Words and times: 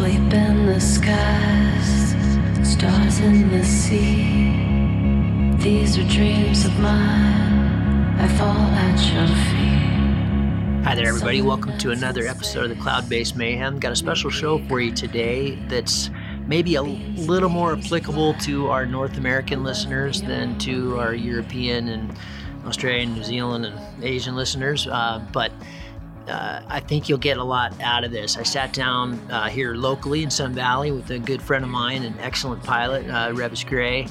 Sleep 0.00 0.32
in 0.32 0.64
the 0.64 0.80
skies, 0.80 2.14
stars 2.66 3.20
in 3.20 3.50
the 3.50 3.62
sea. 3.62 4.50
These 5.62 5.98
are 5.98 6.08
dreams 6.08 6.64
of 6.64 6.72
mine. 6.80 8.18
I 8.18 8.26
fall 8.38 8.48
at 8.48 8.98
your 9.12 9.26
feet. 9.26 10.84
Hi 10.86 10.94
there, 10.94 11.08
everybody. 11.08 11.42
Welcome 11.42 11.76
to 11.76 11.90
another 11.90 12.26
episode 12.26 12.70
of 12.70 12.78
the 12.78 12.82
Cloud 12.82 13.10
Base 13.10 13.34
Mayhem. 13.34 13.78
Got 13.78 13.92
a 13.92 13.96
special 13.96 14.30
show 14.30 14.66
for 14.68 14.80
you 14.80 14.90
today 14.90 15.56
that's 15.68 16.08
maybe 16.46 16.76
a 16.76 16.82
little 16.82 17.50
more 17.50 17.74
applicable 17.74 18.32
to 18.38 18.68
our 18.68 18.86
North 18.86 19.18
American 19.18 19.62
listeners 19.62 20.22
than 20.22 20.58
to 20.60 20.98
our 20.98 21.12
European 21.12 21.88
and 21.88 22.16
Australian, 22.64 23.12
New 23.12 23.22
Zealand, 23.22 23.66
and 23.66 24.02
Asian 24.02 24.34
listeners. 24.34 24.86
Uh, 24.86 25.22
but 25.30 25.52
uh, 26.30 26.62
I 26.68 26.80
think 26.80 27.08
you'll 27.08 27.18
get 27.18 27.36
a 27.36 27.44
lot 27.44 27.78
out 27.80 28.04
of 28.04 28.12
this. 28.12 28.38
I 28.38 28.42
sat 28.44 28.72
down 28.72 29.18
uh, 29.30 29.48
here 29.48 29.74
locally 29.74 30.22
in 30.22 30.30
Sun 30.30 30.54
Valley 30.54 30.92
with 30.92 31.10
a 31.10 31.18
good 31.18 31.42
friend 31.42 31.64
of 31.64 31.70
mine, 31.70 32.02
an 32.04 32.18
excellent 32.20 32.62
pilot, 32.62 33.08
uh, 33.08 33.32
Reavis 33.32 33.66
Gray, 33.66 34.06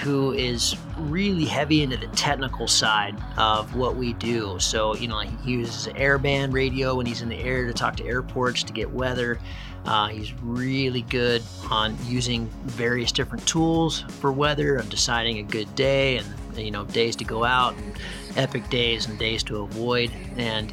who 0.00 0.32
is 0.32 0.76
really 0.98 1.46
heavy 1.46 1.82
into 1.82 1.96
the 1.96 2.08
technical 2.08 2.68
side 2.68 3.16
of 3.38 3.74
what 3.74 3.96
we 3.96 4.12
do. 4.14 4.58
So, 4.60 4.94
you 4.94 5.08
know, 5.08 5.20
he 5.20 5.52
uses 5.52 5.92
airband 5.94 6.52
radio 6.52 6.94
when 6.96 7.06
he's 7.06 7.22
in 7.22 7.28
the 7.28 7.38
air 7.38 7.66
to 7.66 7.72
talk 7.72 7.96
to 7.96 8.04
airports 8.04 8.62
to 8.64 8.72
get 8.72 8.90
weather. 8.90 9.38
Uh, 9.86 10.08
he's 10.08 10.32
really 10.42 11.02
good 11.02 11.42
on 11.70 11.96
using 12.06 12.48
various 12.64 13.12
different 13.12 13.46
tools 13.46 14.00
for 14.20 14.32
weather, 14.32 14.76
of 14.76 14.90
deciding 14.90 15.38
a 15.38 15.42
good 15.44 15.72
day 15.76 16.18
and, 16.18 16.26
you 16.56 16.72
know, 16.72 16.84
days 16.86 17.14
to 17.16 17.24
go 17.24 17.44
out, 17.44 17.74
and 17.76 17.96
epic 18.36 18.68
days 18.68 19.06
and 19.06 19.18
days 19.18 19.42
to 19.44 19.62
avoid. 19.62 20.10
And 20.36 20.72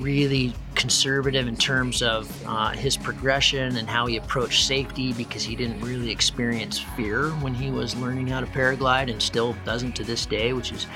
really 0.00 0.54
conservative 0.74 1.46
in 1.46 1.56
terms 1.56 2.02
of 2.02 2.30
uh, 2.46 2.70
his 2.70 2.96
progression 2.96 3.76
and 3.76 3.88
how 3.88 4.06
he 4.06 4.16
approached 4.16 4.66
safety 4.66 5.12
because 5.12 5.42
he 5.42 5.54
didn't 5.54 5.80
really 5.80 6.10
experience 6.10 6.78
fear 6.96 7.30
when 7.40 7.54
he 7.54 7.70
was 7.70 7.94
learning 7.96 8.26
how 8.26 8.40
to 8.40 8.46
paraglide 8.46 9.10
and 9.10 9.22
still 9.22 9.54
doesn't 9.64 9.94
to 9.96 10.04
this 10.04 10.26
day, 10.26 10.52
which 10.52 10.72
is 10.72 10.86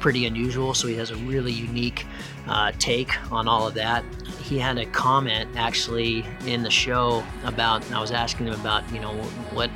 pretty 0.00 0.26
unusual. 0.26 0.74
So 0.74 0.88
he 0.88 0.94
has 0.96 1.10
a 1.10 1.16
really 1.16 1.52
unique 1.52 2.06
uh, 2.46 2.72
take 2.78 3.10
on 3.32 3.48
all 3.48 3.66
of 3.66 3.74
that. 3.74 4.04
He 4.42 4.58
had 4.58 4.78
a 4.78 4.86
comment 4.86 5.50
actually 5.56 6.24
in 6.46 6.62
the 6.62 6.70
show 6.70 7.24
about, 7.44 7.90
I 7.92 8.00
was 8.00 8.10
asking 8.10 8.46
him 8.46 8.54
about, 8.54 8.90
you 8.92 9.00
know, 9.00 9.14
what 9.52 9.70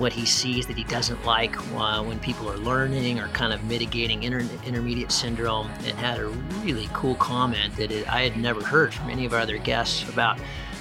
what 0.00 0.14
he 0.14 0.24
sees 0.24 0.66
that 0.66 0.78
he 0.78 0.84
doesn't 0.84 1.22
like 1.26 1.54
uh, 1.76 2.02
when 2.02 2.18
people 2.20 2.50
are 2.50 2.56
learning 2.56 3.20
or 3.20 3.28
kind 3.28 3.52
of 3.52 3.62
mitigating 3.64 4.22
inter- 4.22 4.48
intermediate 4.64 5.12
syndrome. 5.12 5.70
and 5.84 5.98
had 5.98 6.18
a 6.18 6.26
really 6.64 6.88
cool 6.94 7.14
comment 7.16 7.76
that 7.76 7.92
it, 7.92 8.10
I 8.10 8.22
had 8.22 8.38
never 8.38 8.64
heard 8.64 8.94
from 8.94 9.10
any 9.10 9.26
of 9.26 9.34
our 9.34 9.40
other 9.40 9.58
guests 9.58 10.08
about 10.08 10.38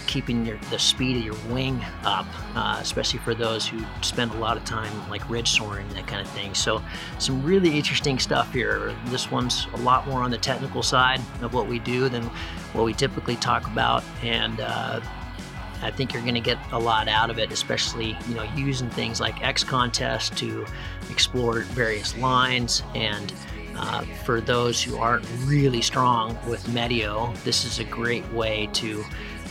keeping 0.08 0.46
your, 0.46 0.58
the 0.72 0.80
speed 0.80 1.18
of 1.18 1.24
your 1.24 1.36
wing 1.54 1.84
up, 2.04 2.26
uh, 2.56 2.78
especially 2.82 3.20
for 3.20 3.36
those 3.36 3.68
who 3.68 3.80
spend 4.02 4.32
a 4.32 4.38
lot 4.38 4.56
of 4.56 4.64
time 4.64 4.92
like 5.10 5.30
ridge 5.30 5.52
soaring, 5.52 5.88
that 5.90 6.08
kind 6.08 6.22
of 6.22 6.30
thing. 6.32 6.56
So, 6.56 6.82
some 7.20 7.44
really 7.44 7.78
interesting 7.78 8.20
stuff 8.20 8.52
here. 8.54 8.96
This 9.08 9.30
one's 9.30 9.68
a 9.74 9.78
lot 9.78 10.08
more 10.08 10.24
on 10.24 10.32
the 10.32 10.38
technical 10.38 10.82
side 10.82 11.20
of 11.42 11.54
what 11.54 11.68
we 11.68 11.78
do 11.78 12.10
than 12.10 12.24
what 12.74 12.86
we 12.86 12.94
typically 12.94 13.36
talk 13.36 13.68
about, 13.68 14.04
and 14.24 14.62
uh, 14.62 15.02
I 15.82 15.92
think 15.92 16.14
you're 16.14 16.24
going 16.24 16.36
to 16.36 16.42
get 16.42 16.58
a 16.72 16.80
lot 16.80 17.08
out 17.08 17.30
of 17.30 17.40
it, 17.40 17.52
especially 17.52 18.18
you 18.28 18.36
know 18.36 18.44
using 18.56 18.90
things 18.90 19.20
like 19.20 19.36
XContest 19.38 20.36
to 20.38 20.66
explore 21.10 21.62
various 21.62 22.18
lines. 22.18 22.84
And 22.96 23.34
uh, 23.78 24.02
for 24.26 24.42
those 24.42 24.84
who 24.84 24.98
aren't 24.98 25.26
really 25.46 25.82
strong 25.82 26.38
with 26.48 26.66
meteo, 26.68 27.36
this 27.44 27.64
is 27.64 27.80
a 27.80 27.86
great 27.86 28.28
way 28.34 28.70
to 28.74 29.04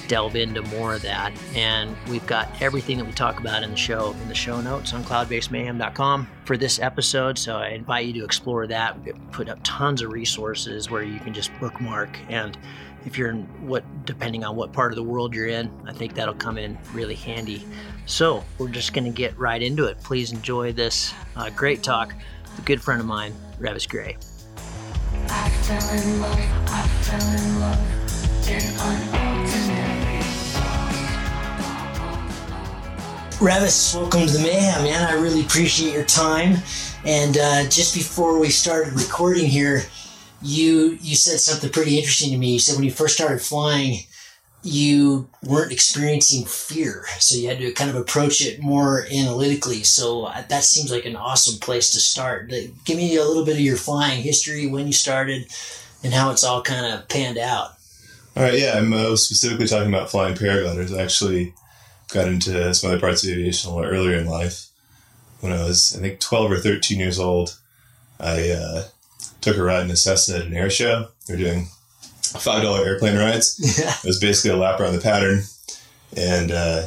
delve 0.08 0.36
into 0.36 0.62
more 0.62 0.94
of 0.94 1.02
that. 1.02 1.32
And 1.54 1.96
we've 2.08 2.26
got 2.26 2.50
everything 2.60 2.98
that 2.98 3.04
we 3.04 3.12
talk 3.12 3.38
about 3.38 3.62
in 3.62 3.70
the 3.70 3.76
show 3.76 4.12
in 4.22 4.28
the 4.28 4.34
show 4.34 4.60
notes 4.60 4.92
on 4.92 5.04
cloudbasedmayhem.com 5.04 6.28
for 6.44 6.56
this 6.56 6.80
episode. 6.80 7.38
So 7.38 7.56
I 7.56 7.68
invite 7.68 8.06
you 8.06 8.14
to 8.14 8.24
explore 8.24 8.66
that. 8.66 9.00
We 9.04 9.12
put 9.30 9.48
up 9.48 9.60
tons 9.62 10.02
of 10.02 10.10
resources 10.10 10.90
where 10.90 11.02
you 11.02 11.20
can 11.20 11.34
just 11.34 11.50
bookmark 11.60 12.18
and 12.28 12.58
if 13.04 13.16
you're 13.16 13.30
in 13.30 13.42
what 13.66 13.84
depending 14.04 14.44
on 14.44 14.56
what 14.56 14.72
part 14.72 14.92
of 14.92 14.96
the 14.96 15.02
world 15.02 15.34
you're 15.34 15.46
in 15.46 15.70
i 15.86 15.92
think 15.92 16.14
that'll 16.14 16.34
come 16.34 16.58
in 16.58 16.76
really 16.92 17.14
handy 17.14 17.64
so 18.06 18.44
we're 18.58 18.68
just 18.68 18.92
going 18.92 19.04
to 19.04 19.10
get 19.10 19.36
right 19.38 19.62
into 19.62 19.84
it 19.84 19.98
please 20.02 20.32
enjoy 20.32 20.72
this 20.72 21.12
uh, 21.36 21.50
great 21.50 21.82
talk 21.82 22.14
with 22.42 22.58
a 22.58 22.62
good 22.62 22.80
friend 22.80 23.00
of 23.00 23.06
mine 23.06 23.32
reavis 23.60 23.88
gray 23.88 24.16
I 25.30 25.50
fell 25.50 25.90
in 25.90 26.20
love, 26.22 26.38
I 26.68 26.86
fell 27.02 27.20
in 27.20 27.60
love 27.60 27.98
in. 28.48 28.60
Reavis, 33.38 33.94
welcome 33.94 34.26
to 34.26 34.32
the 34.32 34.40
Mayhem, 34.40 34.82
man. 34.82 35.06
I 35.08 35.12
really 35.12 35.42
appreciate 35.42 35.92
your 35.92 36.04
time. 36.04 36.56
And 37.04 37.38
uh, 37.38 37.68
just 37.68 37.94
before 37.94 38.38
we 38.38 38.48
started 38.48 38.94
recording 38.94 39.46
here, 39.46 39.84
you 40.42 40.98
you 41.00 41.16
said 41.16 41.40
something 41.40 41.70
pretty 41.70 41.98
interesting 41.98 42.30
to 42.30 42.38
me. 42.38 42.52
You 42.52 42.58
said 42.58 42.76
when 42.76 42.84
you 42.84 42.90
first 42.90 43.14
started 43.14 43.40
flying, 43.40 44.00
you 44.62 45.28
weren't 45.42 45.72
experiencing 45.72 46.44
fear, 46.44 47.04
so 47.18 47.36
you 47.36 47.48
had 47.48 47.58
to 47.58 47.72
kind 47.72 47.90
of 47.90 47.96
approach 47.96 48.40
it 48.40 48.60
more 48.60 49.06
analytically. 49.12 49.82
So 49.82 50.24
uh, 50.24 50.42
that 50.48 50.64
seems 50.64 50.90
like 50.90 51.06
an 51.06 51.16
awesome 51.16 51.58
place 51.60 51.90
to 51.92 52.00
start. 52.00 52.50
Give 52.84 52.96
me 52.96 53.16
a 53.16 53.24
little 53.24 53.44
bit 53.44 53.54
of 53.54 53.60
your 53.60 53.76
flying 53.76 54.22
history, 54.22 54.66
when 54.66 54.86
you 54.86 54.92
started, 54.92 55.48
and 56.02 56.12
how 56.12 56.30
it's 56.30 56.44
all 56.44 56.62
kind 56.62 56.92
of 56.92 57.08
panned 57.08 57.38
out. 57.38 57.72
All 58.36 58.44
right, 58.44 58.58
yeah, 58.58 58.74
I'm 58.76 58.92
uh, 58.92 59.16
specifically 59.16 59.66
talking 59.66 59.92
about 59.92 60.10
flying 60.10 60.36
paragliders. 60.36 60.96
I 60.96 61.02
actually 61.02 61.54
got 62.12 62.28
into 62.28 62.72
some 62.74 62.90
other 62.90 63.00
parts 63.00 63.24
of 63.24 63.30
aviation 63.30 63.70
a 63.70 63.74
little 63.74 63.90
earlier 63.90 64.16
in 64.16 64.26
life. 64.26 64.66
When 65.40 65.52
I 65.52 65.64
was, 65.64 65.96
I 65.96 66.00
think, 66.00 66.20
12 66.20 66.52
or 66.52 66.56
13 66.58 66.98
years 66.98 67.18
old, 67.18 67.58
I 68.18 68.50
uh, 68.50 68.84
took 69.40 69.56
a 69.56 69.62
ride 69.62 69.84
in 69.84 69.90
a 69.90 69.96
Cessna 69.96 70.38
at 70.38 70.46
an 70.46 70.54
air 70.54 70.70
show. 70.70 71.08
They 71.26 71.34
were 71.34 71.38
doing 71.40 71.68
$5 72.22 72.86
airplane 72.86 73.16
rides. 73.16 73.58
Yeah. 73.78 73.90
It 73.92 74.06
was 74.06 74.20
basically 74.20 74.50
a 74.50 74.56
lap 74.56 74.80
around 74.80 74.94
the 74.94 75.00
pattern. 75.00 75.42
And 76.16 76.50
uh, 76.50 76.86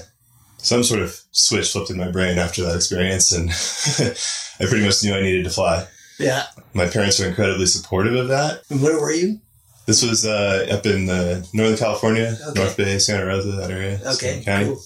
some 0.58 0.84
sort 0.84 1.02
of 1.02 1.20
switch 1.32 1.72
flipped 1.72 1.90
in 1.90 1.98
my 1.98 2.12
brain 2.12 2.38
after 2.38 2.64
that 2.64 2.76
experience. 2.76 3.32
And 3.32 3.50
I 4.60 4.70
pretty 4.70 4.86
much 4.86 5.04
knew 5.04 5.14
I 5.16 5.22
needed 5.22 5.44
to 5.46 5.50
fly. 5.50 5.88
Yeah. 6.20 6.46
My 6.74 6.88
parents 6.88 7.20
were 7.20 7.28
incredibly 7.28 7.66
supportive 7.66 8.16
of 8.16 8.28
that. 8.28 8.64
And 8.70 8.82
where 8.82 9.00
were 9.00 9.12
you? 9.12 9.40
This 9.88 10.04
was 10.08 10.26
uh, 10.26 10.68
up 10.72 10.86
in 10.86 11.10
uh, 11.10 11.44
Northern 11.54 11.78
California, 11.78 12.38
Okay. 12.50 12.60
North 12.60 12.78
Bay, 12.78 13.00
Santa 13.00 13.26
Rosa, 13.26 13.52
that 13.54 13.72
area. 13.72 14.00
Okay. 14.14 14.44
Cool. 14.46 14.80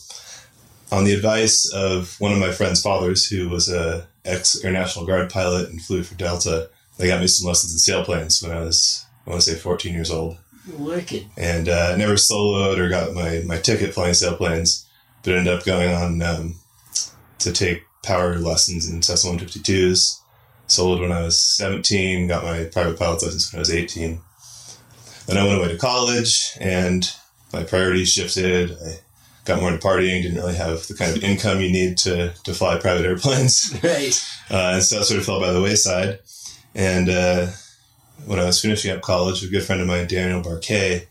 On 0.92 1.04
the 1.04 1.14
advice 1.14 1.70
of 1.74 2.16
one 2.20 2.32
of 2.32 2.40
my 2.40 2.52
friend's 2.52 2.82
fathers, 2.82 3.28
who 3.28 3.50
was 3.50 3.70
a 3.70 4.08
ex 4.24 4.64
Air 4.64 4.72
National 4.72 5.06
Guard 5.06 5.30
pilot 5.30 5.70
and 5.70 5.82
flew 5.82 6.04
for 6.04 6.16
Delta, 6.16 6.70
they 6.98 7.08
got 7.08 7.22
me 7.22 7.28
some 7.28 7.48
lessons 7.48 7.74
in 7.74 7.94
sailplanes 7.94 8.42
when 8.42 8.56
I 8.56 8.62
was, 8.62 9.06
I 9.26 9.32
want 9.32 9.42
to 9.42 9.52
say, 9.52 9.58
14 9.58 9.94
years 9.94 10.12
old. 10.12 10.38
Wicked. 10.78 11.26
And 11.38 11.70
uh, 11.70 11.92
I 11.94 11.98
never 11.98 12.14
soloed 12.14 12.78
or 12.78 12.90
got 12.90 13.14
my, 13.14 13.44
my 13.46 13.58
ticket 13.58 13.94
flying 13.94 14.14
sailplanes, 14.14 14.86
but 15.24 15.36
ended 15.36 15.54
up 15.54 15.66
going 15.66 15.94
on 15.94 16.22
um, 16.22 16.56
to 17.40 17.52
take 17.52 17.84
power 18.04 18.38
lessons 18.38 18.90
in 18.90 19.02
Cessna 19.02 19.32
152s. 19.32 20.20
Soloed 20.68 21.02
when 21.02 21.12
I 21.12 21.22
was 21.22 21.40
17, 21.40 22.28
got 22.28 22.44
my 22.44 22.66
private 22.66 22.98
pilot's 22.98 23.24
license 23.24 23.52
when 23.52 23.60
I 23.60 23.62
was 23.62 23.74
18. 23.74 24.20
Then 25.28 25.38
I 25.38 25.46
went 25.46 25.60
away 25.60 25.68
to 25.70 25.78
college 25.78 26.52
and 26.60 27.08
my 27.54 27.64
priorities 27.64 28.12
shifted. 28.12 28.72
I 28.72 29.00
got 29.46 29.60
more 29.60 29.72
into 29.72 29.86
partying, 29.86 30.24
didn't 30.24 30.38
really 30.38 30.56
have 30.56 30.88
the 30.88 30.96
kind 30.96 31.16
of 31.16 31.24
income 31.24 31.60
you 31.60 31.72
need 31.72 31.98
to, 32.00 32.34
to 32.44 32.54
fly 32.54 32.78
private 32.80 33.06
airplanes. 33.06 33.74
Right. 33.84 34.20
Uh, 34.50 34.74
and 34.76 34.84
so 34.84 35.00
I 35.00 35.02
sort 35.02 35.20
of 35.20 35.26
fell 35.26 35.40
by 35.40 35.52
the 35.52 35.62
wayside. 35.62 36.20
And 36.76 37.10
uh, 37.10 37.48
when 38.26 38.40
I 38.40 38.46
was 38.46 38.62
finishing 38.62 38.92
up 38.92 39.02
college, 39.02 39.44
a 39.44 39.48
good 39.48 39.64
friend 39.64 39.82
of 39.82 39.88
mine, 39.88 40.08
Daniel 40.08 40.42
Barquet, 40.42 41.08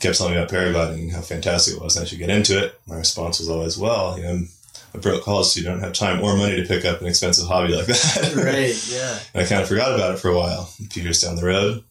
kept 0.00 0.18
telling 0.18 0.34
me 0.34 0.38
about 0.38 0.50
paragliding 0.50 1.00
and 1.00 1.12
how 1.12 1.20
fantastic 1.20 1.74
it 1.74 1.82
was 1.82 1.96
and 1.96 2.04
I 2.04 2.06
should 2.06 2.18
get 2.18 2.28
into 2.28 2.62
it. 2.62 2.78
My 2.86 2.96
response 2.96 3.38
was 3.38 3.48
always, 3.48 3.78
well, 3.78 4.18
you 4.18 4.24
know, 4.24 4.30
I'm 4.30 4.48
a 4.92 4.98
broke 4.98 5.22
college 5.22 5.46
student, 5.46 5.70
I 5.70 5.74
don't 5.76 5.84
have 5.84 5.92
time 5.94 6.22
or 6.22 6.36
money 6.36 6.56
to 6.56 6.66
pick 6.66 6.84
up 6.84 7.00
an 7.00 7.06
expensive 7.06 7.46
hobby 7.46 7.74
like 7.74 7.86
that. 7.86 8.34
Right. 8.36 8.76
Yeah. 8.90 9.18
And 9.32 9.44
I 9.44 9.48
kind 9.48 9.62
of 9.62 9.68
forgot 9.68 9.94
about 9.94 10.14
it 10.14 10.18
for 10.18 10.28
a 10.28 10.36
while. 10.36 10.70
A 10.80 10.84
few 10.88 11.02
years 11.02 11.22
down 11.22 11.36
the 11.36 11.44
road, 11.44 11.82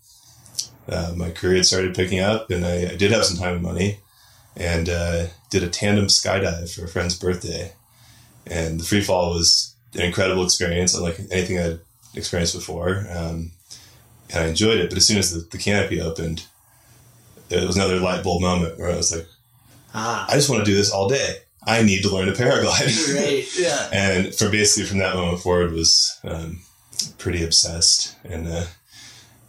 uh, 0.87 1.13
my 1.15 1.31
career 1.31 1.57
had 1.57 1.65
started 1.65 1.95
picking 1.95 2.19
up, 2.19 2.51
and 2.51 2.65
I, 2.65 2.91
I 2.91 2.95
did 2.95 3.11
have 3.11 3.25
some 3.25 3.37
time 3.37 3.55
and 3.55 3.63
money, 3.63 3.99
and 4.55 4.87
uh, 4.87 5.27
did 5.49 5.63
a 5.63 5.69
tandem 5.69 6.05
skydive 6.05 6.73
for 6.73 6.85
a 6.85 6.87
friend's 6.87 7.17
birthday. 7.17 7.73
And 8.45 8.79
the 8.79 8.83
free 8.83 9.01
fall 9.01 9.31
was 9.31 9.73
an 9.95 10.01
incredible 10.01 10.43
experience, 10.43 10.93
unlike 10.93 11.19
anything 11.31 11.59
I'd 11.59 11.79
experienced 12.15 12.55
before. 12.55 13.05
Um, 13.09 13.51
and 14.29 14.43
I 14.43 14.47
enjoyed 14.47 14.79
it. 14.79 14.89
But 14.89 14.97
as 14.97 15.05
soon 15.05 15.17
as 15.17 15.31
the, 15.31 15.47
the 15.51 15.57
canopy 15.57 16.01
opened, 16.01 16.45
it 17.49 17.65
was 17.65 17.75
another 17.75 17.99
light 17.99 18.23
bulb 18.23 18.41
moment 18.41 18.79
where 18.79 18.91
I 18.91 18.95
was 18.95 19.15
like, 19.15 19.27
Ah. 19.93 20.25
I 20.29 20.33
just 20.33 20.49
want 20.49 20.65
to 20.65 20.69
do 20.69 20.75
this 20.75 20.91
all 20.91 21.07
day. 21.07 21.37
I 21.65 21.81
need 21.81 22.03
to 22.03 22.13
learn 22.13 22.27
to 22.27 22.33
paraglide. 22.33 23.15
Right. 23.15 23.47
Yeah. 23.57 23.89
and 23.93 24.35
for 24.35 24.49
basically 24.49 24.87
from 24.87 24.99
that 24.99 25.15
moment 25.15 25.41
forward 25.41 25.71
was 25.71 26.19
um, 26.23 26.59
pretty 27.17 27.43
obsessed 27.43 28.15
and 28.23 28.47
uh, 28.47 28.65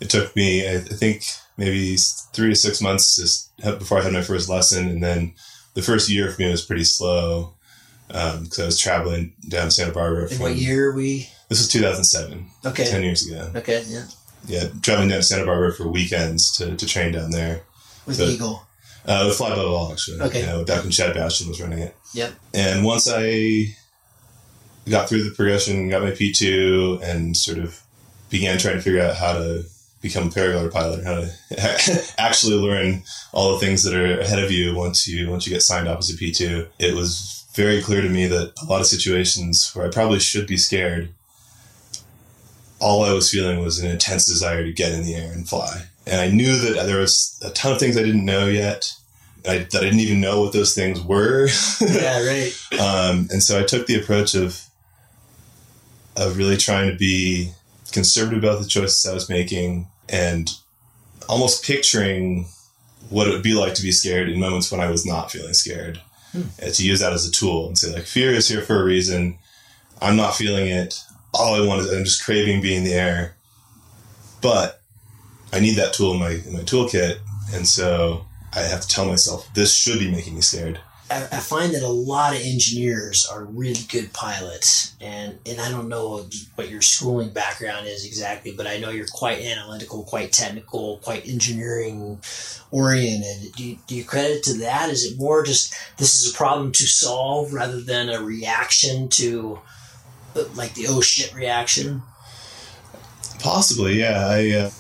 it 0.01 0.09
took 0.09 0.35
me 0.37 0.67
I, 0.67 0.77
I 0.77 0.81
think 0.81 1.25
maybe 1.57 1.97
three 1.97 2.51
to 2.51 2.55
six 2.55 2.81
months 2.81 3.17
just 3.17 3.57
before 3.57 3.99
i 3.99 4.03
had 4.03 4.13
my 4.13 4.23
first 4.23 4.49
lesson 4.49 4.89
and 4.89 5.03
then 5.03 5.33
the 5.75 5.83
first 5.83 6.09
year 6.11 6.31
for 6.31 6.43
me 6.43 6.51
was 6.51 6.65
pretty 6.65 6.85
slow 6.85 7.55
because 8.09 8.59
I 8.59 8.67
was 8.67 8.79
traveling 8.79 9.35
down 9.49 9.67
to 9.67 9.71
Santa 9.71 9.93
Barbara. 9.93 10.29
From, 10.29 10.39
what 10.39 10.57
year 10.57 10.91
are 10.91 10.97
we? 10.97 11.29
This 11.49 11.59
was 11.59 11.69
2007, 11.69 12.47
Okay. 12.67 12.85
10 12.91 13.03
years 13.03 13.27
ago. 13.27 13.51
Okay, 13.55 13.83
yeah. 13.87 14.05
Yeah, 14.47 14.69
traveling 14.83 15.09
down 15.09 15.19
to 15.19 15.23
Santa 15.23 15.45
Barbara 15.47 15.73
for 15.73 15.89
weekends 15.89 16.57
to, 16.57 16.77
to 16.77 16.87
train 16.87 17.13
down 17.13 17.31
there. 17.31 17.63
With 18.07 18.17
So- 18.17 18.27
Eagle. 18.27 18.63
Uh, 19.05 19.25
with 19.29 19.37
Fly 19.37 19.51
Above 19.53 19.71
All 19.71 19.93
actually. 19.93 20.21
Okay. 20.21 20.41
You 20.41 20.47
know, 20.47 20.65
back 20.65 20.83
when 20.83 20.91
Chad 20.91 21.15
Bastian 21.15 21.49
was 21.49 21.61
running 21.61 21.79
it. 21.79 21.95
Yep. 22.13 22.33
And 22.55 22.85
once 22.85 23.09
I 23.09 23.67
got 24.89 25.09
through 25.09 25.23
the 25.23 25.31
progression, 25.35 25.89
got 25.89 26.03
my 26.03 26.11
P2, 26.11 27.03
and 27.03 27.37
sort 27.37 27.59
of 27.59 27.81
began 28.31 28.59
trying 28.59 28.75
to 28.77 28.83
figure 28.83 29.01
out 29.03 29.15
how 29.17 29.35
to 29.35 29.65
become 30.03 30.27
a 30.27 30.31
paraglider 30.31 30.73
pilot, 30.73 31.05
how 31.05 31.15
to 31.21 32.13
actually 32.19 32.57
learn 32.57 33.03
all 33.33 33.53
the 33.53 33.59
things 33.65 33.85
that 33.85 33.95
are 33.95 34.21
ahead 34.21 34.43
of 34.43 34.51
you 34.51 34.75
once 34.75 35.07
you 35.07 35.31
once 35.31 35.47
you 35.47 35.53
get 35.53 35.63
signed 35.63 35.87
off 35.89 35.99
as 36.01 36.11
a 36.11 36.15
P2, 36.17 36.67
it 36.81 36.95
was 36.95 37.45
very 37.55 37.81
clear 37.83 38.03
to 38.03 38.09
me 38.09 38.27
that 38.27 38.53
a 38.61 38.65
lot 38.67 38.81
of 38.81 38.87
situations 38.87 39.71
where 39.75 39.87
I 39.87 39.91
probably 39.91 40.19
should 40.19 40.47
be 40.49 40.57
scared, 40.57 41.11
all 42.79 43.05
I 43.05 43.13
was 43.13 43.31
feeling 43.31 43.61
was 43.61 43.79
an 43.79 43.91
intense 43.91 44.27
desire 44.27 44.65
to 44.65 44.73
get 44.73 44.93
in 44.93 45.05
the 45.05 45.15
air 45.15 45.33
and 45.33 45.49
fly. 45.49 45.87
And 46.07 46.21
I 46.21 46.29
knew 46.29 46.57
that 46.59 46.87
there 46.87 47.01
was 47.01 47.41
a 47.45 47.51
ton 47.51 47.73
of 47.73 47.79
things 47.79 47.97
I 47.97 48.03
didn't 48.03 48.25
know 48.25 48.47
yet. 48.47 48.93
I, 49.49 49.59
that 49.59 49.77
I 49.77 49.85
didn't 49.85 50.01
even 50.01 50.21
know 50.21 50.41
what 50.41 50.53
those 50.53 50.75
things 50.75 51.01
were. 51.01 51.49
Yeah, 51.81 52.27
right. 52.27 52.53
um, 52.81 53.29
and 53.31 53.43
so 53.43 53.59
I 53.61 53.63
took 53.65 53.87
the 53.87 54.01
approach 54.01 54.35
of 54.35 54.61
of 56.17 56.37
really 56.39 56.57
trying 56.57 56.91
to 56.91 56.97
be 56.97 57.53
conservative 57.93 58.43
about 58.43 58.61
the 58.61 58.69
choices 58.69 59.07
I 59.07 59.13
was 59.13 59.29
making 59.29 59.87
and 60.09 60.51
almost 61.29 61.63
picturing 61.63 62.47
what 63.11 63.29
it 63.29 63.31
would 63.31 63.43
be 63.43 63.55
like 63.55 63.75
to 63.75 63.83
be 63.83 63.93
scared 63.93 64.29
in 64.29 64.41
moments 64.41 64.73
when 64.73 64.81
I 64.81 64.91
was 64.91 65.05
not 65.05 65.31
feeling 65.31 65.53
scared. 65.53 66.01
And 66.59 66.75
to 66.75 66.85
use 66.85 67.01
that 67.01 67.13
as 67.13 67.27
a 67.27 67.33
tool 67.33 67.67
and 67.67 67.79
say 67.79 67.93
like 67.93 68.05
fear 68.05 68.31
is 68.33 68.49
here 68.49 68.63
for 68.63 68.81
a 68.81 68.85
reason. 68.85 69.39
I'm 70.03 70.17
not 70.17 70.35
feeling 70.35 70.67
it. 70.69 71.01
All 71.39 71.55
I 71.55 71.67
want 71.67 71.81
is 71.81 71.93
I'm 71.93 72.05
just 72.05 72.25
craving 72.25 72.63
being 72.63 72.79
in 72.79 72.85
the 72.85 72.95
air. 72.95 73.35
But 74.41 74.81
I 75.53 75.61
need 75.61 75.77
that 75.77 75.93
tool 75.93 76.13
in 76.13 76.21
my 76.21 76.31
in 76.31 76.53
my 76.53 76.61
toolkit. 76.61 77.19
And 77.53 77.67
so 77.67 78.27
I 78.53 78.61
have 78.61 78.81
to 78.81 78.89
tell 78.89 79.07
myself 79.07 79.53
this 79.55 79.77
should 79.77 79.99
be 79.99 80.11
making 80.11 80.35
me 80.35 80.41
scared. 80.41 80.81
I, 81.11 81.23
I 81.23 81.39
find 81.39 81.73
that 81.75 81.83
a 81.83 81.89
lot 81.89 82.35
of 82.35 82.41
engineers 82.43 83.27
are 83.31 83.45
really 83.45 83.83
good 83.89 84.13
pilots, 84.13 84.97
and 85.01 85.39
and 85.47 85.61
I 85.61 85.71
don't 85.71 85.89
know 85.89 86.27
what 86.57 86.69
your 86.69 86.83
schooling 86.83 87.31
background 87.31 87.87
is 87.87 88.05
exactly, 88.05 88.53
but 88.57 88.67
I 88.67 88.79
know 88.79 88.91
you're 88.91 89.07
quite 89.07 89.41
analytical, 89.41 90.03
quite 90.03 90.33
technical, 90.33 90.99
quite 90.99 91.29
engineering 91.29 92.21
oriented. 92.73 93.53
Do 93.53 93.65
you, 93.65 93.79
do 93.87 93.95
you 93.95 94.05
credit 94.05 94.43
to 94.45 94.55
that? 94.59 94.91
Is 94.91 95.05
it 95.05 95.19
more 95.19 95.45
just 95.45 95.75
this 95.97 96.17
is 96.17 96.33
a 96.33 96.37
problem 96.37 96.73
to 96.73 96.87
solve 96.87 97.53
rather 97.53 97.81
than 97.81 98.09
a 98.09 98.21
reaction 98.21 99.09
to 99.11 99.61
like 100.55 100.75
the 100.75 100.87
oh 100.89 101.01
shit 101.01 101.35
reaction? 101.35 102.03
Possibly, 103.41 104.01
yeah. 104.01 104.27
I, 104.27 104.51
uh, 104.51 104.71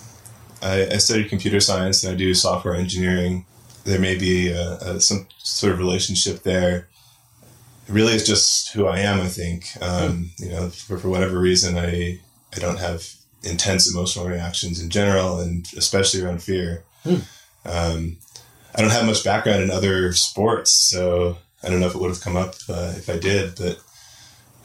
I 0.62 0.94
I 0.94 0.98
studied 0.98 1.28
computer 1.28 1.60
science 1.60 2.02
and 2.02 2.12
I 2.12 2.16
do 2.16 2.34
software 2.34 2.74
engineering. 2.74 3.44
There 3.84 4.00
may 4.00 4.16
be 4.16 4.52
uh 4.52 4.76
uh 4.76 4.98
some 4.98 5.26
sort 5.38 5.72
of 5.72 5.78
relationship 5.78 6.42
there. 6.42 6.88
Really, 7.88 8.14
it's 8.14 8.26
just 8.26 8.72
who 8.72 8.86
I 8.86 8.98
am. 9.00 9.20
I 9.20 9.28
think. 9.28 9.66
Um, 9.80 10.30
You 10.38 10.50
know, 10.50 10.70
for, 10.70 10.98
for 10.98 11.08
whatever 11.08 11.38
reason, 11.38 11.78
I 11.78 12.20
I 12.54 12.58
don't 12.58 12.78
have 12.80 13.06
intense 13.42 13.88
emotional 13.88 14.26
reactions 14.26 14.80
in 14.80 14.90
general, 14.90 15.38
and 15.38 15.66
especially 15.76 16.22
around 16.22 16.42
fear. 16.42 16.82
Hmm. 17.04 17.20
Um, 17.64 18.16
I 18.74 18.80
don't 18.82 18.90
have 18.92 19.06
much 19.06 19.24
background 19.24 19.62
in 19.62 19.70
other 19.70 20.12
sports, 20.12 20.72
so 20.74 21.38
I 21.62 21.68
don't 21.68 21.80
know 21.80 21.86
if 21.86 21.94
it 21.94 22.00
would 22.00 22.10
have 22.10 22.20
come 22.20 22.36
up 22.36 22.54
uh, 22.68 22.92
if 22.96 23.08
I 23.08 23.18
did. 23.18 23.54
But 23.56 23.78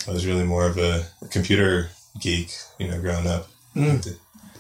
I 0.08 0.12
was 0.12 0.26
really 0.26 0.44
more 0.44 0.66
of 0.66 0.78
a, 0.78 1.06
computer 1.30 1.90
geek, 2.20 2.52
you 2.80 2.88
know, 2.88 3.00
growing 3.00 3.28
up. 3.28 3.48
Hmm. 3.74 3.98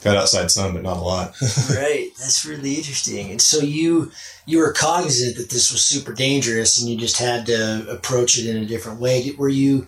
Got 0.03 0.17
outside 0.17 0.49
some, 0.49 0.73
but 0.73 0.83
not 0.83 0.97
a 0.97 1.01
lot. 1.01 1.35
right 1.69 2.09
that's 2.17 2.45
really 2.45 2.75
interesting 2.75 3.29
and 3.31 3.41
so 3.41 3.59
you 3.59 4.11
you 4.45 4.57
were 4.57 4.73
cognizant 4.73 5.37
that 5.37 5.49
this 5.49 5.71
was 5.71 5.81
super 5.83 6.13
dangerous 6.13 6.79
and 6.79 6.89
you 6.89 6.97
just 6.97 7.17
had 7.19 7.45
to 7.47 7.87
approach 7.89 8.37
it 8.39 8.47
in 8.47 8.57
a 8.57 8.65
different 8.65 8.99
way 8.99 9.21
Did- 9.23 9.37
were 9.37 9.49
you 9.49 9.85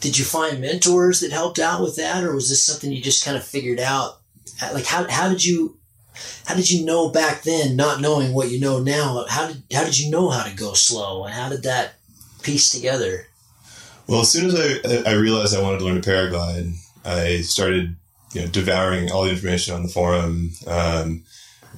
did 0.00 0.18
you 0.18 0.24
find 0.24 0.60
mentors 0.60 1.20
that 1.20 1.32
helped 1.32 1.58
out 1.58 1.80
with 1.80 1.96
that 1.96 2.22
or 2.24 2.34
was 2.34 2.48
this 2.50 2.64
something 2.64 2.92
you 2.92 3.00
just 3.02 3.24
kind 3.24 3.36
of 3.36 3.44
figured 3.44 3.80
out 3.80 4.20
Uh, 4.62 4.70
like 4.74 4.86
how, 4.86 5.08
how 5.08 5.28
did 5.28 5.44
you 5.44 5.76
how 6.46 6.54
did 6.54 6.70
you 6.70 6.84
know 6.84 7.08
back 7.08 7.42
then 7.42 7.74
not 7.76 8.00
knowing 8.00 8.32
what 8.32 8.50
you 8.50 8.60
know 8.60 8.78
now 8.80 9.24
how 9.28 9.46
did 9.48 9.62
how 9.72 9.82
did 9.84 9.98
you 9.98 10.10
know 10.10 10.28
how 10.30 10.44
to 10.44 10.54
go 10.54 10.72
slow 10.74 11.24
and 11.24 11.34
how 11.34 11.48
did 11.48 11.62
that 11.62 11.94
piece 12.42 12.70
together 12.70 13.26
well, 14.06 14.20
as 14.20 14.30
soon 14.30 14.46
as 14.46 14.54
I, 14.54 15.10
I 15.10 15.14
realized 15.14 15.56
I 15.56 15.62
wanted 15.62 15.78
to 15.78 15.84
learn 15.84 16.00
to 16.00 16.08
paraglide, 16.08 16.74
I 17.04 17.40
started 17.42 17.96
you 18.32 18.42
know, 18.42 18.46
devouring 18.48 19.10
all 19.10 19.24
the 19.24 19.30
information 19.30 19.74
on 19.74 19.82
the 19.82 19.88
forum, 19.88 20.50
um, 20.66 21.22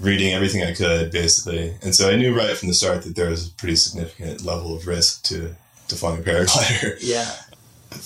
reading 0.00 0.32
everything 0.32 0.62
I 0.62 0.74
could, 0.74 1.10
basically. 1.10 1.74
And 1.82 1.94
so 1.94 2.10
I 2.10 2.16
knew 2.16 2.36
right 2.36 2.56
from 2.56 2.68
the 2.68 2.74
start 2.74 3.02
that 3.02 3.16
there 3.16 3.30
was 3.30 3.48
a 3.48 3.52
pretty 3.52 3.76
significant 3.76 4.44
level 4.44 4.76
of 4.76 4.86
risk 4.86 5.24
to, 5.24 5.54
to 5.88 5.96
flying 5.96 6.20
a 6.20 6.22
paraglider. 6.22 6.96
yeah 7.00 7.30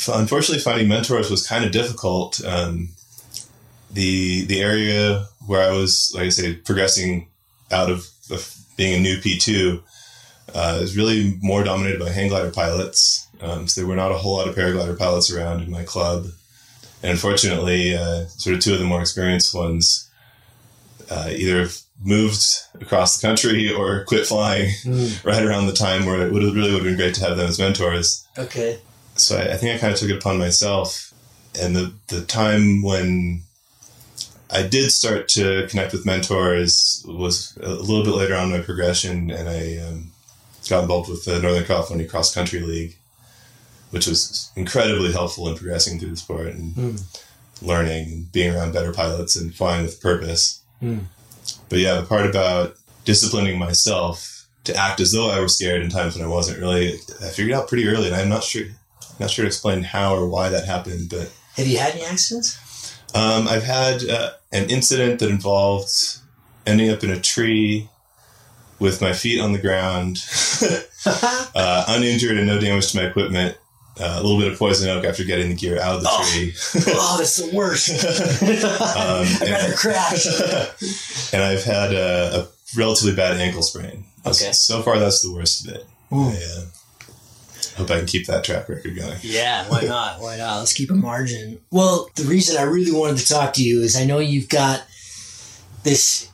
unfortunately 0.08 0.62
finding 0.62 0.88
mentors 0.88 1.30
was 1.30 1.46
kind 1.46 1.64
of 1.64 1.72
difficult 1.72 2.44
um, 2.44 2.90
the 3.90 4.44
the 4.46 4.60
area 4.60 5.26
where 5.46 5.68
i 5.68 5.72
was 5.72 6.12
like 6.14 6.24
i 6.24 6.28
say 6.28 6.54
progressing 6.54 7.26
out 7.70 7.90
of, 7.90 8.06
of 8.30 8.56
being 8.76 8.98
a 8.98 9.02
new 9.02 9.16
p2 9.16 9.82
uh, 10.54 10.78
is 10.80 10.96
really 10.96 11.38
more 11.40 11.62
dominated 11.62 12.00
by 12.00 12.10
hang 12.10 12.28
glider 12.28 12.50
pilots 12.50 13.28
um, 13.40 13.66
so 13.66 13.80
there 13.80 13.88
were 13.88 13.96
not 13.96 14.12
a 14.12 14.18
whole 14.18 14.36
lot 14.36 14.48
of 14.48 14.54
paraglider 14.54 14.98
pilots 14.98 15.32
around 15.32 15.62
in 15.62 15.70
my 15.70 15.84
club. 15.84 16.26
And 17.02 17.12
unfortunately 17.12 17.96
uh, 17.96 18.26
sort 18.26 18.56
of 18.56 18.62
two 18.62 18.74
of 18.74 18.78
the 18.78 18.84
more 18.84 19.00
experienced 19.00 19.54
ones 19.54 20.10
uh, 21.10 21.28
either 21.30 21.68
moved 22.02 22.42
across 22.80 23.18
the 23.18 23.26
country 23.26 23.72
or 23.76 24.04
quit 24.04 24.26
flying 24.26 24.70
right 25.24 25.44
around 25.44 25.66
the 25.66 25.72
time 25.72 26.06
where 26.06 26.26
it 26.26 26.32
would 26.32 26.42
have 26.42 26.54
really 26.54 26.72
would 26.72 26.82
have 26.82 26.84
been 26.84 26.96
great 26.96 27.14
to 27.14 27.24
have 27.24 27.36
them 27.36 27.48
as 27.48 27.58
mentors. 27.58 28.26
Okay. 28.38 28.78
So 29.16 29.36
I, 29.36 29.54
I 29.54 29.56
think 29.56 29.74
I 29.74 29.78
kind 29.78 29.92
of 29.92 29.98
took 29.98 30.10
it 30.10 30.18
upon 30.18 30.38
myself. 30.38 31.12
And 31.60 31.74
the, 31.74 31.92
the 32.08 32.22
time 32.22 32.82
when 32.82 33.42
I 34.52 34.62
did 34.62 34.90
start 34.90 35.28
to 35.30 35.66
connect 35.68 35.92
with 35.92 36.06
mentors 36.06 37.04
was 37.06 37.56
a 37.62 37.68
little 37.68 38.04
bit 38.04 38.14
later 38.14 38.34
on 38.34 38.50
in 38.50 38.58
my 38.58 38.60
progression, 38.60 39.30
and 39.30 39.48
I 39.48 39.78
um, 39.78 40.10
got 40.68 40.82
involved 40.82 41.08
with 41.08 41.24
the 41.24 41.40
Northern 41.40 41.64
California 41.64 42.06
Cross 42.06 42.34
Country 42.34 42.60
League, 42.60 42.96
which 43.90 44.06
was 44.06 44.50
incredibly 44.56 45.12
helpful 45.12 45.48
in 45.48 45.56
progressing 45.56 45.98
through 45.98 46.10
the 46.10 46.16
sport 46.16 46.48
and 46.48 46.74
Hmm. 46.74 46.96
learning 47.62 48.12
and 48.12 48.32
being 48.32 48.54
around 48.54 48.72
better 48.72 48.92
pilots 48.92 49.36
and 49.36 49.54
flying 49.54 49.82
with 49.84 50.00
purpose. 50.00 50.60
Hmm. 50.80 51.00
But 51.68 51.78
yeah, 51.80 51.94
the 52.00 52.06
part 52.06 52.26
about 52.26 52.76
disciplining 53.04 53.58
myself 53.58 54.46
to 54.64 54.74
act 54.74 55.00
as 55.00 55.12
though 55.12 55.30
I 55.30 55.40
were 55.40 55.48
scared 55.48 55.82
in 55.82 55.90
times 55.90 56.14
when 56.16 56.24
I 56.24 56.28
wasn't 56.28 56.58
really, 56.60 56.94
I 57.22 57.28
figured 57.28 57.52
out 57.54 57.68
pretty 57.68 57.86
early, 57.88 58.06
and 58.06 58.16
I'm 58.16 58.28
not 58.28 58.44
sure 58.44 58.64
not 59.18 59.30
sure 59.30 59.42
to 59.42 59.46
explain 59.48 59.82
how 59.82 60.14
or 60.14 60.26
why 60.28 60.48
that 60.48 60.64
happened, 60.64 61.10
but 61.10 61.30
have 61.56 61.66
you 61.66 61.76
had 61.78 61.92
any 61.92 62.04
accidents 62.04 62.56
um, 63.14 63.48
I've 63.48 63.64
had 63.64 64.04
uh, 64.08 64.30
an 64.52 64.70
incident 64.70 65.18
that 65.20 65.28
involved 65.30 65.90
ending 66.66 66.90
up 66.90 67.02
in 67.02 67.10
a 67.10 67.20
tree 67.20 67.88
with 68.78 69.02
my 69.02 69.12
feet 69.12 69.40
on 69.40 69.52
the 69.52 69.58
ground, 69.58 70.18
uh, 71.54 71.84
uninjured 71.88 72.38
and 72.38 72.46
no 72.46 72.60
damage 72.60 72.92
to 72.92 72.98
my 72.98 73.04
equipment. 73.08 73.56
Uh, 73.98 74.16
a 74.18 74.22
little 74.22 74.38
bit 74.38 74.50
of 74.50 74.58
poison 74.58 74.88
oak 74.88 75.04
after 75.04 75.24
getting 75.24 75.48
the 75.50 75.54
gear 75.54 75.78
out 75.80 75.96
of 75.96 76.02
the 76.02 76.08
Oh. 76.10 76.30
tree. 76.32 76.54
oh 76.96 77.16
that's 77.18 77.36
the 77.36 77.54
worst 77.54 77.90
Um, 78.42 79.26
i'd 79.42 79.50
rather 79.50 79.74
crash 79.74 80.26
and 81.34 81.42
I've 81.42 81.64
had 81.64 81.92
a, 81.92 82.40
a 82.40 82.48
relatively 82.78 83.14
bad 83.14 83.38
ankle 83.38 83.62
sprain. 83.62 84.04
Okay. 84.24 84.52
So 84.52 84.80
far, 84.82 84.98
that's 84.98 85.20
the 85.22 85.32
worst 85.32 85.66
of 85.68 85.74
it. 85.74 85.86
Ooh. 86.12 86.28
I 86.30 86.36
uh, 86.36 86.64
hope 87.76 87.90
I 87.90 87.98
can 87.98 88.06
keep 88.06 88.26
that 88.26 88.44
track 88.44 88.68
record 88.68 88.96
going. 88.96 89.18
Yeah, 89.22 89.68
why 89.68 89.82
not? 89.82 90.20
Why 90.20 90.36
not? 90.38 90.58
Let's 90.58 90.72
keep 90.72 90.90
a 90.90 90.94
margin. 90.94 91.60
Well, 91.70 92.08
the 92.16 92.24
reason 92.24 92.56
I 92.56 92.62
really 92.62 92.92
wanted 92.92 93.18
to 93.18 93.28
talk 93.28 93.52
to 93.54 93.62
you 93.62 93.82
is 93.82 93.96
I 93.96 94.04
know 94.04 94.18
you've 94.18 94.48
got 94.48 94.82
this 95.82 96.30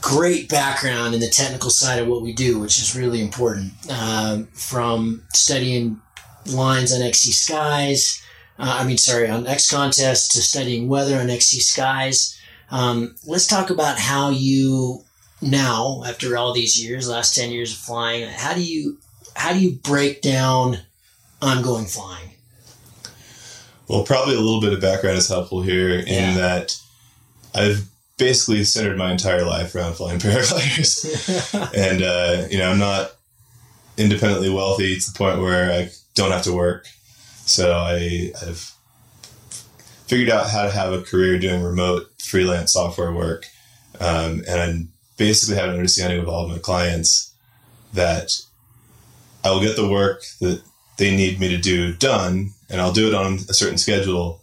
great 0.00 0.48
background 0.48 1.14
in 1.14 1.20
the 1.20 1.28
technical 1.28 1.70
side 1.70 1.98
of 2.00 2.08
what 2.08 2.22
we 2.22 2.32
do, 2.32 2.58
which 2.60 2.78
is 2.80 2.96
really 2.96 3.20
important. 3.20 3.72
Um, 3.90 4.46
from 4.54 5.22
studying 5.34 6.00
lines 6.46 6.92
on 6.92 7.02
XC 7.02 7.32
Skies, 7.32 8.22
uh, 8.58 8.78
I 8.80 8.84
mean, 8.86 8.98
sorry, 8.98 9.28
on 9.28 9.44
XContest 9.44 10.32
to 10.32 10.42
studying 10.42 10.88
weather 10.88 11.18
on 11.18 11.30
XC 11.30 11.60
Skies. 11.60 12.38
Um, 12.70 13.14
let's 13.26 13.46
talk 13.46 13.70
about 13.70 13.98
how 13.98 14.30
you 14.30 15.04
now, 15.42 16.02
after 16.06 16.36
all 16.36 16.52
these 16.54 16.82
years, 16.82 17.08
last 17.08 17.34
ten 17.34 17.50
years 17.50 17.72
of 17.72 17.78
flying, 17.78 18.28
how 18.28 18.54
do 18.54 18.62
you 18.62 18.98
how 19.36 19.52
do 19.52 19.58
you 19.58 19.72
break 19.72 20.22
down 20.22 20.78
ongoing 21.42 21.86
flying? 21.86 22.30
Well, 23.88 24.04
probably 24.04 24.34
a 24.34 24.40
little 24.40 24.60
bit 24.60 24.72
of 24.72 24.80
background 24.80 25.18
is 25.18 25.28
helpful 25.28 25.60
here 25.62 25.90
in 25.98 26.06
Yeah. 26.06 26.34
that 26.36 26.76
I've 27.54 27.86
basically 28.16 28.64
centered 28.64 28.96
my 28.96 29.10
entire 29.10 29.44
life 29.44 29.74
around 29.74 29.94
flying 29.94 30.18
paragliders. 30.20 31.04
and, 31.76 32.02
uh, 32.02 32.46
you 32.50 32.58
know, 32.58 32.70
I'm 32.70 32.78
not 32.78 33.12
independently 33.98 34.48
wealthy 34.50 34.98
to 34.98 35.12
the 35.12 35.18
point 35.18 35.40
where 35.40 35.70
I 35.70 35.90
don't 36.14 36.30
have 36.30 36.42
to 36.42 36.52
work. 36.52 36.86
So 37.46 37.72
I, 37.72 38.32
I've 38.42 38.72
figured 40.06 40.30
out 40.30 40.50
how 40.50 40.64
to 40.64 40.70
have 40.70 40.92
a 40.92 41.02
career 41.02 41.38
doing 41.38 41.62
remote 41.62 42.10
freelance 42.18 42.72
software 42.72 43.12
work. 43.12 43.46
Um, 44.00 44.42
and 44.48 44.60
I 44.60 44.86
basically 45.16 45.56
have 45.56 45.68
an 45.70 45.76
understanding 45.76 46.20
with 46.20 46.28
all 46.28 46.44
of 46.44 46.50
my 46.50 46.58
clients 46.58 47.32
that 47.92 48.32
I 49.44 49.50
will 49.50 49.60
get 49.60 49.76
the 49.76 49.88
work 49.88 50.22
that 50.40 50.62
they 50.96 51.14
need 51.14 51.40
me 51.40 51.48
to 51.48 51.58
do 51.58 51.92
done, 51.94 52.50
and 52.70 52.80
I'll 52.80 52.92
do 52.92 53.08
it 53.08 53.14
on 53.14 53.34
a 53.34 53.54
certain 53.54 53.78
schedule. 53.78 54.40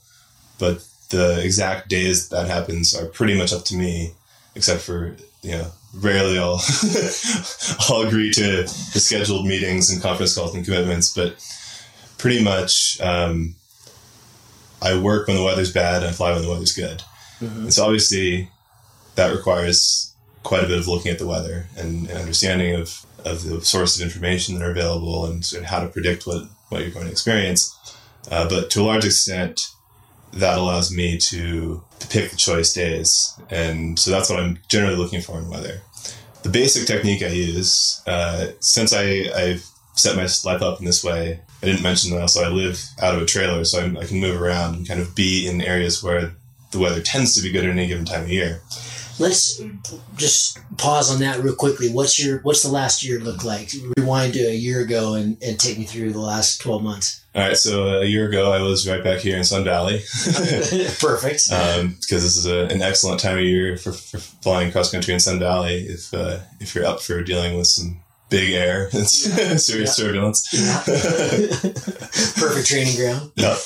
But 0.60 0.86
the 1.10 1.44
exact 1.44 1.90
days 1.90 2.30
that 2.30 2.48
happens 2.48 2.96
are 2.96 3.06
pretty 3.06 3.38
much 3.38 3.52
up 3.52 3.66
to 3.66 3.76
me, 3.76 4.14
except 4.56 4.82
for 4.82 5.16
you 5.42 5.52
know 5.52 5.72
rarely 5.94 6.38
I'll 6.38 6.62
I'll 7.90 8.08
agree 8.08 8.32
to 8.32 8.64
the 8.64 9.00
scheduled 9.00 9.46
meetings 9.46 9.90
and 9.90 10.02
conference 10.02 10.36
calls 10.36 10.56
and 10.56 10.64
commitments, 10.64 11.14
but 11.14 11.36
pretty 12.22 12.44
much 12.44 13.02
um, 13.02 13.56
I 14.80 14.96
work 14.96 15.28
when 15.28 15.38
the 15.38 15.44
weather's 15.44 15.74
bad 15.74 16.04
and 16.04 16.12
I 16.12 16.12
fly 16.12 16.32
when 16.34 16.44
the 16.44 16.50
weather's 16.50 16.72
good. 16.72 17.02
Mm-hmm. 17.40 17.62
And 17.62 17.74
so 17.74 17.84
obviously 17.84 18.48
that 19.16 19.34
requires 19.34 20.14
quite 20.44 20.64
a 20.64 20.68
bit 20.68 20.78
of 20.78 20.88
looking 20.88 21.12
at 21.12 21.18
the 21.18 21.26
weather 21.26 21.66
and, 21.76 22.08
and 22.08 22.20
understanding 22.20 22.76
of, 22.76 23.04
of 23.26 23.44
the 23.44 23.62
source 23.62 24.00
of 24.00 24.04
information 24.04 24.54
that 24.54 24.64
are 24.64 24.70
available 24.70 25.26
and 25.26 25.52
of 25.58 25.64
how 25.64 25.80
to 25.80 25.88
predict 25.88 26.28
what, 26.28 26.44
what 26.70 26.82
you're 26.82 26.92
going 26.92 27.08
to 27.08 27.12
experience. 27.12 27.76
Uh, 28.30 28.48
but 28.48 28.70
to 28.70 28.82
a 28.82 28.84
large 28.84 29.04
extent, 29.06 29.70
that 30.32 30.60
allows 30.60 30.96
me 30.96 31.18
to, 31.18 31.84
to 32.00 32.08
pick 32.08 32.30
the 32.30 32.38
choice 32.38 32.72
days. 32.72 33.34
And 33.50 33.98
so 33.98 34.12
that's 34.12 34.30
what 34.30 34.40
I'm 34.40 34.60
generally 34.70 34.96
looking 34.96 35.22
for 35.22 35.40
in 35.40 35.50
weather. 35.50 35.82
The 36.44 36.50
basic 36.50 36.86
technique 36.86 37.24
I 37.24 37.28
use, 37.30 38.02
uh, 38.06 38.48
since 38.60 38.94
I, 38.94 39.28
I've 39.36 39.66
set 39.96 40.16
my 40.16 40.28
life 40.50 40.62
up 40.62 40.80
in 40.80 40.86
this 40.86 41.04
way, 41.04 41.42
I 41.62 41.68
didn't 41.68 41.84
mention 41.84 42.12
that 42.12 42.22
also 42.22 42.44
I 42.44 42.50
live 42.50 42.84
out 43.02 43.16
of 43.16 43.22
a 43.22 43.26
trailer, 43.26 43.64
so 43.66 43.82
I'm, 43.82 43.98
i 43.98 44.06
can 44.06 44.20
move 44.20 44.42
around 44.42 44.76
and 44.76 44.88
kind 44.88 45.00
of 45.00 45.16
be 45.16 45.48
in 45.48 45.62
areas 45.62 46.02
where 46.02 46.32
the 46.72 46.80
weather 46.80 47.02
tends 47.02 47.36
to 47.36 47.42
be 47.42 47.52
good 47.52 47.66
at 47.66 47.70
any 47.70 47.88
given 47.88 48.06
time 48.06 48.24
of 48.24 48.30
year. 48.30 48.62
Let's 49.20 49.62
just 50.16 50.58
pause 50.78 51.14
on 51.14 51.20
that 51.20 51.44
real 51.44 51.54
quickly. 51.54 51.90
What's 51.90 52.24
your 52.24 52.40
what's 52.40 52.64
the 52.64 52.72
last 52.72 53.04
year 53.04 53.20
look 53.20 53.44
like? 53.44 53.72
Rewind 53.98 54.34
to 54.34 54.40
a 54.40 54.56
year 54.56 54.82
ago 54.82 55.14
and, 55.14 55.38
and 55.44 55.60
take 55.60 55.78
me 55.78 55.84
through 55.84 56.14
the 56.14 56.20
last 56.20 56.60
twelve 56.60 56.82
months. 56.82 57.24
All 57.36 57.42
right, 57.42 57.56
so 57.56 58.02
a 58.02 58.06
year 58.06 58.28
ago 58.28 58.52
I 58.52 58.62
was 58.62 58.90
right 58.90 59.04
back 59.04 59.20
here 59.20 59.38
in 59.38 59.44
Sun 59.44 59.64
Valley. 59.64 60.00
Perfect. 61.00 61.50
Because 61.50 61.80
um, 61.80 61.98
this 62.10 62.38
is 62.38 62.46
a, 62.48 62.66
an 62.66 62.82
excellent 62.82 63.22
time 63.22 63.38
of 63.38 63.44
year 63.44 63.78
for, 63.78 63.94
for 63.94 64.18
flying 64.18 64.72
cross 64.72 64.92
country 64.92 65.14
in 65.14 65.20
Sun 65.20 65.40
Valley. 65.40 65.86
If 65.88 66.14
uh, 66.14 66.40
if 66.60 66.74
you're 66.74 66.86
up 66.86 67.02
for 67.02 67.22
dealing 67.22 67.58
with 67.58 67.68
some 67.68 68.02
big 68.32 68.54
air, 68.54 68.90
it's 68.94 69.12
serious 69.64 70.00
yeah. 70.00 70.06
turbulence. 70.06 70.52
Yeah. 70.52 70.82
Perfect 72.40 72.68
training 72.68 72.96
ground. 72.96 73.32
Yep. 73.36 73.58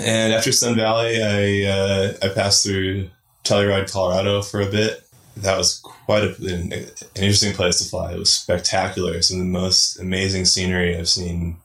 And 0.00 0.34
after 0.34 0.52
Sun 0.52 0.76
Valley, 0.76 1.22
I 1.22 1.70
uh, 1.70 2.12
I 2.20 2.28
passed 2.28 2.66
through 2.66 3.08
Telluride, 3.44 3.90
Colorado 3.90 4.42
for 4.42 4.60
a 4.60 4.66
bit. 4.70 5.00
That 5.36 5.56
was 5.56 5.78
quite 5.78 6.22
a, 6.22 6.34
an, 6.36 6.72
an 6.72 6.86
interesting 7.16 7.54
place 7.54 7.78
to 7.78 7.88
fly. 7.88 8.12
It 8.12 8.18
was 8.18 8.32
spectacular. 8.32 9.20
Some 9.22 9.40
of 9.40 9.46
the 9.46 9.50
most 9.50 9.98
amazing 9.98 10.44
scenery 10.44 10.96
I've 10.96 11.08
seen 11.08 11.56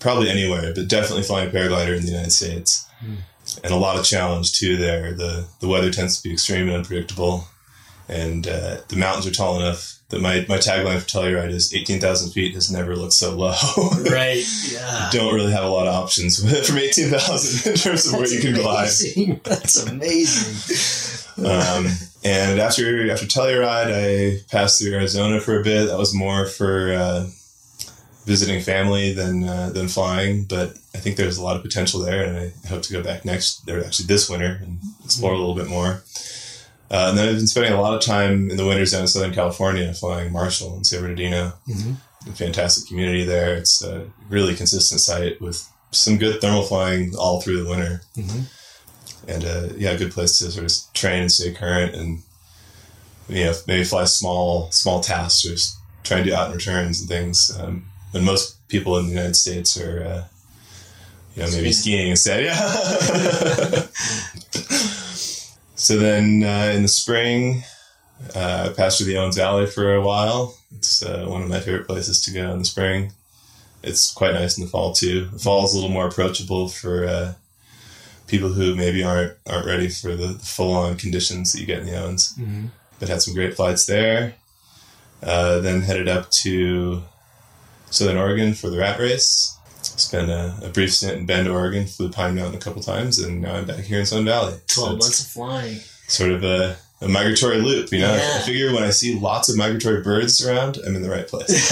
probably 0.00 0.28
anywhere, 0.28 0.72
but 0.74 0.88
definitely 0.88 1.22
flying 1.22 1.48
a 1.48 1.52
paraglider 1.52 1.96
in 1.96 2.02
the 2.02 2.10
United 2.10 2.32
States. 2.32 2.86
Mm. 3.04 3.18
And 3.62 3.72
a 3.72 3.76
lot 3.76 3.98
of 3.98 4.04
challenge 4.04 4.52
too 4.52 4.76
there. 4.76 5.12
The 5.12 5.46
the 5.60 5.68
weather 5.68 5.90
tends 5.90 6.16
to 6.16 6.28
be 6.28 6.32
extremely 6.32 6.74
unpredictable, 6.74 7.48
and 8.08 8.46
uh, 8.46 8.78
the 8.88 8.96
mountains 8.96 9.26
are 9.26 9.32
tall 9.32 9.58
enough 9.60 9.98
that 10.14 10.22
my, 10.22 10.46
my 10.48 10.58
tagline 10.58 11.00
for 11.00 11.06
Telluride 11.06 11.50
is 11.50 11.74
18,000 11.74 12.30
feet 12.30 12.54
has 12.54 12.70
never 12.70 12.94
looked 12.94 13.12
so 13.12 13.34
low. 13.34 13.54
right. 14.10 14.44
Yeah. 14.70 15.08
Don't 15.12 15.34
really 15.34 15.52
have 15.52 15.64
a 15.64 15.68
lot 15.68 15.88
of 15.88 15.94
options 15.94 16.38
from 16.68 16.78
18,000 16.78 17.72
in 17.72 17.76
terms 17.76 18.06
of 18.06 18.12
where 18.12 18.28
you 18.28 18.40
can 18.40 18.54
amazing. 18.54 19.24
glide. 19.24 19.44
That's 19.44 19.84
amazing. 19.84 21.44
um, 21.44 21.86
and 22.22 22.60
after, 22.60 23.10
after 23.10 23.26
Telluride, 23.26 23.90
I 23.92 24.44
passed 24.50 24.80
through 24.80 24.94
Arizona 24.94 25.40
for 25.40 25.60
a 25.60 25.64
bit. 25.64 25.86
That 25.86 25.98
was 25.98 26.14
more 26.14 26.46
for, 26.46 26.92
uh, 26.92 27.26
visiting 28.24 28.62
family 28.62 29.12
than, 29.12 29.44
uh, 29.44 29.70
than 29.70 29.88
flying, 29.88 30.44
but 30.44 30.78
I 30.94 30.98
think 30.98 31.16
there's 31.16 31.36
a 31.36 31.42
lot 31.42 31.56
of 31.56 31.62
potential 31.62 32.00
there 32.00 32.24
and 32.24 32.38
I 32.38 32.68
hope 32.68 32.82
to 32.82 32.92
go 32.92 33.02
back 33.02 33.24
next, 33.24 33.68
or 33.68 33.84
actually 33.84 34.06
this 34.06 34.30
winter 34.30 34.60
and 34.62 34.78
explore 35.04 35.32
mm-hmm. 35.32 35.42
a 35.42 35.46
little 35.46 35.56
bit 35.56 35.68
more. 35.68 36.02
Uh, 36.94 37.08
and 37.08 37.18
then 37.18 37.28
I've 37.28 37.34
been 37.34 37.48
spending 37.48 37.72
a 37.72 37.80
lot 37.80 37.94
of 37.94 38.02
time 38.02 38.50
in 38.50 38.56
the 38.56 38.64
winters 38.64 38.92
down 38.92 39.00
in 39.00 39.08
Southern 39.08 39.34
California 39.34 39.92
flying 39.92 40.32
Marshall 40.32 40.76
and 40.76 40.86
San 40.86 41.00
Bernardino. 41.00 41.52
Mm-hmm. 41.68 42.32
fantastic 42.34 42.86
community 42.86 43.24
there. 43.24 43.56
It's 43.56 43.82
a 43.82 44.06
really 44.28 44.54
consistent 44.54 45.00
site 45.00 45.40
with 45.40 45.68
some 45.90 46.18
good 46.18 46.40
thermal 46.40 46.62
flying 46.62 47.16
all 47.16 47.40
through 47.40 47.64
the 47.64 47.68
winter. 47.68 48.02
Mm-hmm. 48.16 49.28
And 49.28 49.44
uh, 49.44 49.74
yeah, 49.76 49.90
a 49.90 49.98
good 49.98 50.12
place 50.12 50.38
to 50.38 50.52
sort 50.52 50.66
of 50.66 50.72
train 50.94 51.22
and 51.22 51.32
stay 51.32 51.52
current 51.52 51.96
and 51.96 52.22
you 53.28 53.46
know 53.46 53.54
maybe 53.66 53.82
fly 53.82 54.04
small 54.04 54.70
small 54.70 55.00
tasks 55.00 55.44
or 55.44 55.56
try 56.04 56.18
and 56.18 56.26
do 56.26 56.32
out 56.32 56.46
and 56.46 56.54
returns 56.54 57.00
and 57.00 57.08
things. 57.08 57.50
Um, 57.58 57.86
when 58.12 58.24
most 58.24 58.68
people 58.68 58.98
in 58.98 59.06
the 59.06 59.14
United 59.14 59.34
States 59.34 59.76
are 59.80 60.04
uh, 60.04 60.24
you 61.34 61.42
know 61.42 61.50
maybe 61.50 61.72
skiing 61.72 62.10
instead. 62.10 62.44
Yeah. 62.44 63.88
So 65.74 65.98
then 65.98 66.42
uh, 66.44 66.72
in 66.74 66.82
the 66.82 66.88
spring, 66.88 67.64
uh, 68.34 68.70
through 68.90 69.06
the 69.06 69.16
Owens 69.16 69.36
Valley 69.36 69.66
for 69.66 69.94
a 69.94 70.00
while. 70.00 70.56
It's 70.76 71.02
uh, 71.02 71.26
one 71.28 71.42
of 71.42 71.48
my 71.48 71.60
favorite 71.60 71.86
places 71.86 72.20
to 72.22 72.32
go 72.32 72.52
in 72.52 72.58
the 72.58 72.64
spring. 72.64 73.12
It's 73.82 74.12
quite 74.12 74.34
nice 74.34 74.56
in 74.56 74.64
the 74.64 74.70
fall 74.70 74.92
too. 74.92 75.26
The 75.26 75.38
fall 75.38 75.64
is 75.64 75.72
a 75.72 75.76
little 75.76 75.90
more 75.90 76.08
approachable 76.08 76.68
for 76.68 77.06
uh, 77.06 77.34
people 78.26 78.50
who 78.50 78.74
maybe 78.74 79.04
aren't 79.04 79.34
aren't 79.46 79.66
ready 79.66 79.88
for 79.88 80.16
the, 80.16 80.28
the 80.28 80.38
full 80.38 80.72
on 80.72 80.96
conditions 80.96 81.52
that 81.52 81.60
you 81.60 81.66
get 81.66 81.80
in 81.80 81.86
the 81.86 81.96
Owens. 81.96 82.34
Mm-hmm. 82.38 82.66
But 82.98 83.08
had 83.08 83.22
some 83.22 83.34
great 83.34 83.54
flights 83.54 83.86
there. 83.86 84.34
Uh, 85.22 85.60
then 85.60 85.82
headed 85.82 86.08
up 86.08 86.30
to 86.42 87.02
Southern 87.90 88.16
Oregon 88.16 88.54
for 88.54 88.70
the 88.70 88.78
rat 88.78 88.98
race 88.98 89.53
spent 89.84 90.30
a, 90.30 90.54
a, 90.62 90.68
brief 90.68 90.92
stint 90.92 91.18
in 91.18 91.26
Bend, 91.26 91.48
Oregon, 91.48 91.86
flew 91.86 92.10
Pine 92.10 92.34
Mountain 92.34 92.56
a 92.56 92.60
couple 92.60 92.82
times, 92.82 93.18
and 93.18 93.42
now 93.42 93.54
I'm 93.54 93.66
back 93.66 93.80
here 93.80 94.00
in 94.00 94.06
Sun 94.06 94.24
Valley. 94.24 94.54
Twelve 94.66 94.90
so 94.90 94.96
months 94.96 95.20
of 95.20 95.26
flying. 95.28 95.78
Sort 96.06 96.32
of 96.32 96.44
a, 96.44 96.76
a 97.00 97.08
migratory 97.08 97.60
loop, 97.60 97.92
you 97.92 98.00
know. 98.00 98.14
Yeah. 98.14 98.36
I 98.36 98.40
figure 98.40 98.72
when 98.72 98.82
I 98.82 98.90
see 98.90 99.18
lots 99.18 99.48
of 99.48 99.56
migratory 99.56 100.02
birds 100.02 100.44
around, 100.46 100.78
I'm 100.86 100.96
in 100.96 101.02
the 101.02 101.10
right 101.10 101.26
place. 101.26 101.70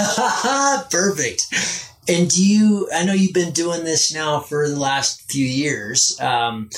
Perfect. 0.90 1.47
And 2.09 2.28
do 2.28 2.45
you? 2.45 2.88
I 2.95 3.04
know 3.04 3.12
you've 3.12 3.35
been 3.35 3.52
doing 3.52 3.85
this 3.85 4.12
now 4.12 4.40
for 4.40 4.69
the 4.69 4.78
last 4.78 5.31
few 5.31 5.47
years. 5.47 6.19
Um, 6.21 6.71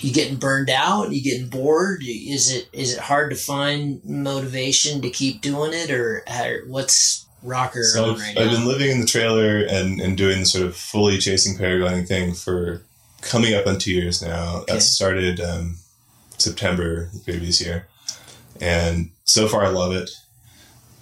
you 0.00 0.12
getting 0.12 0.36
burned 0.36 0.70
out? 0.70 1.12
You 1.12 1.22
getting 1.22 1.48
bored? 1.48 2.02
Is 2.02 2.52
it 2.52 2.68
is 2.72 2.94
it 2.94 3.00
hard 3.00 3.30
to 3.30 3.36
find 3.36 4.02
motivation 4.04 5.02
to 5.02 5.10
keep 5.10 5.42
doing 5.42 5.72
it, 5.74 5.90
or 5.90 6.24
what's 6.66 7.26
rocker 7.42 7.82
so 7.82 8.12
I've, 8.12 8.18
right 8.18 8.38
I've 8.38 8.50
been 8.50 8.66
living 8.66 8.90
in 8.90 9.00
the 9.00 9.06
trailer 9.06 9.58
and, 9.58 10.00
and 10.00 10.16
doing 10.16 10.40
the 10.40 10.46
sort 10.46 10.66
of 10.66 10.76
fully 10.76 11.18
chasing 11.18 11.56
paragliding 11.56 12.06
thing 12.06 12.34
for 12.34 12.82
coming 13.20 13.54
up 13.54 13.66
on 13.66 13.78
two 13.78 13.92
years 13.92 14.22
now. 14.22 14.58
Okay. 14.58 14.74
That 14.74 14.80
started 14.82 15.40
um, 15.40 15.76
September 16.38 17.08
the 17.12 17.20
previous 17.20 17.60
year. 17.60 17.86
And 18.60 19.10
so 19.24 19.48
far, 19.48 19.64
I 19.64 19.68
love 19.68 19.92
it. 19.92 20.10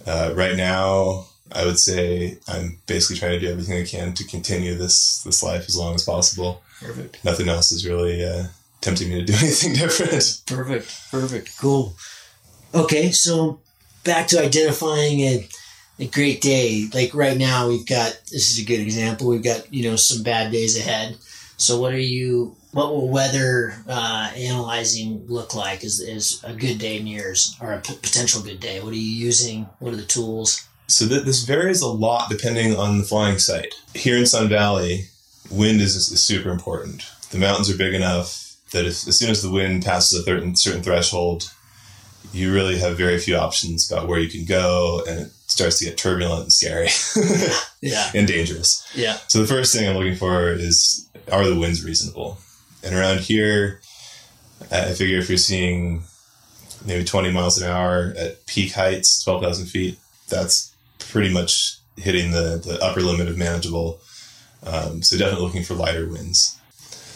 Uh, 0.05 0.33
right 0.35 0.55
now, 0.55 1.27
I 1.51 1.65
would 1.65 1.79
say 1.79 2.37
I'm 2.47 2.79
basically 2.87 3.17
trying 3.17 3.31
to 3.31 3.39
do 3.39 3.51
everything 3.51 3.81
I 3.81 3.85
can 3.85 4.13
to 4.13 4.23
continue 4.23 4.75
this 4.75 5.23
this 5.23 5.43
life 5.43 5.67
as 5.67 5.75
long 5.75 5.95
as 5.95 6.03
possible. 6.03 6.61
Perfect. 6.79 7.23
Nothing 7.25 7.49
else 7.49 7.71
is 7.71 7.85
really 7.85 8.23
uh, 8.23 8.45
tempting 8.81 9.09
me 9.09 9.19
to 9.19 9.25
do 9.25 9.33
anything 9.39 9.73
different. 9.73 10.41
Perfect. 10.45 11.11
Perfect. 11.11 11.57
Cool. 11.59 11.95
Okay, 12.73 13.11
so 13.11 13.59
back 14.03 14.27
to 14.27 14.43
identifying 14.43 15.21
a 15.21 15.47
a 15.99 16.07
great 16.07 16.41
day. 16.41 16.87
Like 16.93 17.13
right 17.13 17.37
now, 17.37 17.67
we've 17.67 17.87
got 17.87 18.19
this 18.31 18.51
is 18.51 18.59
a 18.59 18.65
good 18.65 18.79
example. 18.79 19.27
We've 19.27 19.43
got 19.43 19.71
you 19.73 19.89
know 19.89 19.95
some 19.95 20.23
bad 20.23 20.51
days 20.51 20.77
ahead. 20.77 21.17
So 21.57 21.79
what 21.79 21.93
are 21.93 21.99
you? 21.99 22.55
What 22.71 22.89
will 22.89 23.09
weather 23.09 23.73
uh, 23.87 24.31
analyzing 24.35 25.25
look 25.27 25.53
like? 25.55 25.83
Is 25.83 25.99
is 25.99 26.41
a 26.43 26.53
good 26.53 26.77
day 26.77 26.97
yours 26.97 27.57
or 27.61 27.73
a 27.73 27.79
p- 27.79 27.95
potential 27.95 28.41
good 28.41 28.59
day? 28.59 28.79
What 28.79 28.93
are 28.93 28.95
you 28.95 29.01
using? 29.25 29.67
What 29.79 29.93
are 29.93 29.97
the 29.97 30.03
tools? 30.03 30.67
So 30.87 31.07
th- 31.07 31.23
this 31.23 31.43
varies 31.43 31.81
a 31.81 31.87
lot 31.87 32.29
depending 32.29 32.75
on 32.75 32.97
the 32.97 33.03
flying 33.03 33.37
site. 33.37 33.73
Here 33.93 34.17
in 34.17 34.25
Sun 34.25 34.49
Valley, 34.49 35.05
wind 35.51 35.81
is, 35.81 35.95
is 35.95 36.23
super 36.23 36.49
important. 36.49 37.03
The 37.31 37.37
mountains 37.37 37.69
are 37.69 37.77
big 37.77 37.93
enough 37.93 38.55
that 38.71 38.85
if, 38.85 39.07
as 39.07 39.17
soon 39.17 39.29
as 39.29 39.41
the 39.41 39.51
wind 39.51 39.83
passes 39.83 40.19
a 40.19 40.23
certain 40.23 40.55
certain 40.55 40.81
threshold, 40.81 41.51
you 42.31 42.53
really 42.53 42.77
have 42.77 42.97
very 42.97 43.17
few 43.17 43.35
options 43.35 43.91
about 43.91 44.07
where 44.07 44.19
you 44.19 44.29
can 44.29 44.45
go, 44.45 45.03
and 45.07 45.21
it 45.21 45.31
starts 45.47 45.79
to 45.79 45.85
get 45.85 45.97
turbulent 45.97 46.43
and 46.43 46.53
scary. 46.53 46.89
yeah. 47.81 48.11
And 48.13 48.27
dangerous. 48.27 48.87
Yeah. 48.95 49.17
So 49.27 49.39
the 49.39 49.47
first 49.47 49.73
thing 49.73 49.87
I'm 49.87 49.95
looking 49.95 50.15
for 50.15 50.51
is 50.51 51.09
are 51.31 51.47
the 51.47 51.59
winds 51.59 51.83
reasonable? 51.83 52.37
And 52.83 52.95
around 52.95 53.19
here, 53.19 53.81
I 54.71 54.93
figure 54.93 55.17
if 55.17 55.29
you're 55.29 55.37
seeing 55.37 56.03
maybe 56.85 57.03
20 57.03 57.31
miles 57.31 57.61
an 57.61 57.69
hour 57.69 58.13
at 58.17 58.45
peak 58.45 58.73
heights, 58.73 59.23
12,000 59.23 59.65
feet, 59.65 59.97
that's 60.29 60.73
pretty 60.99 61.33
much 61.33 61.77
hitting 61.97 62.31
the, 62.31 62.61
the 62.63 62.79
upper 62.81 63.01
limit 63.01 63.27
of 63.27 63.37
manageable. 63.37 63.99
Um, 64.65 65.01
so 65.01 65.17
definitely 65.17 65.45
looking 65.45 65.63
for 65.63 65.73
lighter 65.73 66.07
winds. 66.07 66.57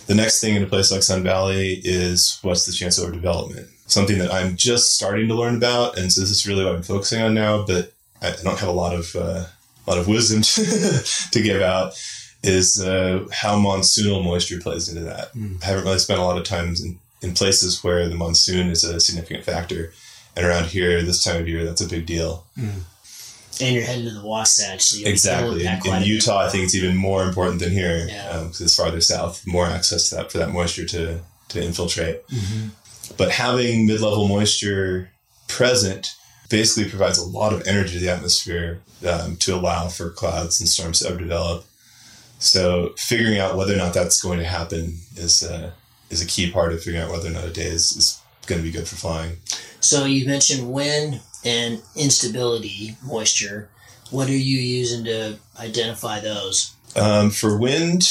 The 0.07 0.15
next 0.15 0.41
thing 0.41 0.55
in 0.55 0.63
a 0.63 0.67
place 0.67 0.91
like 0.91 1.03
Sun 1.03 1.23
Valley 1.23 1.81
is 1.83 2.39
what's 2.41 2.65
the 2.65 2.73
chance 2.73 2.97
of 2.97 3.09
overdevelopment? 3.09 3.69
Something 3.93 4.17
that 4.19 4.33
I'm 4.33 4.55
just 4.57 4.95
starting 4.95 5.27
to 5.27 5.35
learn 5.35 5.55
about, 5.55 5.97
and 5.99 6.11
so 6.11 6.21
this 6.21 6.31
is 6.31 6.47
really 6.47 6.65
what 6.65 6.75
I'm 6.75 6.81
focusing 6.83 7.21
on 7.21 7.33
now. 7.35 7.63
But 7.65 7.93
I, 8.21 8.29
I 8.29 8.35
don't 8.43 8.57
have 8.59 8.69
a 8.69 8.79
lot 8.83 8.95
of 8.95 9.15
uh, 9.15 9.45
a 9.85 9.85
lot 9.87 9.99
of 9.99 10.07
wisdom 10.07 10.41
to 11.31 11.41
give 11.41 11.61
out. 11.61 11.93
Is 12.45 12.81
uh, 12.81 13.25
how 13.31 13.55
monsoonal 13.57 14.23
moisture 14.23 14.59
plays 14.59 14.89
into 14.89 15.03
that. 15.05 15.33
Mm. 15.33 15.63
I 15.63 15.67
haven't 15.67 15.85
really 15.85 15.99
spent 15.99 16.19
a 16.19 16.23
lot 16.23 16.37
of 16.37 16.43
time 16.43 16.69
in, 16.83 16.99
in 17.21 17.33
places 17.33 17.81
where 17.83 18.09
the 18.09 18.15
monsoon 18.15 18.69
is 18.69 18.83
a 18.83 18.99
significant 18.99 19.45
factor, 19.45 19.93
and 20.35 20.45
around 20.45 20.65
here 20.65 21.01
this 21.03 21.23
time 21.23 21.39
of 21.41 21.47
year 21.47 21.63
that's 21.63 21.79
a 21.81 21.87
big 21.87 22.05
deal. 22.05 22.45
And 23.61 23.75
you're 23.75 23.83
heading 23.85 24.05
to 24.05 24.11
the 24.19 24.25
Wasatch, 24.25 24.81
so 24.81 24.97
you'll 24.97 25.07
Exactly. 25.09 25.61
In, 25.65 25.67
in 25.71 25.79
a 25.79 25.99
bit. 25.99 26.07
Utah, 26.07 26.39
I 26.39 26.49
think 26.49 26.63
it's 26.65 26.75
even 26.75 26.97
more 26.97 27.23
important 27.23 27.59
than 27.59 27.71
here 27.71 28.07
Yeah. 28.09 28.39
because 28.41 28.59
it's 28.61 28.75
farther 28.75 28.99
south, 28.99 29.45
more 29.45 29.67
access 29.67 30.09
to 30.09 30.15
that 30.15 30.31
for 30.31 30.39
that 30.39 30.49
moisture 30.49 30.85
to 30.85 31.19
to 31.49 31.63
infiltrate. 31.63 32.27
Mhm. 32.29 32.69
But 33.17 33.31
having 33.31 33.87
mid 33.87 34.01
level 34.01 34.27
moisture 34.27 35.09
present 35.47 36.15
basically 36.49 36.89
provides 36.89 37.17
a 37.17 37.25
lot 37.25 37.53
of 37.53 37.65
energy 37.67 37.93
to 37.93 37.99
the 37.99 38.11
atmosphere 38.11 38.81
um, 39.07 39.35
to 39.37 39.55
allow 39.55 39.87
for 39.87 40.09
clouds 40.09 40.59
and 40.59 40.69
storms 40.69 40.99
to 40.99 41.09
overdevelop. 41.09 41.63
So 42.39 42.93
figuring 42.97 43.39
out 43.39 43.55
whether 43.55 43.73
or 43.73 43.77
not 43.77 43.93
that's 43.93 44.21
going 44.21 44.39
to 44.39 44.45
happen 44.45 44.97
is 45.15 45.43
uh, 45.43 45.71
is 46.09 46.21
a 46.21 46.27
key 46.27 46.51
part 46.51 46.73
of 46.73 46.79
figuring 46.81 47.03
out 47.03 47.11
whether 47.11 47.29
or 47.29 47.33
not 47.33 47.45
a 47.45 47.51
day 47.51 47.63
is, 47.63 47.91
is 47.93 48.21
going 48.47 48.61
to 48.61 48.63
be 48.63 48.71
good 48.71 48.87
for 48.87 48.95
flying. 48.95 49.37
So 49.79 50.05
you 50.05 50.25
mentioned 50.27 50.71
wind 50.71 51.21
and 51.45 51.81
instability, 51.95 52.97
moisture. 53.03 53.69
What 54.11 54.27
are 54.29 54.31
you 54.31 54.59
using 54.59 55.05
to 55.05 55.37
identify 55.59 56.19
those? 56.19 56.75
Um, 56.95 57.31
for 57.31 57.57
wind, 57.57 58.03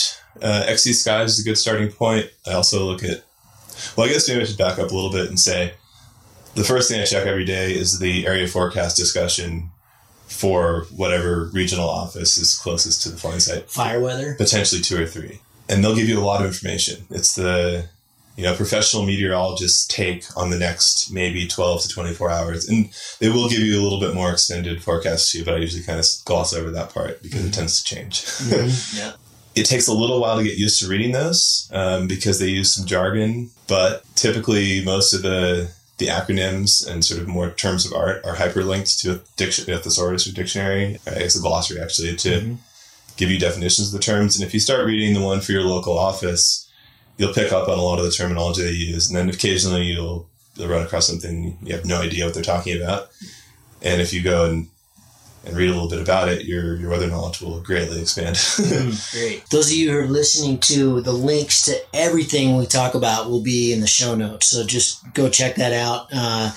uh, 0.42 0.64
XC 0.66 0.94
skies 0.94 1.34
is 1.34 1.40
a 1.40 1.48
good 1.48 1.56
starting 1.56 1.90
point. 1.90 2.30
I 2.46 2.54
also 2.54 2.84
look 2.84 3.04
at, 3.04 3.22
well, 3.96 4.08
I 4.08 4.12
guess 4.12 4.28
maybe 4.28 4.42
I 4.42 4.44
should 4.44 4.58
back 4.58 4.78
up 4.78 4.90
a 4.90 4.94
little 4.94 5.12
bit 5.12 5.28
and 5.28 5.38
say 5.38 5.74
the 6.54 6.64
first 6.64 6.90
thing 6.90 7.00
I 7.00 7.04
check 7.04 7.26
every 7.26 7.44
day 7.44 7.72
is 7.72 7.98
the 7.98 8.26
area 8.26 8.46
forecast 8.46 8.96
discussion 8.96 9.70
for 10.26 10.86
whatever 10.94 11.50
regional 11.52 11.88
office 11.88 12.38
is 12.38 12.58
closest 12.58 13.02
to 13.02 13.10
the 13.10 13.16
flying 13.16 13.40
site, 13.40 13.70
Fire 13.70 14.00
weather? 14.00 14.34
potentially 14.36 14.80
two 14.80 15.00
or 15.00 15.06
three. 15.06 15.40
And 15.68 15.82
they'll 15.82 15.94
give 15.94 16.08
you 16.08 16.18
a 16.18 16.24
lot 16.24 16.40
of 16.40 16.46
information. 16.46 17.06
It's 17.10 17.34
the, 17.34 17.88
you 18.36 18.42
know, 18.42 18.54
professional 18.54 19.04
meteorologists' 19.04 19.86
take 19.86 20.24
on 20.36 20.50
the 20.50 20.58
next 20.58 21.10
maybe 21.12 21.46
12 21.46 21.82
to 21.82 21.88
24 21.88 22.30
hours. 22.30 22.68
And 22.68 22.90
they 23.20 23.28
will 23.28 23.48
give 23.48 23.60
you 23.60 23.80
a 23.80 23.82
little 23.82 24.00
bit 24.00 24.14
more 24.14 24.32
extended 24.32 24.82
forecast 24.82 25.30
too, 25.32 25.44
but 25.44 25.54
I 25.54 25.58
usually 25.58 25.84
kind 25.84 26.00
of 26.00 26.06
gloss 26.24 26.52
over 26.52 26.70
that 26.70 26.92
part 26.92 27.22
because 27.22 27.40
it 27.40 27.44
mm-hmm. 27.44 27.52
tends 27.52 27.82
to 27.82 27.94
change. 27.94 28.22
Mm-hmm. 28.22 28.98
Yeah. 28.98 29.12
It 29.54 29.66
takes 29.66 29.86
a 29.88 29.92
little 29.92 30.20
while 30.20 30.38
to 30.38 30.44
get 30.44 30.56
used 30.56 30.80
to 30.80 30.88
reading 30.88 31.12
those 31.12 31.68
um, 31.72 32.06
because 32.06 32.38
they 32.38 32.48
use 32.48 32.72
some 32.72 32.86
jargon, 32.86 33.50
but 33.68 34.04
typically 34.14 34.84
most 34.84 35.12
of 35.12 35.22
the 35.22 35.70
the 35.98 36.06
acronyms 36.08 36.84
and 36.88 37.04
sort 37.04 37.20
of 37.20 37.28
more 37.28 37.50
terms 37.50 37.86
of 37.86 37.92
art 37.92 38.24
are 38.24 38.34
hyperlinked 38.36 39.00
to 39.00 39.12
a, 39.12 39.20
diction, 39.36 39.70
a 39.72 39.78
thesaurus 39.78 40.26
or 40.26 40.32
dictionary, 40.32 40.98
I 41.06 41.18
guess 41.20 41.36
a 41.36 41.40
glossary 41.40 41.80
actually, 41.80 42.16
to 42.16 42.40
Mhm. 42.40 42.56
give 43.16 43.30
you 43.30 43.38
definitions 43.38 43.88
of 43.88 43.92
the 43.92 44.04
terms. 44.04 44.34
And 44.34 44.44
if 44.44 44.52
you 44.54 44.58
start 44.58 44.86
reading 44.86 45.12
the 45.14 45.20
one 45.20 45.40
for 45.40 45.52
your 45.52 45.62
local 45.62 45.96
office, 45.96 46.66
you'll 47.18 47.34
pick 47.34 47.52
up 47.52 47.68
on 47.68 47.78
a 47.78 47.82
lot 47.82 47.98
of 48.00 48.04
the 48.06 48.10
terminology 48.10 48.62
they 48.62 48.70
use, 48.72 49.06
and 49.08 49.16
then 49.16 49.28
occasionally 49.28 49.84
you'll 49.84 50.28
you'll 50.56 50.68
run 50.68 50.82
across 50.82 51.06
something 51.06 51.56
you 51.62 51.74
have 51.74 51.84
no 51.84 52.00
idea 52.02 52.24
what 52.24 52.34
they're 52.34 52.42
talking 52.42 52.76
about. 52.82 53.10
And 53.80 54.00
if 54.00 54.12
you 54.12 54.22
go 54.22 54.44
and 54.50 54.68
and 55.44 55.56
read 55.56 55.68
a 55.68 55.72
little 55.72 55.88
bit 55.88 56.00
about 56.00 56.28
it, 56.28 56.44
your 56.44 56.76
your 56.76 56.90
weather 56.90 57.08
knowledge 57.08 57.40
will 57.40 57.60
greatly 57.60 58.00
expand. 58.00 58.38
Great. 59.12 59.44
Those 59.50 59.70
of 59.70 59.76
you 59.76 59.90
who 59.90 59.98
are 59.98 60.06
listening 60.06 60.58
to 60.60 61.00
the 61.00 61.12
links 61.12 61.64
to 61.66 61.76
everything 61.92 62.56
we 62.56 62.66
talk 62.66 62.94
about 62.94 63.28
will 63.28 63.42
be 63.42 63.72
in 63.72 63.80
the 63.80 63.86
show 63.86 64.14
notes. 64.14 64.48
So 64.48 64.64
just 64.64 65.12
go 65.14 65.28
check 65.28 65.56
that 65.56 65.72
out. 65.72 66.06
Uh, 66.12 66.52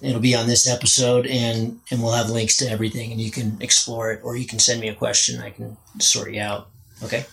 it'll 0.00 0.20
be 0.20 0.34
on 0.34 0.46
this 0.46 0.68
episode, 0.68 1.26
and 1.26 1.80
and 1.90 2.02
we'll 2.02 2.12
have 2.12 2.30
links 2.30 2.56
to 2.58 2.70
everything, 2.70 3.12
and 3.12 3.20
you 3.20 3.30
can 3.30 3.58
explore 3.60 4.10
it, 4.12 4.20
or 4.22 4.36
you 4.36 4.46
can 4.46 4.58
send 4.58 4.80
me 4.80 4.88
a 4.88 4.94
question. 4.94 5.40
I 5.40 5.50
can 5.50 5.76
sort 5.98 6.32
you 6.32 6.40
out. 6.40 6.68
Okay. 7.02 7.24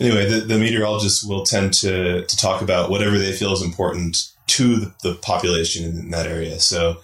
anyway, 0.00 0.28
the, 0.28 0.40
the 0.40 0.58
meteorologists 0.58 1.24
will 1.24 1.44
tend 1.44 1.74
to, 1.74 2.24
to 2.24 2.36
talk 2.36 2.62
about 2.62 2.90
whatever 2.90 3.18
they 3.18 3.32
feel 3.32 3.52
is 3.52 3.62
important 3.62 4.32
to 4.46 4.76
the, 4.76 4.94
the 5.02 5.14
population 5.16 5.84
in, 5.84 5.98
in 5.98 6.10
that 6.10 6.26
area. 6.26 6.60
So 6.60 6.98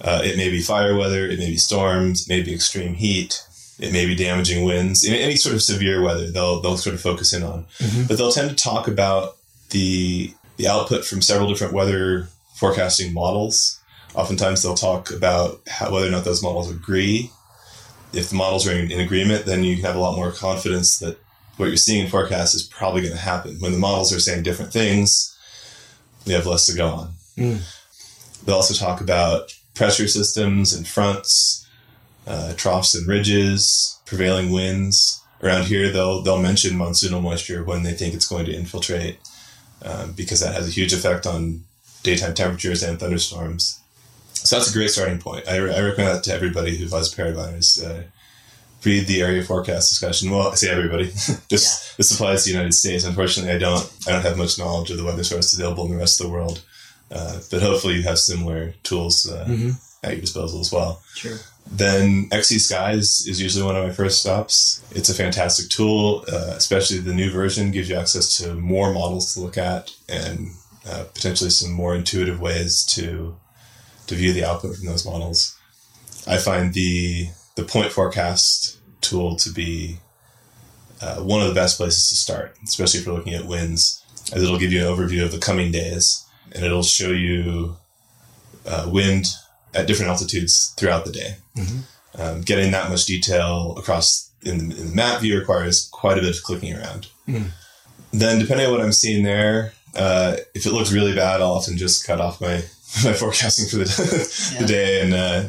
uh, 0.00 0.20
it 0.24 0.36
may 0.36 0.50
be 0.50 0.60
fire 0.60 0.96
weather, 0.96 1.26
it 1.26 1.38
may 1.38 1.50
be 1.50 1.56
storms, 1.56 2.22
it 2.22 2.28
may 2.28 2.42
be 2.42 2.54
extreme 2.54 2.94
heat, 2.94 3.42
it 3.78 3.92
may 3.92 4.06
be 4.06 4.14
damaging 4.14 4.64
winds, 4.64 5.06
any, 5.06 5.36
sort 5.36 5.54
of 5.54 5.62
severe 5.62 6.02
weather 6.02 6.30
they'll, 6.30 6.60
they'll 6.60 6.76
sort 6.76 6.94
of 6.94 7.00
focus 7.00 7.32
in 7.32 7.42
on. 7.42 7.66
Mhm. 7.78 8.08
But 8.08 8.18
they'll 8.18 8.32
tend 8.32 8.50
to 8.50 8.56
talk 8.56 8.88
about 8.88 9.36
the, 9.70 10.34
the 10.56 10.68
output 10.68 11.04
from 11.04 11.22
several 11.22 11.48
different 11.48 11.72
weather 11.72 12.28
forecasting 12.54 13.12
models. 13.12 13.80
Oftentimes 14.14 14.62
they'll 14.62 14.74
talk 14.74 15.10
about 15.10 15.60
how, 15.68 15.92
whether 15.92 16.06
or 16.06 16.10
not 16.10 16.24
those 16.24 16.42
models 16.42 16.70
agree. 16.70 17.30
If 18.12 18.30
the 18.30 18.36
models 18.36 18.66
are 18.66 18.72
in, 18.72 18.90
in 18.90 19.00
agreement, 19.00 19.46
then 19.46 19.64
you 19.64 19.82
have 19.82 19.96
a 19.96 20.00
lot 20.00 20.16
more 20.16 20.32
confidence 20.32 20.98
that 20.98 21.18
what 21.56 21.66
you're 21.66 21.76
seeing 21.76 22.04
in 22.04 22.10
forecast 22.10 22.54
is 22.54 22.62
probably 22.62 23.02
going 23.02 23.12
to 23.14 23.20
happen. 23.20 23.56
When 23.60 23.72
the 23.72 23.78
models 23.78 24.12
are 24.12 24.18
saying 24.18 24.42
different 24.42 24.72
things, 24.72 25.36
we 26.26 26.32
have 26.32 26.46
less 26.46 26.66
to 26.66 26.74
go 26.74 26.88
on. 26.88 27.12
Mm. 27.36 27.60
They'll 28.44 28.56
also 28.56 28.74
talk 28.74 29.00
about 29.00 29.54
pressure 29.80 30.06
systems 30.06 30.74
and 30.74 30.86
fronts, 30.86 31.66
uh, 32.26 32.52
troughs 32.52 32.94
and 32.94 33.08
ridges, 33.08 33.98
prevailing 34.04 34.52
winds. 34.52 35.22
Around 35.42 35.68
here, 35.68 35.90
they'll 35.90 36.20
they'll 36.20 36.42
mention 36.42 36.76
monsoonal 36.76 37.22
moisture 37.22 37.64
when 37.64 37.82
they 37.82 37.94
think 37.94 38.12
it's 38.12 38.28
going 38.28 38.44
to 38.44 38.52
infiltrate, 38.52 39.18
um, 39.82 40.12
because 40.12 40.40
that 40.40 40.52
has 40.52 40.68
a 40.68 40.70
huge 40.70 40.92
effect 40.92 41.26
on 41.26 41.64
daytime 42.02 42.34
temperatures 42.34 42.82
and 42.82 43.00
thunderstorms. 43.00 43.80
So 44.34 44.56
that's 44.56 44.70
a 44.70 44.74
great 44.74 44.90
starting 44.90 45.18
point. 45.18 45.48
I, 45.48 45.56
re- 45.56 45.74
I 45.74 45.80
recommend 45.80 46.14
that 46.14 46.24
to 46.24 46.34
everybody 46.34 46.76
who 46.76 46.86
flies 46.86 47.14
paragliders. 47.14 47.82
Uh, 47.82 48.02
read 48.84 49.06
the 49.06 49.22
area 49.22 49.42
forecast 49.42 49.88
discussion. 49.88 50.30
Well, 50.30 50.48
I 50.48 50.56
say 50.56 50.68
everybody. 50.68 51.04
this 51.48 51.94
this 51.96 52.10
applies 52.12 52.44
to 52.44 52.50
the 52.50 52.56
United 52.56 52.74
States. 52.74 53.04
Unfortunately, 53.04 53.54
I 53.54 53.58
don't 53.58 53.90
I 54.06 54.10
don't 54.12 54.28
have 54.28 54.36
much 54.36 54.58
knowledge 54.58 54.90
of 54.90 54.98
the 54.98 55.04
weather 55.04 55.24
source 55.24 55.54
available 55.54 55.86
in 55.86 55.92
the 55.92 55.96
rest 55.96 56.20
of 56.20 56.26
the 56.26 56.32
world. 56.34 56.60
Uh, 57.10 57.40
but 57.50 57.62
hopefully, 57.62 57.94
you 57.94 58.02
have 58.02 58.18
similar 58.18 58.74
tools 58.82 59.28
uh, 59.28 59.44
Mhm. 59.48 59.74
at 60.02 60.12
your 60.12 60.20
disposal 60.20 60.60
as 60.60 60.70
well. 60.72 61.02
Sure. 61.14 61.38
Then 61.70 62.28
XC 62.32 62.58
Skies 62.58 63.26
is 63.26 63.40
usually 63.40 63.64
one 63.64 63.76
of 63.76 63.86
my 63.86 63.92
first 63.92 64.20
stops. 64.20 64.80
It's 64.92 65.08
a 65.10 65.14
fantastic 65.14 65.68
tool, 65.70 66.24
uh, 66.32 66.54
especially 66.56 66.98
the 66.98 67.12
new 67.14 67.30
version 67.30 67.70
gives 67.70 67.88
you 67.88 67.96
access 67.96 68.36
to 68.38 68.54
more 68.54 68.92
models 68.92 69.34
to 69.34 69.40
look 69.40 69.58
at 69.58 69.90
and 70.08 70.50
uh, 70.88 71.04
potentially 71.14 71.50
some 71.50 71.70
more 71.72 71.94
intuitive 71.94 72.40
ways 72.40 72.84
to 72.94 73.36
to 74.06 74.14
view 74.16 74.32
the 74.32 74.44
output 74.44 74.76
from 74.76 74.86
those 74.86 75.04
models. 75.04 75.54
I 76.26 76.38
find 76.38 76.72
the 76.74 77.28
the 77.56 77.64
point 77.64 77.92
forecast 77.92 78.78
tool 79.00 79.36
to 79.36 79.50
be 79.50 79.98
uh, 81.00 81.16
one 81.16 81.40
of 81.42 81.48
the 81.48 81.54
best 81.54 81.76
places 81.76 82.08
to 82.08 82.14
start, 82.16 82.56
especially 82.64 83.00
if 83.00 83.06
you're 83.06 83.14
looking 83.14 83.34
at 83.34 83.46
winds, 83.46 84.02
as 84.32 84.42
it'll 84.42 84.58
give 84.58 84.72
you 84.72 84.80
an 84.86 84.92
overview 84.96 85.24
of 85.24 85.32
the 85.32 85.38
coming 85.38 85.70
days 85.72 86.24
and 86.52 86.64
it'll 86.64 86.82
show 86.82 87.10
you 87.10 87.76
uh, 88.66 88.88
wind 88.92 89.26
at 89.74 89.86
different 89.86 90.10
altitudes 90.10 90.74
throughout 90.76 91.04
the 91.04 91.12
day. 91.12 91.36
Mhm. 91.56 91.80
Um, 92.18 92.40
getting 92.42 92.72
that 92.72 92.90
much 92.90 93.06
detail 93.06 93.74
across 93.78 94.30
in 94.42 94.68
the, 94.68 94.76
in 94.76 94.88
the 94.90 94.94
map 94.94 95.20
view 95.20 95.38
requires 95.38 95.88
quite 95.92 96.18
a 96.18 96.20
bit 96.20 96.34
of 96.36 96.42
clicking 96.42 96.74
around. 96.74 97.06
Mm. 97.28 97.50
Then, 98.12 98.40
depending 98.40 98.66
on 98.66 98.72
what 98.72 98.80
I'm 98.80 98.92
seeing 98.92 99.22
there, 99.22 99.72
uh, 99.94 100.36
if 100.54 100.66
it 100.66 100.72
looks 100.72 100.90
really 100.92 101.14
bad, 101.14 101.40
I'll 101.40 101.52
often 101.52 101.76
just 101.76 102.04
cut 102.06 102.20
off 102.20 102.40
my, 102.40 102.56
my 103.04 103.12
forecasting 103.12 103.68
for 103.68 103.76
the, 103.76 103.84
Yeah. 104.54 104.60
the 104.60 104.66
day 104.66 105.00
and 105.02 105.14
uh, 105.14 105.44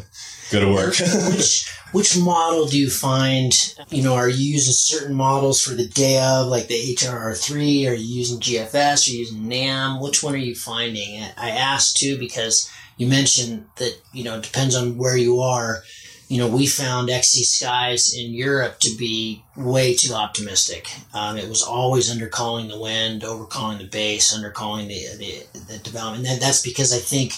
go 0.52 0.60
to 0.60 0.72
work. 0.72 0.96
which 1.34 1.70
which 1.92 2.18
model 2.18 2.66
do 2.66 2.78
you 2.78 2.90
find 2.90 3.76
you 3.90 4.04
know 4.04 4.16
are 4.16 4.30
you 4.30 4.54
using 4.54 4.74
certain 4.74 5.16
models 5.16 5.62
for 5.62 5.74
the 5.74 5.88
day 5.88 6.20
of 6.22 6.48
like 6.48 6.68
the 6.68 6.96
hrr3 6.96 7.90
are 7.90 7.94
you 7.94 8.16
using 8.20 8.40
gfs 8.40 9.08
are 9.08 9.12
you 9.12 9.20
using 9.20 9.48
nam 9.48 10.02
which 10.02 10.22
one 10.22 10.34
are 10.34 10.38
you 10.38 10.56
finding? 10.56 11.24
I 11.38 11.52
asked 11.52 11.98
too 11.98 12.18
because 12.18 12.70
you 12.98 13.08
mentioned 13.08 13.66
that 13.78 14.00
you 14.14 14.24
know 14.24 14.38
it 14.38 14.44
depends 14.44 14.76
on 14.76 14.98
where 14.98 15.18
you 15.18 15.40
are. 15.40 15.84
You 16.28 16.38
know 16.38 16.48
we 16.48 16.66
found 16.66 17.10
xc 17.10 17.44
skies 17.44 18.14
in 18.14 18.34
europe 18.34 18.80
to 18.82 18.96
be 18.96 19.44
way 19.58 19.94
too 19.94 20.14
optimistic. 20.14 20.90
Um, 21.14 21.36
it 21.38 21.50
was 21.50 21.62
always 21.62 22.14
undercalling 22.14 22.70
the 22.70 22.80
wind 22.80 23.24
overcalling 23.24 23.80
the 23.80 23.88
base 23.88 24.34
undercalling 24.34 24.88
the, 24.88 25.18
the, 25.18 25.60
the 25.74 25.78
development. 25.80 26.28
And 26.28 26.42
that's 26.42 26.62
because 26.62 26.94
i 26.94 27.00
think 27.00 27.34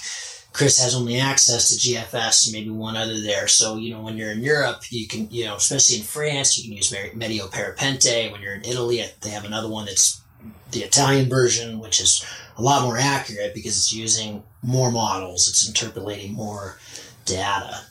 Chris 0.54 0.80
has 0.80 0.96
only 0.96 1.20
access 1.20 1.70
to 1.70 1.76
GFS 1.76 2.46
and 2.46 2.54
maybe 2.54 2.70
one 2.70 2.96
other 2.96 3.20
there. 3.20 3.48
So, 3.48 3.76
you 3.76 3.92
know, 3.92 4.02
when 4.02 4.18
you're 4.18 4.32
in 4.32 4.44
Europe, 4.44 4.84
you 4.92 5.08
can, 5.08 5.28
you 5.32 5.46
know, 5.46 5.56
especially 5.56 5.98
in 5.98 6.04
France, 6.04 6.58
you 6.58 6.63
can 6.63 6.78
use 6.78 6.92
Meteo 6.92 7.50
Parapente. 7.50 8.32
When 8.32 8.42
you're 8.42 8.54
in 8.54 8.63
Italy, 8.63 9.04
they 9.22 9.32
have 9.32 9.46
another 9.46 9.68
one 9.68 9.88
that's 9.88 10.22
the 10.72 10.82
Italian 10.82 11.28
version, 11.28 11.80
which 11.80 12.00
is 12.00 12.24
a 12.56 12.62
lot 12.62 12.84
more 12.84 12.98
accurate 12.98 13.56
because 13.56 13.76
it's 13.76 13.92
using 13.92 14.44
more 14.62 14.92
models, 14.92 15.48
it's 15.48 15.68
interpolating 15.68 16.34
more 16.34 16.78
data. 17.26 17.82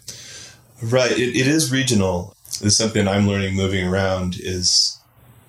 Right. 0.81 1.13
It, 1.13 1.37
it 1.37 1.49
is 1.49 1.73
regional. 1.73 2.37
is 2.61 2.77
something 2.77 3.09
I'm 3.09 3.27
learning 3.27 3.57
moving 3.57 3.89
around 3.89 4.37
is 4.39 4.99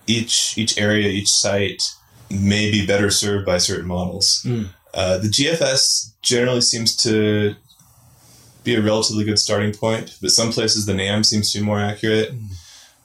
each 0.08 0.58
each 0.58 0.80
area, 0.80 1.10
each 1.10 1.30
site 1.30 1.84
may 2.32 2.72
be 2.72 2.86
better 2.88 3.12
served 3.12 3.46
by 3.46 3.60
certain 3.60 3.88
models. 3.88 4.42
Mm. 4.46 4.70
Uh, 4.94 5.18
the 5.20 5.28
GFS 5.28 6.13
generally 6.24 6.62
seems 6.62 6.96
to 6.98 7.56
be 8.64 8.76
a 8.76 8.82
relatively 8.82 9.26
good 9.26 9.38
starting 9.38 9.74
point, 9.74 10.18
but 10.22 10.32
some 10.32 10.52
places 10.52 10.86
the 10.86 10.94
NAM 10.94 11.24
seems 11.24 11.52
to 11.52 11.60
be 11.60 11.66
more 11.66 11.80
accurate. 11.80 12.32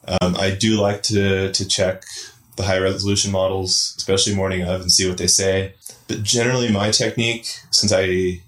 Um, 0.07 0.37
I 0.37 0.51
do 0.55 0.81
like 0.81 1.03
to 1.05 1.53
to 1.53 1.69
check 1.69 2.05
the 2.57 2.63
high 2.63 2.79
resolution 2.79 3.31
models, 3.31 3.95
especially 3.99 4.35
morning 4.35 4.63
of, 4.63 4.81
and 4.81 4.91
see 4.91 5.09
what 5.09 5.19
they 5.19 5.27
say. 5.27 5.75
But 6.07 6.23
generally, 6.23 6.71
my 6.73 6.91
technique, 6.91 7.47
since 7.71 7.93
I 7.93 8.41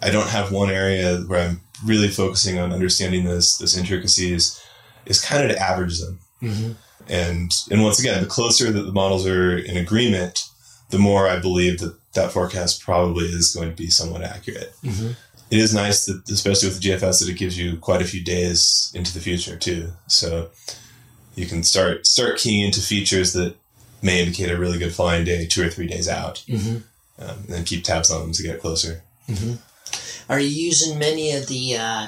I 0.00 0.10
don't 0.10 0.28
have 0.28 0.52
one 0.52 0.70
area 0.70 1.18
where 1.26 1.48
I'm 1.48 1.60
really 1.84 2.08
focusing 2.08 2.58
on 2.58 2.72
understanding 2.72 3.24
this 3.24 3.56
this 3.56 3.76
intricacies, 3.76 4.62
is 5.06 5.24
kind 5.24 5.44
of 5.44 5.56
to 5.56 5.62
average 5.62 5.98
them. 5.98 6.20
Mm-hmm. 6.42 6.72
And 7.08 7.52
and 7.70 7.82
once 7.82 7.98
again, 7.98 8.22
the 8.22 8.28
closer 8.28 8.70
that 8.70 8.82
the 8.82 8.92
models 8.92 9.26
are 9.26 9.56
in 9.56 9.76
agreement, 9.76 10.44
the 10.90 10.98
more 10.98 11.28
I 11.28 11.38
believe 11.40 11.80
that 11.80 11.96
that 12.14 12.32
forecast 12.32 12.82
probably 12.82 13.26
is 13.26 13.54
going 13.54 13.70
to 13.70 13.76
be 13.76 13.88
somewhat 13.88 14.22
accurate. 14.22 14.74
Mm-hmm. 14.82 15.12
It 15.50 15.58
is 15.58 15.74
nice 15.74 16.06
that, 16.06 16.28
especially 16.30 16.68
with 16.68 16.80
the 16.80 16.88
GFS, 16.88 17.20
that 17.20 17.28
it 17.28 17.36
gives 17.38 17.58
you 17.58 17.76
quite 17.76 18.00
a 18.00 18.06
few 18.06 18.22
days 18.24 18.90
into 18.94 19.12
the 19.12 19.20
future 19.20 19.56
too. 19.56 19.92
So 20.06 20.48
you 21.34 21.46
can 21.46 21.62
start 21.62 22.06
start 22.06 22.38
keying 22.38 22.64
into 22.66 22.80
features 22.80 23.32
that 23.34 23.54
may 24.02 24.20
indicate 24.22 24.50
a 24.50 24.58
really 24.58 24.78
good 24.78 24.94
flying 24.94 25.24
day 25.24 25.46
two 25.46 25.64
or 25.64 25.68
three 25.68 25.86
days 25.86 26.08
out, 26.08 26.42
Mm-hmm. 26.48 26.76
um, 27.22 27.36
and 27.38 27.46
then 27.48 27.64
keep 27.64 27.84
tabs 27.84 28.10
on 28.10 28.22
them 28.22 28.32
to 28.32 28.42
get 28.42 28.60
closer. 28.60 29.02
Are 30.28 30.40
you 30.40 30.48
using 30.48 30.98
many 30.98 31.32
of 31.32 31.46
the 31.48 31.76
uh, 31.76 32.06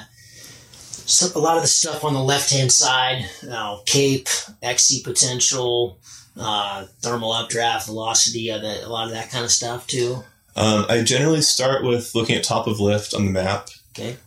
some, 1.07 1.31
a 1.35 1.39
lot 1.43 1.57
of 1.57 1.61
the 1.63 1.67
stuff 1.67 2.03
on 2.03 2.13
the 2.13 2.23
left 2.23 2.51
hand 2.51 2.71
side? 2.71 3.25
Uh, 3.49 3.77
Cape, 3.85 4.27
XC 4.63 5.03
potential, 5.03 5.99
uh, 6.37 6.85
thermal 7.01 7.31
updraft, 7.31 7.85
velocity, 7.87 8.51
uh, 8.51 8.57
the, 8.59 8.85
a 8.85 8.89
lot 8.89 9.07
of 9.07 9.13
that 9.13 9.29
kind 9.31 9.43
of 9.45 9.51
stuff 9.51 9.87
too. 9.87 10.23
Um, 10.55 10.85
I 10.89 11.01
generally 11.03 11.41
start 11.41 11.83
with 11.83 12.13
looking 12.15 12.35
at 12.35 12.43
top 12.43 12.67
of 12.67 12.79
lift 12.79 13.13
on 13.13 13.25
the 13.25 13.31
map. 13.31 13.69
Okay. 13.93 14.17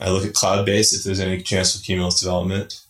I 0.00 0.10
look 0.10 0.24
at 0.24 0.34
cloud 0.34 0.66
base 0.66 0.92
if 0.94 1.04
there's 1.04 1.20
any 1.20 1.40
chance 1.42 1.74
of 1.74 1.82
cumulus 1.82 2.20
development. 2.20 2.82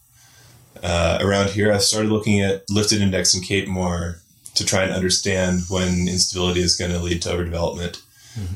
Uh, 0.82 1.18
around 1.20 1.50
here, 1.50 1.72
I've 1.72 1.82
started 1.82 2.10
looking 2.10 2.40
at 2.40 2.64
lifted 2.70 3.00
index 3.00 3.34
and 3.34 3.44
cape 3.44 3.68
more 3.68 4.20
to 4.54 4.64
try 4.64 4.82
and 4.82 4.92
understand 4.92 5.62
when 5.68 6.08
instability 6.08 6.60
is 6.60 6.76
going 6.76 6.90
to 6.90 6.98
lead 6.98 7.22
to 7.22 7.28
overdevelopment. 7.30 8.00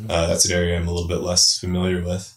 Uh, 0.08 0.28
that's 0.28 0.44
an 0.44 0.52
area 0.52 0.76
I'm 0.76 0.86
a 0.86 0.92
little 0.92 1.08
bit 1.08 1.22
less 1.22 1.58
familiar 1.58 2.04
with, 2.04 2.32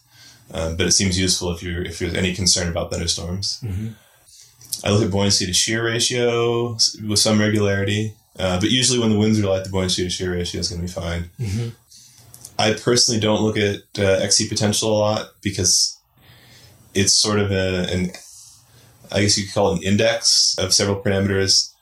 um, 0.52 0.76
but 0.76 0.86
it 0.88 0.92
seems 0.92 1.16
useful 1.18 1.52
if 1.52 1.62
you're 1.62 1.82
if 1.84 2.00
there's 2.00 2.14
any 2.14 2.34
concern 2.34 2.68
about 2.68 2.90
thunderstorms. 2.90 3.60
Mhm. 3.62 3.94
I 4.84 4.90
look 4.90 5.02
at 5.02 5.10
buoyancy 5.10 5.46
to 5.46 5.52
shear 5.52 5.84
ratio 5.84 6.72
with 7.06 7.18
some 7.18 7.40
regularity, 7.40 8.14
uh, 8.38 8.60
but 8.60 8.70
usually 8.70 8.98
when 8.98 9.10
the 9.10 9.18
winds 9.18 9.40
are 9.40 9.46
light, 9.46 9.64
the 9.64 9.70
buoyancy 9.70 10.04
to 10.04 10.10
shear 10.10 10.32
ratio 10.32 10.60
is 10.60 10.68
going 10.68 10.80
to 10.80 10.86
be 10.86 10.92
fine. 10.92 11.30
Mm-hmm. 11.40 11.68
I 12.58 12.72
personally 12.74 13.20
don't 13.20 13.42
look 13.42 13.56
at 13.56 13.82
uh, 13.98 14.22
XC 14.22 14.48
potential 14.48 14.90
a 14.90 14.98
lot 14.98 15.30
because 15.42 15.98
it's 16.94 17.12
sort 17.12 17.38
of 17.38 17.50
a, 17.50 17.86
an, 17.92 18.10
I 19.12 19.20
guess 19.22 19.36
you 19.36 19.44
could 19.44 19.54
call 19.54 19.72
it 19.72 19.78
an 19.78 19.84
index 19.84 20.56
of 20.58 20.72
several 20.72 21.00
parameters 21.00 21.72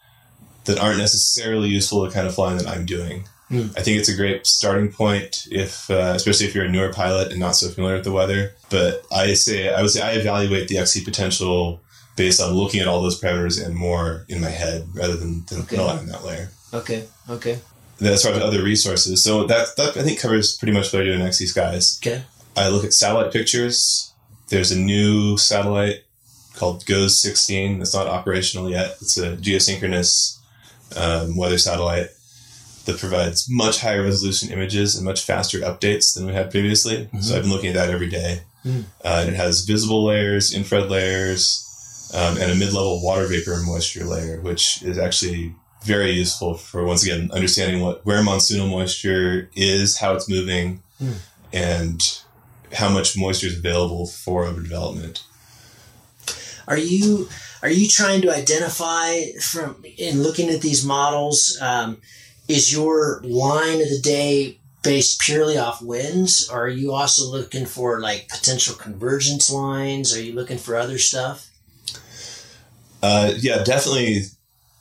that 0.64 0.78
aren't 0.78 0.98
necessarily 0.98 1.68
useful 1.68 2.02
to 2.02 2.08
the 2.08 2.14
kind 2.14 2.26
of 2.26 2.34
flying 2.34 2.58
that 2.58 2.66
I'm 2.66 2.86
doing. 2.86 3.24
Hmm. 3.48 3.66
I 3.76 3.82
think 3.82 3.98
it's 3.98 4.08
a 4.08 4.16
great 4.16 4.46
starting 4.46 4.90
point 4.90 5.46
if, 5.50 5.90
uh, 5.90 6.14
especially 6.16 6.46
if 6.46 6.54
you're 6.54 6.64
a 6.64 6.70
newer 6.70 6.92
pilot 6.92 7.30
and 7.30 7.38
not 7.38 7.54
so 7.56 7.68
familiar 7.68 7.96
with 7.96 8.04
the 8.04 8.12
weather. 8.12 8.52
But 8.70 9.04
I 9.12 9.34
say, 9.34 9.72
I 9.72 9.82
would 9.82 9.90
say 9.90 10.02
I 10.02 10.12
evaluate 10.12 10.68
the 10.68 10.78
XC 10.78 11.04
potential 11.04 11.80
based 12.16 12.40
on 12.40 12.52
looking 12.52 12.80
at 12.80 12.86
all 12.88 13.02
those 13.02 13.20
parameters 13.20 13.64
and 13.64 13.74
more 13.74 14.24
in 14.28 14.40
my 14.40 14.50
head 14.50 14.86
rather 14.94 15.16
than, 15.16 15.44
than 15.46 15.62
Okay. 15.62 15.76
on 15.78 16.06
that 16.06 16.24
layer 16.24 16.48
Okay. 16.72 17.04
Okay. 17.28 17.58
then 17.98 18.12
as 18.12 18.22
far 18.22 18.32
as 18.32 18.40
other 18.42 18.62
resources. 18.62 19.22
So 19.22 19.44
that, 19.46 19.68
that 19.76 19.96
I 19.96 20.02
think 20.02 20.18
covers 20.20 20.56
pretty 20.56 20.72
much 20.72 20.92
what 20.92 21.02
I 21.02 21.04
do 21.04 21.12
in 21.12 21.22
XC 21.22 21.46
Skies. 21.46 21.98
Okay. 22.02 22.22
I 22.56 22.68
look 22.68 22.84
at 22.84 22.92
satellite 22.92 23.32
pictures. 23.32 24.12
There's 24.48 24.70
a 24.70 24.78
new 24.78 25.36
satellite 25.38 26.04
called 26.54 26.86
GOES 26.86 27.20
16 27.20 27.78
that's 27.78 27.94
not 27.94 28.06
operational 28.06 28.70
yet. 28.70 28.96
It's 29.00 29.16
a 29.18 29.36
geosynchronous 29.36 30.38
um, 30.96 31.36
weather 31.36 31.58
satellite 31.58 32.08
that 32.84 32.98
provides 32.98 33.48
much 33.50 33.80
higher 33.80 34.02
resolution 34.02 34.52
images 34.52 34.94
and 34.94 35.04
much 35.04 35.24
faster 35.24 35.58
updates 35.60 36.14
than 36.14 36.26
we 36.26 36.32
had 36.32 36.50
previously. 36.50 37.08
So 37.20 37.34
I've 37.34 37.42
been 37.42 37.50
looking 37.50 37.70
at 37.70 37.74
that 37.76 37.90
every 37.90 38.08
day. 38.10 38.42
Mm. 38.64 38.84
Uh, 39.04 39.18
and 39.22 39.30
it 39.30 39.36
has 39.36 39.64
visible 39.64 40.04
layers, 40.04 40.52
infrared 40.54 40.90
layers, 40.90 41.63
um, 42.14 42.38
and 42.38 42.50
a 42.50 42.54
mid-level 42.54 43.02
water 43.02 43.26
vapor 43.26 43.60
moisture 43.66 44.04
layer, 44.04 44.40
which 44.40 44.82
is 44.82 44.98
actually 44.98 45.54
very 45.84 46.12
useful 46.12 46.54
for 46.54 46.84
once 46.84 47.04
again 47.04 47.30
understanding 47.32 47.82
what 47.82 48.04
where 48.06 48.22
monsoonal 48.22 48.70
moisture 48.70 49.50
is, 49.54 49.98
how 49.98 50.14
it's 50.14 50.28
moving, 50.28 50.80
Hmm. 50.98 51.12
and 51.52 52.00
how 52.72 52.88
much 52.88 53.16
moisture 53.16 53.48
is 53.48 53.58
available 53.58 54.06
for 54.06 54.44
overdevelopment. 54.46 55.22
Are 56.66 56.78
you 56.78 57.28
are 57.62 57.70
you 57.70 57.88
trying 57.88 58.22
to 58.22 58.34
identify 58.34 59.32
from 59.40 59.84
in 59.98 60.22
looking 60.22 60.50
at 60.50 60.60
these 60.60 60.84
models? 60.84 61.58
Um, 61.60 61.98
is 62.48 62.72
your 62.72 63.20
line 63.24 63.80
of 63.80 63.88
the 63.88 64.00
day 64.02 64.58
based 64.82 65.20
purely 65.20 65.56
off 65.56 65.80
winds, 65.82 66.48
or 66.48 66.66
are 66.66 66.68
you 66.68 66.92
also 66.92 67.30
looking 67.30 67.66
for 67.66 68.00
like 68.00 68.28
potential 68.28 68.74
convergence 68.74 69.50
lines? 69.50 70.14
Are 70.14 70.22
you 70.22 70.34
looking 70.34 70.58
for 70.58 70.76
other 70.76 70.98
stuff? 70.98 71.48
Uh, 73.04 73.34
yeah, 73.36 73.62
definitely 73.62 74.22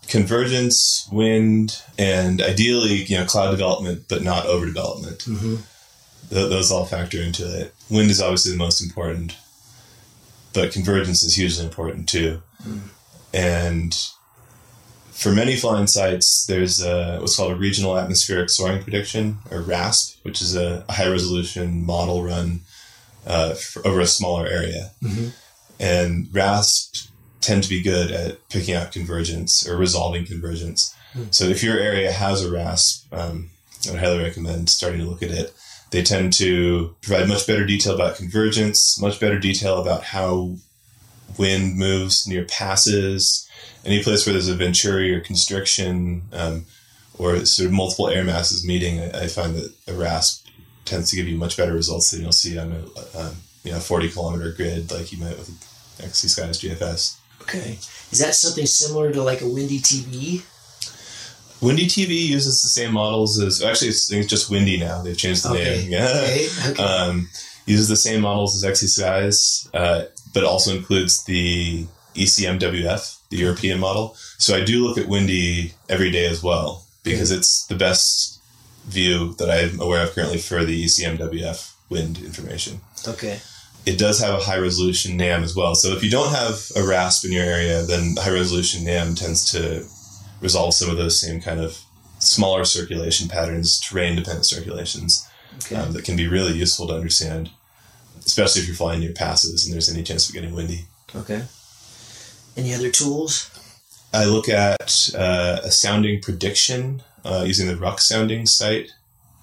convergence, 0.08 1.10
wind, 1.12 1.82
and 1.98 2.42
ideally, 2.42 3.04
you 3.04 3.18
know, 3.18 3.26
cloud 3.26 3.52
development, 3.52 4.06
but 4.08 4.24
not 4.24 4.46
overdevelopment. 4.46 5.28
Mm-hmm. 5.28 5.56
Th- 6.30 6.50
those 6.50 6.72
all 6.72 6.86
factor 6.86 7.22
into 7.22 7.44
it. 7.44 7.74
Wind 7.90 8.10
is 8.10 8.22
obviously 8.22 8.54
the 8.54 8.58
most 8.58 8.82
important, 8.82 9.36
but 10.54 10.72
convergence 10.72 11.22
is 11.22 11.36
hugely 11.36 11.66
important 11.66 12.08
too. 12.08 12.42
And 13.34 13.94
for 15.12 15.34
many 15.34 15.58
flying 15.58 15.88
sites, 15.88 16.46
there's 16.46 16.82
a, 16.82 17.18
what's 17.20 17.36
called 17.36 17.52
a 17.52 17.56
regional 17.56 17.98
atmospheric 17.98 18.50
soaring 18.50 18.82
prediction, 18.82 19.40
or 19.52 19.62
RASP, 19.62 20.24
which 20.24 20.42
is 20.42 20.56
a, 20.56 20.86
high 20.90 21.10
resolution 21.10 21.86
model 21.86 22.24
run 22.24 22.62
uh, 23.28 23.54
over 23.84 24.00
a 24.00 24.08
smaller 24.08 24.48
area. 24.48 24.92
Mhm. 25.04 25.34
And 25.78 26.30
RASP 26.32 27.10
tend 27.44 27.64
to 27.64 27.70
be 27.70 27.82
good 27.82 28.12
at 28.12 28.48
picking 28.50 28.74
out 28.74 28.92
convergence 28.92 29.68
or 29.68 29.76
resolving 29.78 30.26
convergence. 30.26 30.96
So 31.30 31.46
if 31.46 31.62
your 31.62 31.78
area 31.78 32.12
has 32.12 32.44
a 32.44 32.52
RASP, 32.52 33.14
um, 33.14 33.50
I 33.88 33.92
would 33.92 34.00
highly 34.00 34.24
recommend 34.24 34.70
starting 34.70 35.00
to 35.02 35.06
look 35.06 35.22
at 35.22 35.30
it. 35.30 35.54
They 35.92 36.02
tend 36.02 36.34
to 36.34 36.96
provide 37.02 37.28
much 37.28 37.46
better 37.46 37.66
detail 37.66 37.94
about 37.94 38.16
convergence, 38.16 39.00
much 39.00 39.20
better 39.20 39.38
detail 39.38 39.80
about 39.80 40.06
how 40.06 40.56
wind 41.38 41.78
moves 41.78 42.26
near 42.28 42.46
passes, 42.46 43.48
any 43.86 44.02
place 44.02 44.26
where 44.26 44.34
there's 44.34 44.48
a 44.48 44.56
venturi 44.56 45.14
or 45.14 45.20
constriction, 45.20 46.24
um, 46.32 46.66
or 47.20 47.46
sort 47.46 47.68
of 47.68 47.74
multiple 47.74 48.10
air 48.10 48.24
masses 48.24 48.66
meeting. 48.66 49.00
I, 49.00 49.24
I 49.24 49.28
find 49.28 49.56
that 49.56 49.72
a 49.88 49.94
RASP 49.94 50.48
tends 50.86 51.12
to 51.12 51.16
give 51.16 51.28
you 51.28 51.38
much 51.38 51.58
better 51.58 51.74
results 51.74 52.10
than 52.10 52.22
you'll 52.22 52.32
see 52.32 52.58
on 52.58 52.72
a 52.72 53.18
um, 53.20 53.36
you 53.64 53.72
know 53.72 53.80
40 53.80 54.10
kilometer 54.10 54.52
grid 54.52 54.92
like 54.92 55.12
you 55.12 55.20
might 55.20 55.38
with 55.38 55.50
XC 56.00 56.28
Skies 56.28 56.60
GFS. 56.60 57.18
Okay. 57.44 57.78
Is 58.12 58.20
that 58.20 58.36
something 58.36 58.66
similar 58.66 59.12
to 59.12 59.22
like 59.24 59.42
a 59.42 59.48
windy 59.48 59.80
TV? 59.80 60.44
Windy 61.62 61.86
TV 61.86 62.28
uses 62.28 62.62
the 62.62 62.68
same 62.70 62.94
models 62.94 63.40
as 63.40 63.62
actually 63.64 63.90
it's, 63.90 64.12
it's 64.12 64.28
just 64.28 64.50
Windy 64.50 64.78
now. 64.78 65.02
They've 65.02 65.18
changed 65.18 65.44
the 65.44 65.50
Okay. 65.52 65.64
name. 65.64 65.92
Yeah. 65.92 66.08
Okay. 66.24 66.48
Okay. 66.72 66.84
um, 66.84 67.30
uses 67.66 67.88
the 67.88 67.96
same 67.96 68.22
models 68.22 68.56
as 68.56 68.64
XC 68.70 68.88
Skies, 68.88 69.70
uh, 69.74 70.04
but 70.34 70.44
also 70.44 70.76
includes 70.76 71.24
the 71.24 71.86
ECMWF, 72.16 73.18
the 73.30 73.38
European 73.38 73.80
model. 73.80 74.16
So 74.38 74.56
I 74.56 74.64
do 74.64 74.84
look 74.86 74.98
at 74.98 75.08
Windy 75.08 75.74
every 75.90 76.12
day 76.12 76.26
as 76.26 76.44
well 76.44 76.86
because 77.04 77.32
it's 77.32 77.66
the 77.68 77.76
best 77.76 78.40
view 78.88 79.34
that 79.36 79.50
I'm 79.50 79.80
aware 79.80 80.04
of 80.04 80.14
currently 80.14 80.38
for 80.40 80.66
the 80.66 80.84
ECMWF 80.86 81.72
wind 81.90 82.18
information. 82.20 82.82
okay. 83.08 83.40
It 83.86 83.98
does 84.00 84.20
have 84.22 84.34
a 84.40 84.44
high 84.44 84.58
resolution 84.60 85.18
NAM 85.18 85.44
as 85.44 85.56
well. 85.56 85.76
So 85.76 85.90
if 85.90 86.04
you 86.04 86.10
don't 86.10 86.32
have 86.32 86.72
a 86.76 86.84
RASP 86.88 87.26
in 87.26 87.32
your 87.34 87.44
area, 87.44 87.82
then 87.84 88.16
high 88.18 88.32
resolution 88.32 88.86
NAM 88.86 89.16
tends 89.16 89.52
to 89.52 89.86
resolve 90.42 90.74
some 90.74 90.90
of 90.90 90.98
those 90.98 91.20
same 91.20 91.42
kind 91.42 91.60
of 91.60 91.78
smaller 92.20 92.64
circulation 92.64 93.28
patterns, 93.28 93.80
terrain 93.80 94.16
dependent 94.16 94.46
circulations 94.46 95.28
Okay. 95.58 95.76
um, 95.76 95.92
that 95.94 96.04
can 96.06 96.16
be 96.16 96.28
really 96.28 96.54
useful 96.54 96.88
to 96.88 96.94
understand, 96.96 97.50
especially 98.26 98.62
if 98.62 98.68
you're 98.68 98.76
flying 98.76 99.02
near 99.02 99.12
passes 99.12 99.66
and 99.66 99.74
there's 99.74 99.90
any 99.90 100.02
chance 100.04 100.28
of 100.28 100.34
getting 100.34 100.54
windy. 100.56 100.86
okay. 101.16 101.44
Any 102.56 102.74
other 102.74 102.90
tools? 102.90 103.50
I 104.14 104.26
look 104.26 104.48
at 104.48 105.10
uh, 105.16 105.60
a 105.64 105.72
sounding 105.72 106.22
prediction 106.22 107.02
uh, 107.26 107.44
using 107.46 107.68
the 107.68 107.74
RUC 107.76 108.00
sounding 108.00 108.46
site 108.46 108.92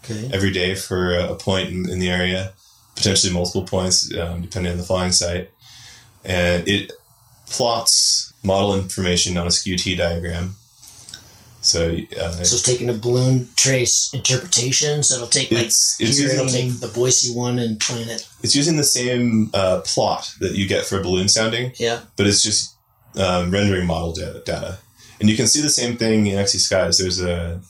Okay. 0.04 0.30
every 0.32 0.50
day 0.50 0.74
for 0.74 1.12
a, 1.14 1.34
point 1.34 1.68
in, 1.68 1.90
in 1.90 1.98
the 1.98 2.08
area, 2.08 2.52
potentially 3.00 3.32
multiple 3.32 3.64
points 3.64 4.12
um, 4.16 4.42
depending 4.42 4.72
on 4.72 4.78
the 4.78 4.84
flying 4.84 5.12
site. 5.12 5.50
And 6.24 6.68
it 6.68 6.92
plots 7.48 8.32
model 8.44 8.74
information 8.74 9.36
on 9.36 9.46
a 9.46 9.50
skew 9.50 9.76
T 9.76 9.96
diagram. 9.96 10.56
So, 11.62 11.94
uh, 12.18 12.30
So 12.32 12.54
it's 12.56 12.62
taking 12.62 12.88
a 12.88 12.94
balloon 12.94 13.48
trace 13.56 14.10
interpretation. 14.14 15.02
So 15.02 15.16
it'll 15.16 15.26
take 15.28 15.50
like 15.50 15.66
it's 15.66 16.00
it's 16.00 16.18
here 16.18 16.30
it'll 16.30 16.44
using, 16.44 16.70
take 16.70 16.80
the 16.80 16.88
Boise 16.88 17.34
one 17.34 17.58
and 17.58 17.78
plan 17.78 18.08
it. 18.08 18.26
it's 18.42 18.54
using 18.56 18.76
the 18.76 18.84
same 18.84 19.50
uh, 19.52 19.80
plot 19.84 20.32
that 20.40 20.52
you 20.54 20.66
get 20.66 20.84
for 20.86 20.98
a 20.98 21.02
balloon 21.02 21.28
sounding, 21.28 21.72
Yeah. 21.78 22.00
but 22.16 22.26
it's 22.26 22.42
just 22.42 22.74
um, 23.18 23.50
rendering 23.50 23.86
model 23.86 24.12
data, 24.12 24.42
data. 24.44 24.78
And 25.20 25.28
you 25.28 25.36
can 25.36 25.46
see 25.46 25.60
the 25.60 25.68
same 25.68 25.96
thing 25.98 26.26
in 26.26 26.38
XC 26.38 26.58
Skies. 26.58 26.96
There's 26.98 27.20
a, 27.20 27.60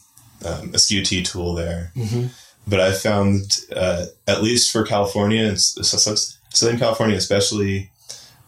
um, 0.44 0.70
a 0.72 0.78
skew 0.78 1.02
T 1.04 1.22
tool 1.24 1.54
there. 1.54 1.90
Mm-hmm. 1.96 2.26
But 2.70 2.80
I 2.80 2.92
found, 2.92 3.58
uh, 3.74 4.06
at 4.28 4.42
least 4.42 4.70
for 4.70 4.84
California, 4.84 5.42
and 5.44 5.60
Southern 5.60 6.78
California 6.78 7.16
especially, 7.16 7.90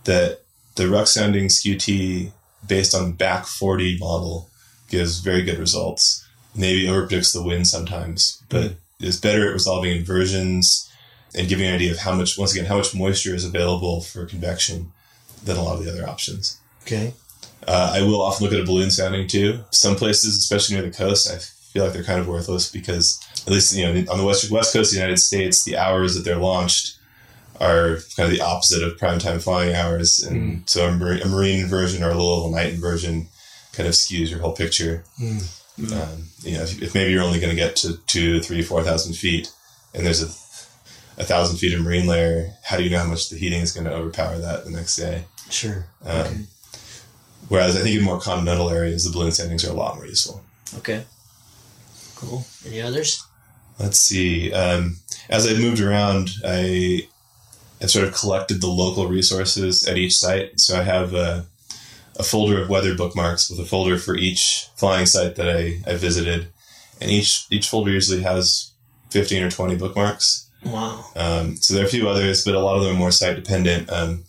that 0.05 0.43
the 0.77 0.85
Rux 0.85 1.09
sounding 1.09 1.49
skew 1.49 1.77
T 1.77 2.31
based 2.67 2.95
on 2.95 3.15
Bak40 3.15 3.99
model 3.99 4.49
gives 4.89 5.19
very 5.19 5.43
good 5.43 5.59
results. 5.59 6.25
Maybe 6.55 6.87
overpredicts 6.87 7.33
the 7.33 7.43
wind 7.43 7.67
sometimes, 7.67 8.43
but 8.49 8.75
is 9.01 9.21
better 9.21 9.49
at 9.49 9.55
resolving 9.55 9.97
inversions 9.97 10.89
and 11.35 11.49
giving 11.49 11.67
an 11.67 11.75
idea 11.75 11.91
of 11.91 11.99
how 11.99 12.15
much, 12.15 12.39
once 12.39 12.53
again, 12.53 12.67
how 12.67 12.77
much 12.77 12.95
moisture 12.95 13.35
is 13.35 13.45
available 13.45 14.03
for 14.03 14.25
convection 14.27 14.93
than 15.43 15.57
a 15.57 15.63
lot 15.63 15.79
of 15.79 15.85
the 15.85 15.91
other 15.91 16.09
options. 16.09 16.59
Okay. 16.83 17.15
Uh, 17.67 17.93
I 17.97 18.03
will 18.03 18.23
often 18.23 18.45
look 18.45 18.55
at 18.55 18.61
a 18.61 18.67
balloon 18.67 18.91
sounding 18.91 19.27
too. 19.27 19.65
Some 19.71 19.97
places, 19.97 20.37
especially 20.37 20.77
near 20.77 20.85
the 20.85 20.97
coast, 20.97 21.31
I 21.31 21.39
feel 21.73 21.85
like 21.85 21.95
they're 21.95 22.05
kind 22.05 22.21
of 22.21 22.29
worthless 22.29 22.71
because 22.71 23.21
at 23.47 23.53
least 23.53 23.75
you 23.75 23.85
know 23.85 24.13
on 24.13 24.19
the 24.19 24.25
west 24.25 24.51
west 24.51 24.73
coast 24.73 24.93
of 24.93 24.95
the 24.95 25.01
United 25.01 25.19
States, 25.19 25.65
the 25.65 25.77
hours 25.77 26.15
that 26.15 26.23
they're 26.25 26.37
launched 26.37 26.99
are 27.61 27.99
kind 28.17 28.31
of 28.31 28.31
the 28.31 28.41
opposite 28.41 28.83
of 28.83 28.99
prime 28.99 29.19
time 29.19 29.39
flying 29.39 29.75
hours, 29.75 30.23
and 30.23 30.69
so 30.69 30.89
a 30.89 30.93
marine, 30.93 31.23
a 31.23 31.29
marine 31.29 31.61
inversion 31.61 32.03
or 32.03 32.11
a 32.11 32.15
level 32.15 32.51
night 32.51 32.73
inversion 32.73 33.29
kind 33.73 33.89
of 33.89 33.95
skews 33.95 34.31
your 34.31 34.41
whole 34.41 34.53
picture. 34.53 35.05
Mm. 35.21 35.93
Um, 35.93 36.25
you 36.43 36.57
know, 36.57 36.63
if, 36.63 36.83
if 36.83 36.95
maybe 36.95 37.13
you're 37.13 37.23
only 37.23 37.41
going 37.41 37.51
to 37.51 37.57
get 37.57 37.77
to 37.77 37.97
two, 38.07 38.41
three, 38.41 38.63
four 38.63 38.83
thousand 38.83 39.15
feet, 39.15 39.53
and 39.95 40.05
there's 40.05 40.23
a 40.23 40.27
a 41.21 41.25
thousand 41.25 41.59
feet 41.59 41.75
of 41.75 41.81
marine 41.81 42.07
layer, 42.07 42.55
how 42.65 42.77
do 42.77 42.83
you 42.83 42.91
know 42.91 42.99
how 42.99 43.09
much 43.09 43.29
the 43.29 43.37
heating 43.37 43.61
is 43.61 43.73
going 43.73 43.87
to 43.87 43.93
overpower 43.93 44.39
that 44.39 44.65
the 44.65 44.71
next 44.71 44.97
day? 44.97 45.25
Sure. 45.51 45.87
Um, 46.05 46.21
okay. 46.21 46.37
Whereas 47.49 47.77
I 47.77 47.81
think 47.81 47.99
in 47.99 48.05
more 48.05 48.21
continental 48.21 48.71
areas, 48.71 49.05
the 49.05 49.13
balloon 49.13 49.33
soundings 49.33 49.65
are 49.65 49.71
a 49.71 49.75
lot 49.75 49.97
more 49.97 50.07
useful. 50.07 50.43
Okay. 50.79 51.05
Cool. 52.17 52.45
Any 52.67 52.81
others? 52.81 53.25
Let's 53.79 53.99
see. 53.99 54.53
Um, 54.53 54.97
as 55.29 55.47
I 55.47 55.55
moved 55.55 55.81
around, 55.81 56.31
I, 56.45 57.09
I 57.81 57.87
sort 57.87 58.07
of 58.07 58.15
collected 58.15 58.61
the 58.61 58.69
local 58.69 59.07
resources 59.09 59.87
at 59.87 59.97
each 59.97 60.17
site. 60.17 60.61
So 60.61 60.79
I 60.79 60.83
have 60.83 61.15
a, 61.15 61.47
a 62.19 62.23
folder 62.23 62.63
of 62.63 62.69
weather 62.69 62.95
bookmarks 62.95 63.51
with 63.51 63.59
a 63.59 63.65
folder 63.65 63.99
for 63.99 64.17
each 64.17 64.69
flying 64.77 65.07
site 65.07 65.37
that 65.37 65.49
I, 65.49 65.81
I 65.91 65.97
visited. 65.97 66.49
And 67.01 67.11
each, 67.11 67.47
each 67.51 67.69
folder 67.69 67.91
usually 67.91 68.23
has 68.23 68.71
15 69.11 69.43
or 69.43 69.51
20 69.51 69.77
bookmarks. 69.77 70.49
Wow. 70.65 71.05
Um, 71.17 71.57
so 71.57 71.75
there 71.75 71.83
are 71.83 71.87
a 71.87 71.91
few 71.91 72.09
others, 72.09 72.45
but 72.45 72.55
a 72.55 72.61
lot 72.61 72.77
of 72.77 72.85
them 72.85 72.95
are 72.95 72.99
more 72.99 73.11
site 73.11 73.35
dependent. 73.37 73.91
Um, 73.91 74.25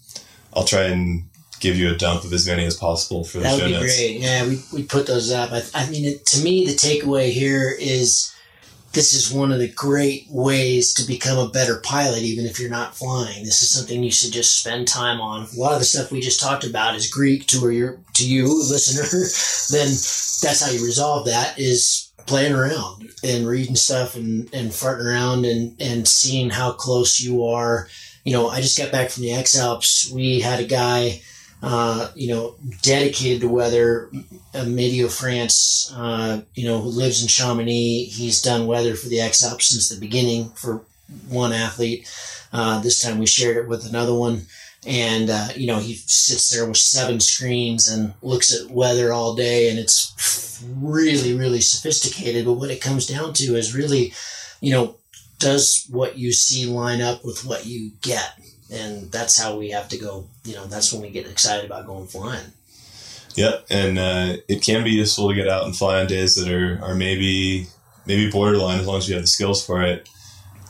I'll 0.55 0.63
try 0.65 0.83
and 0.85 1.25
give 1.59 1.77
you 1.77 1.91
a 1.91 1.95
dump 1.95 2.23
of 2.23 2.33
as 2.33 2.47
many 2.47 2.65
as 2.65 2.75
possible 2.75 3.23
for 3.23 3.37
the 3.37 3.43
That 3.43 3.57
show 3.57 3.63
would 3.65 3.67
be 3.67 3.73
notes. 3.73 3.97
great. 3.97 4.19
Yeah, 4.19 4.47
we, 4.47 4.63
we 4.73 4.83
put 4.83 5.05
those 5.05 5.31
up. 5.31 5.51
I, 5.51 5.61
I 5.75 5.89
mean, 5.89 6.05
it, 6.05 6.25
to 6.27 6.43
me, 6.43 6.65
the 6.65 6.73
takeaway 6.73 7.31
here 7.31 7.71
is 7.79 8.32
this 8.93 9.13
is 9.13 9.33
one 9.33 9.51
of 9.51 9.59
the 9.59 9.67
great 9.67 10.27
ways 10.29 10.93
to 10.93 11.07
become 11.07 11.39
a 11.39 11.49
better 11.49 11.79
pilot, 11.79 12.21
even 12.21 12.45
if 12.45 12.59
you're 12.59 12.69
not 12.69 12.95
flying. 12.95 13.43
This 13.43 13.61
is 13.63 13.73
something 13.73 14.03
you 14.03 14.11
should 14.11 14.31
just 14.31 14.59
spend 14.59 14.87
time 14.87 15.19
on. 15.19 15.47
A 15.47 15.59
lot 15.59 15.73
of 15.73 15.79
the 15.79 15.85
stuff 15.85 16.11
we 16.11 16.21
just 16.21 16.39
talked 16.39 16.63
about 16.63 16.95
is 16.95 17.09
Greek 17.09 17.47
to 17.47 17.71
your 17.71 17.99
to 18.13 18.27
you, 18.27 18.45
listener. 18.69 19.03
then 19.75 19.87
that's 19.87 20.63
how 20.63 20.71
you 20.71 20.85
resolve 20.85 21.25
that 21.25 21.57
is 21.57 22.11
playing 22.25 22.53
around 22.53 23.09
and 23.23 23.47
reading 23.47 23.75
stuff 23.75 24.15
and, 24.15 24.53
and 24.53 24.69
farting 24.69 25.05
around 25.05 25.45
and, 25.45 25.75
and 25.81 26.07
seeing 26.07 26.49
how 26.49 26.71
close 26.71 27.19
you 27.19 27.45
are. 27.45 27.87
You 28.23 28.33
know, 28.33 28.47
I 28.47 28.61
just 28.61 28.77
got 28.77 28.91
back 28.91 29.09
from 29.09 29.23
the 29.23 29.33
X 29.33 29.57
Alps. 29.57 30.09
We 30.11 30.39
had 30.39 30.59
a 30.59 30.65
guy 30.65 31.21
uh, 31.63 32.09
you 32.13 32.27
know, 32.27 32.55
dedicated 32.81 33.41
to 33.41 33.47
weather. 33.47 34.09
Uh, 34.53 34.65
Météo 34.65 35.09
France, 35.09 35.91
uh, 35.95 36.41
you 36.53 36.65
know, 36.67 36.79
who 36.79 36.89
lives 36.89 37.21
in 37.21 37.29
Chamonix. 37.29 38.03
He's 38.03 38.41
done 38.41 38.67
weather 38.67 38.95
for 38.95 39.07
the 39.07 39.21
X 39.21 39.43
Alps 39.43 39.69
since 39.69 39.89
the 39.89 39.99
beginning 39.99 40.49
for 40.49 40.81
one 41.29 41.53
athlete. 41.53 42.07
Uh, 42.51 42.81
this 42.81 43.01
time 43.01 43.17
we 43.17 43.25
shared 43.25 43.57
it 43.57 43.69
with 43.69 43.87
another 43.87 44.13
one. 44.13 44.45
And, 44.85 45.29
uh, 45.29 45.47
you 45.55 45.65
know, 45.65 45.79
he 45.79 45.93
sits 45.93 46.49
there 46.49 46.67
with 46.67 46.75
seven 46.75 47.21
screens 47.21 47.87
and 47.87 48.13
looks 48.21 48.53
at 48.53 48.69
weather 48.69 49.13
all 49.13 49.33
day, 49.33 49.69
and 49.69 49.79
it's 49.79 50.61
really, 50.77 51.33
really 51.33 51.61
sophisticated. 51.61 52.43
But 52.45 52.53
what 52.53 52.71
it 52.71 52.81
comes 52.81 53.07
down 53.07 53.31
to 53.35 53.55
is 53.55 53.73
really, 53.73 54.13
you 54.59 54.73
know, 54.73 54.97
does 55.39 55.87
what 55.89 56.17
you 56.17 56.33
see 56.33 56.65
line 56.65 57.01
up 57.01 57.23
with 57.23 57.45
what 57.45 57.65
you 57.65 57.91
get? 58.01 58.33
And 58.73 59.11
that's 59.11 59.39
how 59.39 59.57
we 59.57 59.69
have 59.69 59.87
to 59.89 59.97
go. 59.97 60.25
You 60.43 60.55
know, 60.55 60.65
that's 60.65 60.91
when 60.91 61.01
we 61.01 61.09
get 61.09 61.27
excited 61.27 61.65
about 61.65 61.85
going 61.85 62.07
flying. 62.07 62.51
Yep, 63.35 63.65
and 63.69 63.99
uh, 63.99 64.37
it 64.47 64.61
can 64.61 64.83
be 64.83 64.91
useful 64.91 65.29
to 65.29 65.35
get 65.35 65.47
out 65.47 65.65
and 65.65 65.75
fly 65.75 65.99
on 65.99 66.07
days 66.07 66.35
that 66.35 66.51
are, 66.51 66.79
are 66.83 66.95
maybe 66.95 67.67
maybe 68.05 68.29
borderline 68.29 68.79
as 68.79 68.87
long 68.87 68.97
as 68.97 69.07
you 69.07 69.15
have 69.15 69.23
the 69.23 69.27
skills 69.27 69.65
for 69.65 69.81
it 69.81 70.09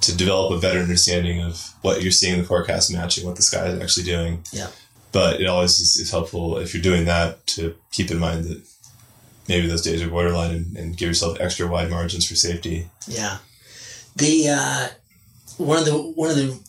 to 0.02 0.16
develop 0.16 0.52
a 0.52 0.62
better 0.62 0.80
understanding 0.80 1.42
of 1.42 1.74
what 1.82 2.02
you're 2.02 2.12
seeing 2.12 2.34
in 2.34 2.40
the 2.40 2.46
forecast 2.46 2.92
matching 2.94 3.26
what 3.26 3.36
the 3.36 3.42
sky 3.42 3.66
is 3.68 3.80
actually 3.80 4.04
doing. 4.04 4.44
Yeah. 4.52 4.68
But 5.12 5.42
it 5.42 5.48
always 5.48 5.80
is, 5.80 5.96
is 5.98 6.12
helpful 6.12 6.58
if 6.58 6.74
you're 6.74 6.84
doing 6.84 7.06
that 7.06 7.46
to 7.48 7.76
keep 7.92 8.12
in 8.12 8.20
mind 8.20 8.46
that 8.46 8.62
maybe 9.48 9.68
those 9.68 9.82
days 9.82 10.02
are 10.02 10.10
borderline 10.10 10.52
and, 10.52 10.78
and 10.78 10.98
give 10.98 11.08
yourself 11.08 11.40
extra 11.40 11.68
wide 11.68 11.90
margins 11.90 12.28
for 12.28 12.36
safety. 12.36 12.90
Yeah. 13.08 13.38
The 14.16 14.50
uh, 14.50 14.88
one 15.58 15.80
of 15.80 15.86
the 15.86 15.98
one 15.98 16.30
of 16.30 16.36
the 16.36 16.60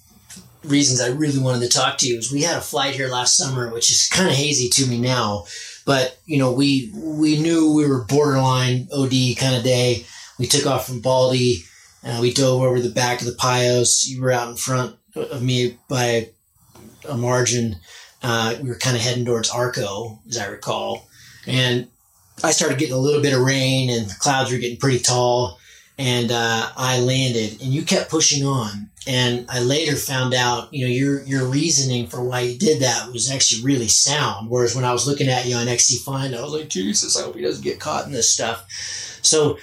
reasons 0.64 1.00
I 1.00 1.08
really 1.08 1.38
wanted 1.38 1.60
to 1.62 1.76
talk 1.76 1.98
to 1.98 2.08
you 2.08 2.18
is 2.18 2.32
we 2.32 2.42
had 2.42 2.56
a 2.56 2.62
flight 2.62 2.94
here 2.94 3.08
last 3.08 3.36
summer, 3.36 3.72
which 3.72 3.90
is 3.90 4.08
kind 4.08 4.28
of 4.28 4.34
hazy 4.34 4.68
to 4.70 4.86
me 4.88 4.98
now. 5.00 5.44
But 5.84 6.18
you 6.26 6.38
know, 6.38 6.52
we 6.52 6.90
we 6.94 7.40
knew 7.40 7.72
we 7.72 7.86
were 7.86 8.04
borderline 8.04 8.88
OD 8.92 9.36
kind 9.36 9.56
of 9.56 9.62
day. 9.62 10.06
We 10.38 10.46
took 10.46 10.66
off 10.66 10.86
from 10.86 11.00
Baldy. 11.00 11.64
Uh, 12.02 12.18
we 12.20 12.32
dove 12.32 12.62
over 12.62 12.80
the 12.80 12.90
back 12.90 13.20
of 13.20 13.26
the 13.26 13.32
Pios. 13.32 14.06
You 14.06 14.20
were 14.20 14.32
out 14.32 14.48
in 14.48 14.56
front 14.56 14.96
of 15.14 15.42
me 15.42 15.78
by 15.88 16.30
a 17.08 17.16
margin. 17.16 17.76
Uh, 18.22 18.56
we 18.62 18.68
were 18.68 18.78
kind 18.78 18.96
of 18.96 19.02
heading 19.02 19.24
towards 19.24 19.50
Arco, 19.50 20.18
as 20.28 20.38
I 20.38 20.46
recall, 20.46 21.06
and 21.46 21.88
I 22.42 22.52
started 22.52 22.78
getting 22.78 22.94
a 22.94 22.98
little 22.98 23.20
bit 23.20 23.34
of 23.34 23.40
rain, 23.40 23.90
and 23.90 24.06
the 24.06 24.14
clouds 24.18 24.50
were 24.50 24.58
getting 24.58 24.78
pretty 24.78 24.98
tall 24.98 25.58
and 25.98 26.32
uh, 26.32 26.70
I 26.76 27.00
landed, 27.00 27.62
and 27.62 27.72
you 27.72 27.82
kept 27.82 28.10
pushing 28.10 28.46
on. 28.46 28.90
And 29.06 29.44
I 29.50 29.60
later 29.60 29.96
found 29.96 30.32
out, 30.32 30.72
you 30.72 30.86
know, 30.86 30.90
your 30.90 31.22
your 31.24 31.44
reasoning 31.44 32.06
for 32.06 32.24
why 32.24 32.40
you 32.40 32.58
did 32.58 32.80
that 32.80 33.12
was 33.12 33.30
actually 33.30 33.62
really 33.62 33.88
sound. 33.88 34.48
Whereas 34.48 34.74
when 34.74 34.84
I 34.84 34.92
was 34.92 35.06
looking 35.06 35.28
at 35.28 35.46
you 35.46 35.56
on 35.56 35.68
XC 35.68 35.98
Find, 35.98 36.34
I 36.34 36.42
was 36.42 36.52
like, 36.52 36.68
Jesus, 36.68 37.16
I 37.16 37.22
hope 37.22 37.36
he 37.36 37.42
doesn't 37.42 37.64
get 37.64 37.80
caught 37.80 38.06
in 38.06 38.12
this 38.12 38.32
stuff. 38.32 38.64
So 39.20 39.58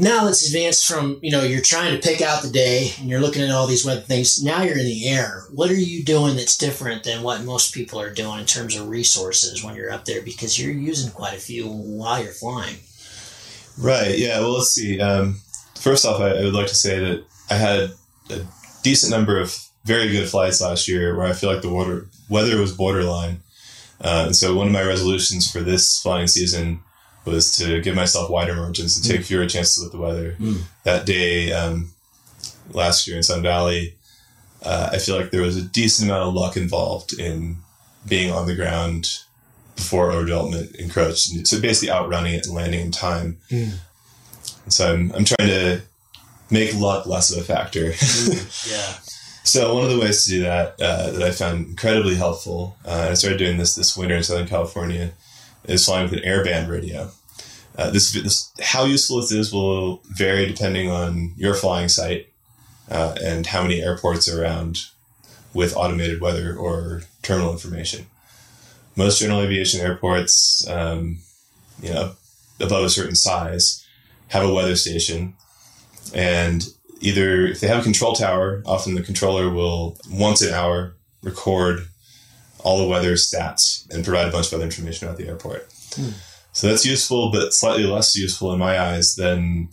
now 0.00 0.24
let's 0.24 0.46
advance 0.46 0.82
from, 0.82 1.18
you 1.20 1.30
know, 1.30 1.42
you're 1.42 1.60
trying 1.60 1.94
to 1.94 2.08
pick 2.08 2.22
out 2.22 2.42
the 2.42 2.48
day, 2.48 2.92
and 2.98 3.10
you're 3.10 3.20
looking 3.20 3.42
at 3.42 3.50
all 3.50 3.66
these 3.66 3.84
weather 3.84 4.00
things. 4.00 4.42
Now 4.42 4.62
you're 4.62 4.78
in 4.78 4.86
the 4.86 5.06
air. 5.06 5.44
What 5.52 5.70
are 5.70 5.74
you 5.74 6.02
doing 6.02 6.36
that's 6.36 6.56
different 6.56 7.04
than 7.04 7.22
what 7.22 7.44
most 7.44 7.74
people 7.74 8.00
are 8.00 8.12
doing 8.12 8.40
in 8.40 8.46
terms 8.46 8.76
of 8.76 8.88
resources 8.88 9.62
when 9.62 9.76
you're 9.76 9.92
up 9.92 10.06
there? 10.06 10.22
Because 10.22 10.58
you're 10.58 10.72
using 10.72 11.12
quite 11.12 11.34
a 11.34 11.40
few 11.40 11.68
while 11.68 12.22
you're 12.22 12.32
flying. 12.32 12.76
Right. 13.76 14.18
Yeah. 14.18 14.40
Well, 14.40 14.54
let's 14.54 14.70
see. 14.70 14.98
Um, 14.98 15.40
first 15.80 16.04
off, 16.04 16.20
I, 16.20 16.30
I 16.30 16.44
would 16.44 16.54
like 16.54 16.68
to 16.68 16.74
say 16.74 16.98
that 16.98 17.24
I 17.50 17.54
had 17.54 17.90
a 18.30 18.46
decent 18.82 19.10
number 19.10 19.38
of 19.38 19.56
very 19.84 20.08
good 20.10 20.28
flights 20.28 20.60
last 20.60 20.88
year 20.88 21.16
where 21.16 21.26
I 21.26 21.32
feel 21.32 21.52
like 21.52 21.62
the 21.62 21.70
water, 21.70 22.06
weather 22.28 22.60
was 22.60 22.76
borderline. 22.76 23.40
Uh, 24.00 24.24
and 24.26 24.36
so 24.36 24.54
one 24.54 24.66
of 24.66 24.72
my 24.72 24.82
resolutions 24.82 25.50
for 25.50 25.60
this 25.60 26.00
flying 26.00 26.26
season 26.26 26.80
was 27.24 27.56
to 27.56 27.80
give 27.80 27.94
myself 27.94 28.30
wider 28.30 28.54
margins 28.54 28.96
and 28.96 29.04
take 29.04 29.26
fewer 29.26 29.46
chances 29.46 29.82
with 29.82 29.92
the 29.92 29.98
weather. 29.98 30.36
Mm. 30.38 30.62
That 30.84 31.06
day 31.06 31.52
um, 31.52 31.90
last 32.72 33.06
year 33.06 33.16
in 33.16 33.22
Sun 33.22 33.42
Valley, 33.42 33.94
uh, 34.62 34.90
I 34.92 34.98
feel 34.98 35.16
like 35.16 35.30
there 35.30 35.42
was 35.42 35.56
a 35.56 35.62
decent 35.62 36.10
amount 36.10 36.28
of 36.28 36.34
luck 36.34 36.56
involved 36.56 37.18
in 37.18 37.56
being 38.06 38.30
on 38.30 38.46
the 38.46 38.54
ground 38.54 39.18
before 39.76 40.10
overdevelopment 40.10 40.74
encroached. 40.76 41.46
So 41.46 41.60
basically 41.60 41.90
outrunning 41.90 42.34
it 42.34 42.46
and 42.46 42.54
landing 42.54 42.80
in 42.80 42.92
time. 42.92 43.38
Mm. 43.50 43.72
And 44.64 44.72
so 44.72 44.92
I'm, 44.92 45.12
I'm 45.12 45.24
trying 45.24 45.48
to 45.48 45.82
make 46.50 46.74
luck 46.74 47.06
less 47.06 47.30
of 47.32 47.38
a 47.38 47.44
factor. 47.44 47.86
yeah. 48.68 48.92
so 49.44 49.74
one 49.74 49.84
of 49.84 49.90
the 49.90 49.98
ways 49.98 50.24
to 50.24 50.30
do 50.30 50.42
that 50.42 50.80
uh, 50.80 51.10
that 51.12 51.22
I 51.22 51.30
found 51.30 51.66
incredibly 51.66 52.16
helpful, 52.16 52.76
uh, 52.84 53.08
I 53.10 53.14
started 53.14 53.38
doing 53.38 53.56
this 53.56 53.74
this 53.74 53.96
winter 53.96 54.16
in 54.16 54.22
Southern 54.22 54.48
California, 54.48 55.12
is 55.64 55.84
flying 55.84 56.10
with 56.10 56.18
an 56.18 56.26
airband 56.28 56.68
radio. 56.68 57.10
Uh, 57.78 57.90
this, 57.90 58.12
this 58.12 58.52
how 58.60 58.84
useful 58.84 59.20
this 59.20 59.32
is 59.32 59.52
will 59.52 60.02
vary 60.04 60.46
depending 60.46 60.90
on 60.90 61.32
your 61.36 61.54
flying 61.54 61.88
site 61.88 62.28
uh, 62.90 63.14
and 63.22 63.46
how 63.46 63.62
many 63.62 63.80
airports 63.80 64.28
are 64.28 64.42
around 64.42 64.78
with 65.54 65.76
automated 65.76 66.20
weather 66.20 66.56
or 66.56 67.02
terminal 67.22 67.52
information. 67.52 68.06
most 68.96 69.20
general 69.20 69.40
aviation 69.40 69.80
airports, 69.80 70.66
um, 70.68 71.18
you 71.80 71.92
know, 71.92 72.12
above 72.60 72.84
a 72.84 72.90
certain 72.90 73.14
size, 73.14 73.86
have 74.30 74.44
a 74.44 74.52
weather 74.52 74.74
station, 74.76 75.34
and 76.14 76.64
either 77.00 77.46
if 77.46 77.60
they 77.60 77.68
have 77.68 77.80
a 77.80 77.82
control 77.84 78.14
tower, 78.14 78.62
often 78.66 78.94
the 78.94 79.02
controller 79.02 79.48
will 79.50 79.96
once 80.10 80.42
an 80.42 80.52
hour 80.54 80.94
record 81.22 81.86
all 82.62 82.78
the 82.78 82.88
weather 82.88 83.14
stats 83.14 83.88
and 83.90 84.04
provide 84.04 84.28
a 84.28 84.30
bunch 84.30 84.48
of 84.48 84.54
other 84.54 84.64
information 84.64 85.06
about 85.06 85.18
the 85.18 85.26
airport. 85.28 85.70
So 86.52 86.66
that's 86.68 86.84
useful, 86.84 87.30
but 87.30 87.54
slightly 87.54 87.84
less 87.84 88.16
useful 88.16 88.52
in 88.52 88.58
my 88.58 88.78
eyes 88.78 89.14
than 89.16 89.68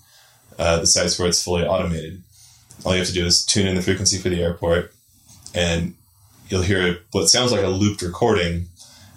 uh, 0.60 0.80
the 0.80 0.88
sites 0.88 1.18
where 1.20 1.28
it's 1.28 1.44
fully 1.44 1.66
automated. 1.66 2.22
All 2.86 2.94
you 2.94 3.00
have 3.00 3.08
to 3.08 3.14
do 3.14 3.26
is 3.26 3.46
tune 3.46 3.68
in 3.68 3.76
the 3.76 3.82
frequency 3.82 4.18
for 4.18 4.30
the 4.30 4.42
airport, 4.42 4.94
and 5.54 5.96
you'll 6.50 6.62
hear 6.62 7.00
what 7.12 7.28
sounds 7.30 7.52
like 7.52 7.64
a 7.64 7.68
looped 7.68 8.02
recording, 8.02 8.68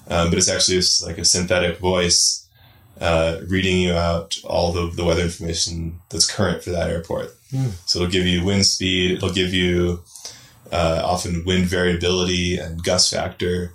um, 0.08 0.30
but 0.30 0.38
it's 0.38 0.48
actually 0.48 0.80
like 1.06 1.18
a 1.18 1.24
synthetic 1.24 1.78
voice 1.78 2.39
uh, 3.00 3.40
reading 3.48 3.78
you 3.78 3.94
out 3.94 4.38
all 4.44 4.72
the, 4.72 4.90
the 4.94 5.04
weather 5.04 5.22
information 5.22 6.00
that's 6.10 6.30
current 6.30 6.62
for 6.62 6.70
that 6.70 6.90
airport. 6.90 7.34
So 7.86 8.00
it'll 8.00 8.10
give 8.12 8.26
you 8.26 8.44
wind 8.44 8.66
speed, 8.66 9.12
it'll 9.12 9.32
give 9.32 9.52
you 9.54 10.02
uh, 10.70 11.02
often 11.04 11.44
wind 11.44 11.64
variability 11.66 12.58
and 12.58 12.82
gust 12.84 13.12
factor, 13.12 13.72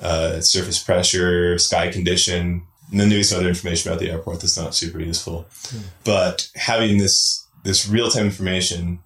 uh, 0.00 0.40
surface 0.40 0.80
pressure, 0.82 1.58
sky 1.58 1.90
condition, 1.90 2.62
and 2.90 3.00
then 3.00 3.08
maybe 3.08 3.22
some 3.22 3.40
other 3.40 3.48
information 3.48 3.90
about 3.90 4.00
the 4.00 4.10
airport 4.10 4.40
that's 4.40 4.56
not 4.56 4.74
super 4.74 5.00
useful. 5.00 5.46
But 6.04 6.48
having 6.54 6.98
this 6.98 7.46
this 7.64 7.88
real 7.88 8.08
time 8.10 8.26
information, 8.26 9.00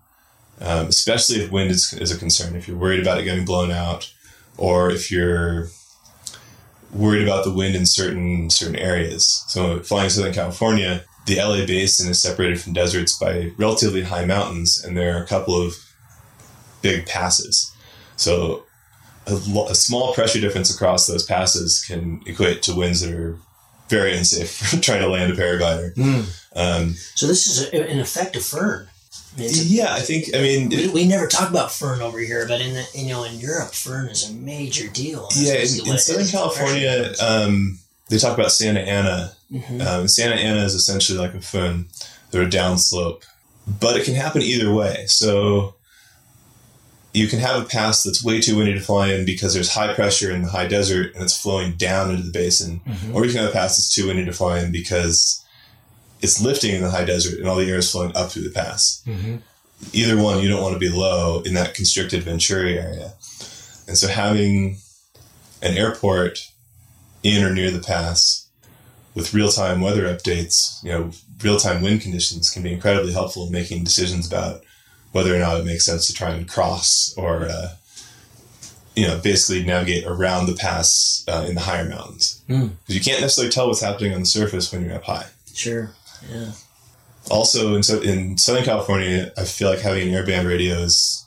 um, 0.61 0.87
especially 0.89 1.37
if 1.43 1.51
wind 1.51 1.71
is, 1.71 1.93
is 1.95 2.13
a 2.13 2.19
concern, 2.19 2.55
if 2.55 2.69
you're 2.69 2.77
worried 2.77 3.01
about 3.01 3.19
it 3.19 3.25
getting 3.25 3.45
blown 3.47 3.71
out, 3.71 4.13
or 4.59 4.91
if 4.91 5.11
you're 5.11 5.69
worried 6.93 7.23
about 7.27 7.45
the 7.45 7.53
wind 7.53 7.75
in 7.75 7.87
certain 7.87 8.51
certain 8.51 8.77
areas. 8.77 9.45
So 9.49 9.81
flying 9.81 10.11
Southern 10.11 10.35
California, 10.35 11.05
the 11.27 11.37
LA 11.37 11.65
basin 11.67 12.11
is 12.11 12.21
separated 12.21 12.61
from 12.61 12.73
deserts 12.73 13.19
by 13.19 13.53
relatively 13.57 14.03
high 14.03 14.25
mountains, 14.25 14.83
and 14.85 14.97
there 14.97 15.17
are 15.17 15.23
a 15.23 15.27
couple 15.27 15.61
of 15.61 15.75
big 16.83 17.07
passes. 17.07 17.73
So 18.17 18.65
a, 19.27 19.35
lo- 19.35 19.69
a 19.69 19.75
small 19.75 20.13
pressure 20.15 20.41
difference 20.41 20.75
across 20.75 21.07
those 21.07 21.25
passes 21.25 21.83
can 21.85 22.21
equate 22.27 22.63
to 22.65 22.75
winds 22.75 23.01
that 23.01 23.15
are 23.15 23.39
very 23.89 24.17
unsafe 24.17 24.51
for 24.51 24.77
trying 24.81 25.01
to 25.03 25.09
land 25.09 25.33
a 25.33 25.37
paraglider. 25.37 25.97
Um, 26.57 26.95
So 27.15 27.27
this 27.27 27.47
is 27.47 27.69
a, 27.73 27.91
in 27.91 28.01
effect 28.01 28.37
a 28.37 28.41
foehn. 28.41 28.89
I 29.35 29.39
mean, 29.41 29.49
it's 29.49 29.65
yeah, 29.71 29.95
I 29.95 30.01
think. 30.01 30.35
I 30.35 30.39
mean, 30.43 30.69
we, 30.69 30.89
we 30.89 31.07
never 31.07 31.27
talk 31.27 31.49
about 31.49 31.71
foehn 31.71 32.01
over 32.01 32.19
here, 32.19 32.47
but 32.47 32.61
in 32.61 32.75
the 32.75 32.87
you 32.95 33.09
know 33.09 33.25
in 33.25 33.39
Europe, 33.41 33.71
foehn 33.73 34.11
is 34.11 34.29
a 34.29 34.33
major 34.35 34.89
deal. 34.89 35.29
Yeah, 35.37 35.55
in, 35.55 35.61
in 35.89 35.99
Southern. 35.99 36.27
California, 36.27 37.13
um, 37.23 37.79
they 38.11 38.19
talk 38.19 38.37
about 38.37 38.53
Santa 38.53 38.81
Ana. 38.81 39.33
Mhm. 39.51 39.87
Um, 39.87 40.09
Santa 40.09 40.35
Ana 40.37 40.65
is 40.65 40.75
essentially 40.75 41.19
like 41.19 41.35
a 41.35 41.39
foehn. 41.39 41.85
They're 42.31 42.43
a 42.43 42.47
downslope, 42.47 43.23
but 43.81 43.97
it 43.97 44.05
can 44.05 44.15
happen 44.15 44.43
either 44.43 44.73
way. 44.73 45.05
So 45.07 45.75
you 47.15 47.27
can 47.27 47.39
have 47.39 47.63
a 47.63 47.67
pass 47.67 48.03
that's 48.05 48.25
way 48.25 48.41
too 48.41 48.57
windy 48.57 48.73
to 48.75 48.81
fly 48.81 49.13
in 49.13 49.27
because 49.27 49.53
there's 49.53 49.75
high 49.75 49.93
pressure 49.95 50.31
in 50.31 50.43
the 50.43 50.49
high 50.49 50.67
desert 50.67 51.15
and 51.15 51.23
it's 51.23 51.37
flowing 51.41 51.73
down 51.73 52.11
into 52.11 52.23
the 52.23 52.33
basin, 52.33 52.81
Mhm. 52.89 53.15
or 53.15 53.25
you 53.27 53.31
can 53.33 53.41
have 53.43 53.51
a 53.51 53.53
pass 53.53 53.77
that's 53.77 53.95
too 53.95 54.07
windy 54.07 54.25
to 54.25 54.33
fly 54.33 54.61
in 54.61 54.73
because 54.73 55.42
it's 56.23 56.41
lifting 56.41 56.75
in 56.75 56.83
the 56.83 56.91
high 56.91 57.05
desert 57.05 57.39
and 57.39 57.49
all 57.49 57.57
the 57.57 57.69
air 57.69 57.79
is 57.79 57.91
flowing 57.91 58.17
up 58.17 58.31
through 58.31 58.45
the 58.45 58.51
pass. 58.51 59.03
Mhm. 59.07 59.41
Either 59.93 60.17
one, 60.17 60.41
you 60.41 60.49
don't 60.49 60.63
want 60.63 60.75
to 60.75 60.79
be 60.79 60.89
low 60.89 61.43
in 61.43 61.55
that 61.55 61.75
constricted 61.75 62.23
Venturi 62.23 62.79
area. 62.79 63.15
And 63.89 63.99
so 63.99 64.07
having 64.07 64.79
an 65.61 65.77
airport 65.77 66.49
in 67.23 67.43
or 67.45 67.53
near 67.53 67.71
the 67.71 67.81
pass 67.81 68.47
with 69.15 69.35
real-time 69.35 69.81
weather 69.81 70.05
updates, 70.05 70.83
you 70.83 70.91
know, 70.93 71.11
real-time 71.43 71.83
wind 71.83 72.01
conditions 72.01 72.51
can 72.51 72.63
be 72.63 72.73
incredibly 72.73 73.13
helpful 73.13 73.47
in 73.47 73.53
making 73.53 73.85
decisions 73.85 74.27
about 74.27 74.63
whether 75.11 75.35
or 75.35 75.39
not 75.39 75.59
it 75.59 75.67
makes 75.67 75.85
sense 75.85 76.07
to 76.07 76.13
try 76.15 76.31
and 76.31 76.49
cross 76.49 77.13
or, 77.17 77.47
uh, 77.47 77.75
you 78.95 79.07
know, 79.07 79.19
basically 79.19 79.65
navigate 79.65 80.05
around 80.07 80.47
the 80.47 80.55
pass 80.55 81.25
uh, 81.29 81.45
in 81.49 81.55
the 81.55 81.61
higher 81.61 81.89
mountains. 81.89 82.41
Hmm. 82.47 82.69
Because 82.87 82.95
you 82.95 83.01
can't 83.01 83.21
necessarily 83.21 83.51
tell 83.53 83.67
what's 83.69 83.81
happening 83.81 84.15
on 84.15 84.21
the 84.21 84.27
surface 84.27 84.71
when 84.73 84.85
you're 84.85 84.95
up 84.95 85.05
high. 85.05 85.27
Sure. 85.53 85.93
Yeah. 86.31 86.53
Also, 87.31 87.75
in, 87.75 87.83
so- 87.83 88.01
in 88.01 88.37
Southern 88.39 88.65
California, 88.65 89.33
I 89.37 89.45
feel 89.45 89.69
like 89.71 89.81
having 89.81 90.09
an 90.09 90.15
airband 90.25 90.47
radio 90.49 90.77
is 90.77 91.27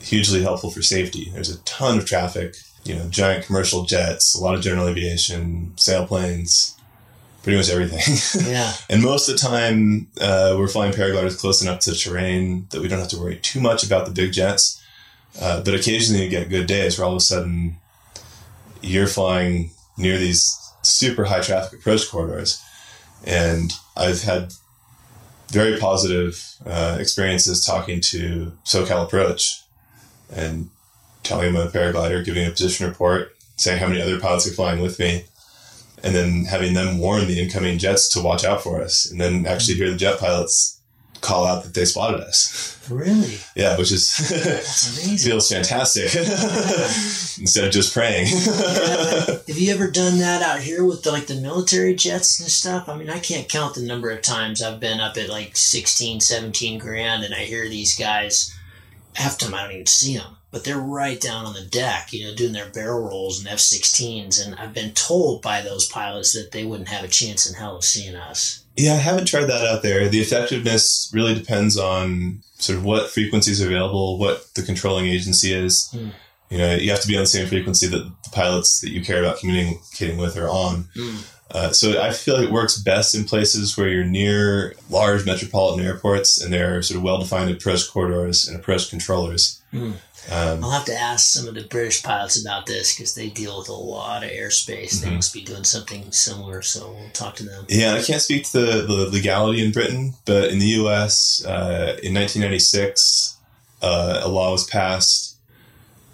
hugely 0.00 0.42
helpful 0.42 0.70
for 0.70 0.82
safety. 0.82 1.30
There's 1.32 1.50
a 1.50 1.58
ton 1.64 1.98
of 1.98 2.06
traffic, 2.06 2.54
you 2.84 2.94
know, 2.94 3.08
giant 3.08 3.44
commercial 3.44 3.84
jets, 3.84 4.34
a 4.34 4.42
lot 4.42 4.54
of 4.54 4.60
general 4.62 4.88
aviation, 4.88 5.72
sailplanes, 5.76 6.74
pretty 7.42 7.58
much 7.58 7.68
everything. 7.70 8.44
Yeah. 8.50 8.72
and 8.88 9.02
most 9.02 9.28
of 9.28 9.34
the 9.34 9.40
time, 9.40 10.08
uh, 10.20 10.54
we're 10.58 10.68
flying 10.68 10.92
paragliders 10.92 11.38
close 11.38 11.60
enough 11.62 11.80
to 11.80 11.94
terrain 11.94 12.66
that 12.70 12.80
we 12.80 12.88
don't 12.88 12.98
have 13.00 13.08
to 13.08 13.18
worry 13.18 13.36
too 13.36 13.60
much 13.60 13.84
about 13.84 14.06
the 14.06 14.12
big 14.12 14.32
jets. 14.32 14.82
Uh, 15.40 15.62
but 15.62 15.74
occasionally 15.74 16.24
you 16.24 16.30
get 16.30 16.48
good 16.48 16.66
days 16.66 16.98
where 16.98 17.04
all 17.06 17.12
of 17.12 17.18
a 17.18 17.20
sudden 17.20 17.76
you're 18.80 19.06
flying 19.06 19.70
near 19.98 20.18
these 20.18 20.56
super 20.82 21.24
high 21.24 21.40
traffic 21.40 21.80
approach 21.80 22.08
corridors. 22.08 22.62
And 23.24 23.72
I've 23.96 24.22
had 24.22 24.52
very 25.48 25.78
positive 25.78 26.44
uh, 26.64 26.96
experiences 27.00 27.64
talking 27.64 28.00
to 28.00 28.52
SoCal 28.64 29.04
Approach 29.04 29.62
and 30.30 30.70
telling 31.22 31.52
them 31.52 31.62
I'm 31.62 31.68
a 31.68 31.70
paraglider, 31.70 32.24
giving 32.24 32.46
a 32.46 32.50
position 32.50 32.86
report, 32.86 33.34
saying 33.56 33.78
how 33.78 33.88
many 33.88 34.00
other 34.00 34.20
pilots 34.20 34.46
are 34.46 34.54
flying 34.54 34.80
with 34.80 34.98
me, 34.98 35.24
and 36.02 36.14
then 36.14 36.44
having 36.44 36.74
them 36.74 36.98
warn 36.98 37.26
the 37.26 37.40
incoming 37.40 37.78
jets 37.78 38.08
to 38.10 38.20
watch 38.20 38.44
out 38.44 38.62
for 38.62 38.80
us, 38.82 39.10
and 39.10 39.20
then 39.20 39.46
actually 39.46 39.74
hear 39.74 39.90
the 39.90 39.96
jet 39.96 40.18
pilots 40.18 40.75
call 41.20 41.46
out 41.46 41.64
that 41.64 41.74
they 41.74 41.84
spotted 41.84 42.20
us. 42.20 42.76
Really? 42.90 43.38
Yeah, 43.54 43.76
which 43.76 43.92
is 43.92 44.14
feels 45.24 45.50
fantastic 45.50 46.14
instead 47.40 47.64
of 47.64 47.72
just 47.72 47.92
praying. 47.92 48.28
Yeah, 48.28 49.38
Have 49.48 49.58
you 49.58 49.72
ever 49.72 49.90
done 49.90 50.18
that 50.18 50.42
out 50.42 50.60
here 50.60 50.84
with 50.84 51.02
the, 51.02 51.10
like 51.12 51.26
the 51.26 51.40
military 51.40 51.94
jets 51.94 52.38
and 52.40 52.48
stuff? 52.48 52.88
I 52.88 52.96
mean, 52.96 53.10
I 53.10 53.18
can't 53.18 53.48
count 53.48 53.74
the 53.74 53.82
number 53.82 54.10
of 54.10 54.22
times 54.22 54.62
I've 54.62 54.80
been 54.80 55.00
up 55.00 55.16
at 55.16 55.28
like 55.28 55.56
16, 55.56 56.20
17 56.20 56.78
grand 56.78 57.24
and 57.24 57.34
I 57.34 57.40
hear 57.40 57.68
these 57.68 57.98
guys. 57.98 58.56
Half 59.14 59.38
time 59.38 59.54
I 59.54 59.62
don't 59.62 59.72
even 59.72 59.86
see 59.86 60.16
them, 60.18 60.36
but 60.50 60.64
they're 60.64 60.78
right 60.78 61.18
down 61.20 61.46
on 61.46 61.54
the 61.54 61.64
deck, 61.64 62.12
you 62.12 62.26
know, 62.26 62.34
doing 62.34 62.52
their 62.52 62.68
barrel 62.68 63.08
rolls 63.08 63.38
and 63.38 63.48
F 63.48 63.58
16s. 63.58 64.44
And 64.44 64.54
I've 64.56 64.74
been 64.74 64.92
told 64.92 65.40
by 65.40 65.62
those 65.62 65.88
pilots 65.88 66.34
that 66.34 66.52
they 66.52 66.64
wouldn't 66.64 66.90
have 66.90 67.04
a 67.04 67.08
chance 67.08 67.48
in 67.48 67.54
hell 67.54 67.76
of 67.76 67.84
seeing 67.84 68.14
us. 68.14 68.65
Yeah, 68.76 68.92
I 68.92 68.96
haven't 68.96 69.26
tried 69.26 69.46
that 69.46 69.66
out 69.66 69.82
there. 69.82 70.08
The 70.08 70.20
effectiveness 70.20 71.10
really 71.12 71.34
depends 71.34 71.78
on 71.78 72.42
sort 72.58 72.78
of 72.78 72.84
what 72.84 73.10
frequencies 73.10 73.62
are 73.62 73.66
available, 73.66 74.18
what 74.18 74.52
the 74.54 74.62
controlling 74.62 75.06
agency 75.06 75.52
is. 75.52 75.88
Hmm. 75.90 76.08
You 76.50 76.58
know, 76.58 76.74
you 76.74 76.90
have 76.90 77.00
to 77.00 77.08
be 77.08 77.16
on 77.16 77.22
the 77.22 77.26
same 77.26 77.48
frequency 77.48 77.88
that 77.88 78.04
the 78.24 78.30
pilots 78.30 78.80
that 78.80 78.90
you 78.90 79.02
care 79.02 79.20
about 79.20 79.38
communicating 79.38 80.16
with 80.16 80.36
are 80.36 80.48
on. 80.48 80.88
Uh, 81.50 81.70
so 81.70 82.02
I 82.02 82.12
feel 82.12 82.36
like 82.36 82.46
it 82.48 82.52
works 82.52 82.76
best 82.76 83.14
in 83.14 83.24
places 83.24 83.76
where 83.76 83.88
you're 83.88 84.04
near 84.04 84.74
large 84.90 85.24
metropolitan 85.24 85.84
airports 85.86 86.40
and 86.40 86.52
there 86.52 86.76
are 86.76 86.82
sort 86.82 86.96
of 86.96 87.04
well-defined 87.04 87.50
approach 87.50 87.88
corridors 87.88 88.48
and 88.48 88.58
approach 88.58 88.90
controllers. 88.90 89.62
Hmm. 89.70 89.92
Um, 90.32 90.64
I'll 90.64 90.70
have 90.72 90.86
to 90.86 90.98
ask 91.00 91.32
some 91.32 91.46
of 91.46 91.54
the 91.54 91.62
British 91.62 92.02
pilots 92.02 92.40
about 92.40 92.66
this 92.66 92.96
because 92.96 93.14
they 93.14 93.28
deal 93.30 93.58
with 93.58 93.68
a 93.68 93.72
lot 93.72 94.24
of 94.24 94.30
airspace. 94.30 95.00
They 95.00 95.08
Mhm. 95.08 95.14
must 95.16 95.32
be 95.32 95.40
doing 95.42 95.62
something 95.62 96.10
similar, 96.10 96.62
so 96.62 96.90
we'll 96.98 97.10
talk 97.12 97.36
to 97.36 97.44
them. 97.44 97.64
Yeah, 97.68 97.94
I 97.94 98.02
can't 98.02 98.20
speak 98.20 98.50
to 98.50 98.58
the, 98.60 98.82
the 98.82 99.08
legality 99.08 99.64
in 99.64 99.70
Britain, 99.70 100.14
but 100.24 100.50
in 100.50 100.58
the 100.58 100.66
U.S., 100.82 101.44
uh, 101.44 101.96
in 102.02 102.12
1996, 102.12 103.36
uh, 103.82 104.20
a 104.24 104.28
law 104.28 104.50
was 104.50 104.64
passed 104.64 105.36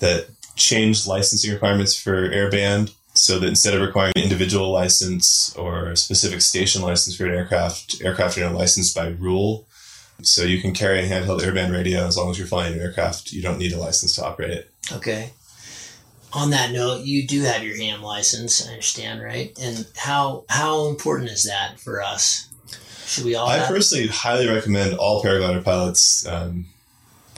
that 0.01 0.27
changed 0.57 1.07
licensing 1.07 1.51
requirements 1.51 1.97
for 1.99 2.29
airband 2.29 2.93
so 3.15 3.39
that 3.39 3.47
instead 3.47 3.75
of 3.75 3.81
requiring 3.81 4.13
an 4.17 4.23
individual 4.23 4.71
license 4.71 5.55
or 5.57 5.91
a 5.91 5.97
specific 5.97 6.41
station 6.41 6.83
license 6.83 7.17
for 7.17 7.27
an 7.27 7.35
aircraft, 7.35 8.03
aircraft 8.03 8.39
are 8.39 8.41
now 8.43 8.53
licensed 8.53 8.95
by 8.95 9.09
rule. 9.09 9.67
So 10.23 10.45
you 10.45 10.61
can 10.61 10.73
carry 10.73 11.01
a 11.01 11.09
handheld 11.09 11.41
airband 11.41 11.73
radio 11.73 12.07
as 12.07 12.17
long 12.17 12.31
as 12.31 12.39
you're 12.39 12.47
flying 12.47 12.75
an 12.75 12.81
aircraft. 12.81 13.33
You 13.33 13.43
don't 13.43 13.59
need 13.59 13.73
a 13.73 13.79
license 13.79 14.15
to 14.17 14.25
operate 14.25 14.51
it. 14.51 14.71
Okay. 14.93 15.31
On 16.33 16.51
that 16.51 16.73
note, 16.73 17.05
you 17.05 17.27
do 17.27 17.43
have 17.43 17.63
your 17.63 17.77
ham 17.77 18.03
license, 18.03 18.67
I 18.67 18.71
understand, 18.71 19.23
right? 19.23 19.57
And 19.61 19.87
how 19.97 20.45
how 20.49 20.89
important 20.89 21.31
is 21.31 21.45
that 21.45 21.79
for 21.79 22.01
us? 22.01 22.49
Should 23.07 23.25
we 23.25 23.35
all 23.35 23.49
I 23.49 23.59
have 23.59 23.69
personally 23.69 24.07
highly 24.07 24.49
recommend 24.49 24.95
all 24.97 25.23
paraglider 25.23 25.63
pilots 25.63 26.27
um, 26.27 26.67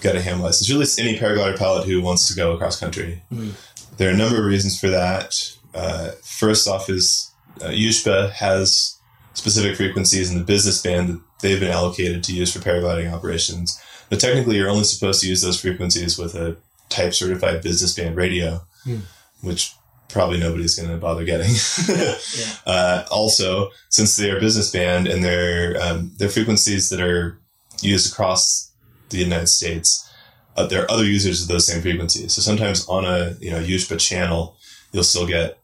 get 0.00 0.14
a 0.14 0.22
ham 0.22 0.40
license. 0.40 0.70
Really, 0.70 0.86
any 0.98 1.18
paraglider 1.18 1.58
pilot 1.58 1.86
who 1.86 2.00
wants 2.02 2.28
to 2.28 2.34
go 2.34 2.52
across 2.52 2.78
country. 2.78 3.22
Hmm. 3.30 3.50
There 3.96 4.08
are 4.08 4.14
a 4.14 4.16
number 4.16 4.38
of 4.38 4.44
reasons 4.44 4.78
for 4.78 4.88
that. 4.88 5.53
Uh, 5.74 6.12
first 6.22 6.68
off, 6.68 6.88
is 6.88 7.32
uh, 7.60 7.66
USHPA 7.66 8.30
has 8.32 8.98
specific 9.34 9.76
frequencies 9.76 10.30
in 10.30 10.38
the 10.38 10.44
business 10.44 10.80
band 10.82 11.08
that 11.08 11.20
they've 11.42 11.60
been 11.60 11.70
allocated 11.72 12.22
to 12.24 12.32
use 12.32 12.52
for 12.52 12.60
paragliding 12.60 13.12
operations. 13.12 13.80
But 14.10 14.20
technically, 14.20 14.56
you're 14.56 14.70
only 14.70 14.84
supposed 14.84 15.20
to 15.22 15.28
use 15.28 15.42
those 15.42 15.60
frequencies 15.60 16.16
with 16.18 16.34
a 16.34 16.56
type 16.88 17.14
certified 17.14 17.62
business 17.62 17.94
band 17.94 18.16
radio, 18.16 18.60
Hmm. 18.84 18.98
which 19.40 19.72
probably 20.08 20.38
nobody's 20.38 20.76
going 20.76 20.90
to 20.90 20.96
bother 20.98 21.24
getting. 21.24 21.50
yeah. 21.88 22.14
Uh, 22.66 23.04
also, 23.10 23.70
since 23.88 24.14
they 24.16 24.30
are 24.30 24.38
business 24.38 24.70
band 24.70 25.08
and 25.08 25.24
they're 25.24 25.80
um, 25.82 26.12
they're 26.18 26.28
frequencies 26.28 26.90
that 26.90 27.00
are 27.00 27.38
used 27.80 28.12
across 28.12 28.70
the 29.08 29.16
United 29.18 29.48
States, 29.48 30.08
uh, 30.56 30.66
there 30.66 30.82
are 30.82 30.90
other 30.90 31.04
users 31.04 31.42
of 31.42 31.48
those 31.48 31.66
same 31.66 31.82
frequencies. 31.82 32.34
So 32.34 32.42
sometimes 32.42 32.86
on 32.88 33.04
a 33.04 33.36
you 33.40 33.50
know 33.50 33.58
USHPA 33.58 33.98
channel, 33.98 34.56
you'll 34.92 35.02
still 35.02 35.26
get 35.26 35.58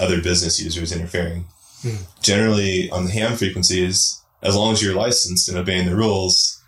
other 0.00 0.20
business 0.22 0.60
users 0.60 0.92
interfering. 0.92 1.46
Hmm. 1.82 2.02
Generally, 2.22 2.90
on 2.90 3.04
the 3.04 3.10
ham 3.10 3.36
frequencies, 3.36 4.20
as 4.42 4.56
long 4.56 4.72
as 4.72 4.82
you're 4.82 4.94
licensed 4.94 5.48
and 5.48 5.58
obeying 5.58 5.86
the 5.86 5.96
rules, 5.96 6.62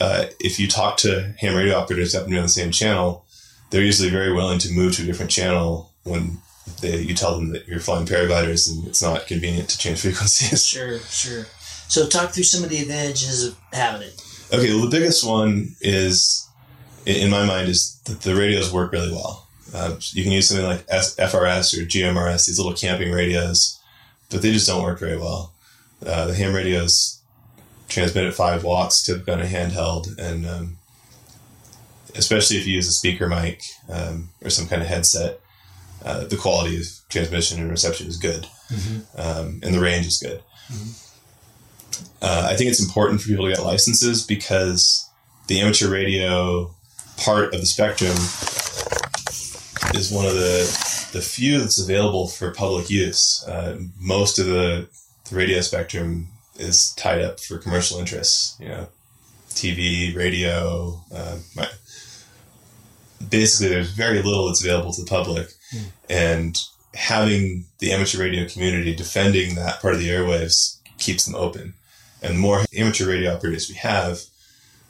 uh, 0.00 0.26
if 0.40 0.58
you 0.58 0.68
talk 0.68 0.96
to 0.98 1.34
ham 1.38 1.56
radio 1.56 1.76
operators 1.76 2.12
that 2.12 2.18
happen 2.18 2.30
to 2.30 2.34
be 2.34 2.38
on 2.38 2.44
the 2.44 2.48
same 2.48 2.70
channel, 2.70 3.24
they're 3.70 3.82
usually 3.82 4.10
very 4.10 4.32
willing 4.32 4.58
to 4.60 4.72
move 4.72 4.94
to 4.94 5.02
a 5.02 5.06
different 5.06 5.30
channel 5.30 5.92
when 6.04 6.38
they, 6.80 7.00
you 7.00 7.14
tell 7.14 7.34
them 7.34 7.50
that 7.50 7.66
you're 7.66 7.80
flying 7.80 8.06
paragliders 8.06 8.70
and 8.70 8.86
it's 8.86 9.02
not 9.02 9.26
convenient 9.26 9.68
to 9.70 9.78
change 9.78 10.00
frequencies. 10.02 10.66
Sure, 10.66 10.98
sure. 11.00 11.46
So 11.88 12.06
talk 12.06 12.30
through 12.30 12.44
some 12.44 12.62
of 12.62 12.70
the 12.70 12.80
advantages 12.80 13.44
of 13.44 13.58
having 13.72 14.02
it. 14.02 14.22
Okay, 14.52 14.74
well, 14.74 14.84
the 14.84 14.90
biggest 14.90 15.26
one 15.26 15.74
is, 15.80 16.46
in 17.06 17.16
in 17.16 17.30
my 17.30 17.44
mind, 17.44 17.68
is 17.68 18.00
that 18.04 18.22
the 18.22 18.34
radios 18.34 18.72
work 18.72 18.92
really 18.92 19.10
well. 19.10 19.47
Uh, 19.74 19.96
you 20.12 20.22
can 20.22 20.32
use 20.32 20.48
something 20.48 20.66
like 20.66 20.84
S- 20.88 21.16
FRS 21.16 21.76
or 21.78 21.84
GMRS, 21.84 22.46
these 22.46 22.58
little 22.58 22.74
camping 22.74 23.12
radios, 23.12 23.78
but 24.30 24.42
they 24.42 24.52
just 24.52 24.66
don't 24.66 24.82
work 24.82 24.98
very 24.98 25.16
well. 25.18 25.52
Uh, 26.04 26.26
the 26.26 26.34
ham 26.34 26.54
radios 26.54 27.20
transmit 27.88 28.24
at 28.24 28.34
five 28.34 28.64
watts, 28.64 29.02
typically 29.02 29.32
on 29.32 29.40
a 29.40 29.46
handheld, 29.46 30.16
and 30.18 30.46
um, 30.46 30.78
especially 32.14 32.56
if 32.56 32.66
you 32.66 32.74
use 32.74 32.88
a 32.88 32.92
speaker 32.92 33.28
mic 33.28 33.62
um, 33.90 34.30
or 34.42 34.50
some 34.50 34.66
kind 34.66 34.82
of 34.82 34.88
headset, 34.88 35.40
uh, 36.04 36.24
the 36.24 36.36
quality 36.36 36.76
of 36.78 36.84
transmission 37.08 37.60
and 37.60 37.70
reception 37.70 38.06
is 38.06 38.16
good, 38.16 38.46
um, 39.16 39.60
and 39.62 39.74
the 39.74 39.80
range 39.80 40.06
is 40.06 40.18
good. 40.18 40.42
Uh, 42.22 42.48
I 42.50 42.56
think 42.56 42.70
it's 42.70 42.82
important 42.82 43.20
for 43.20 43.28
people 43.28 43.46
to 43.46 43.54
get 43.54 43.64
licenses 43.64 44.24
because 44.24 45.08
the 45.48 45.60
amateur 45.60 45.90
radio 45.90 46.74
part 47.16 47.54
of 47.54 47.60
the 47.60 47.66
spectrum 47.66 48.14
is 49.94 50.10
one 50.12 50.26
of 50.26 50.34
the 50.34 51.08
the 51.12 51.20
few 51.20 51.58
that's 51.58 51.80
available 51.80 52.28
for 52.28 52.52
public 52.52 52.90
use. 52.90 53.44
Uh, 53.46 53.78
most 53.98 54.38
of 54.38 54.46
the, 54.46 54.88
the 55.30 55.36
radio 55.36 55.60
spectrum 55.60 56.28
is 56.58 56.92
tied 56.94 57.22
up 57.22 57.40
for 57.40 57.58
commercial 57.58 57.98
interests. 57.98 58.56
You 58.60 58.68
know, 58.68 58.88
TV, 59.50 60.14
radio. 60.14 61.00
Uh, 61.14 61.38
my, 61.56 61.68
basically, 63.30 63.68
there's 63.68 63.90
very 63.90 64.22
little 64.22 64.46
that's 64.46 64.62
available 64.62 64.92
to 64.92 65.02
the 65.02 65.08
public, 65.08 65.48
and 66.10 66.58
having 66.94 67.64
the 67.78 67.92
amateur 67.92 68.22
radio 68.22 68.46
community 68.46 68.94
defending 68.94 69.54
that 69.54 69.80
part 69.80 69.94
of 69.94 70.00
the 70.00 70.08
airwaves 70.08 70.78
keeps 70.98 71.24
them 71.24 71.34
open. 71.34 71.74
And 72.22 72.34
the 72.34 72.38
more 72.38 72.64
amateur 72.76 73.08
radio 73.08 73.34
operators 73.34 73.68
we 73.68 73.76
have, 73.76 74.22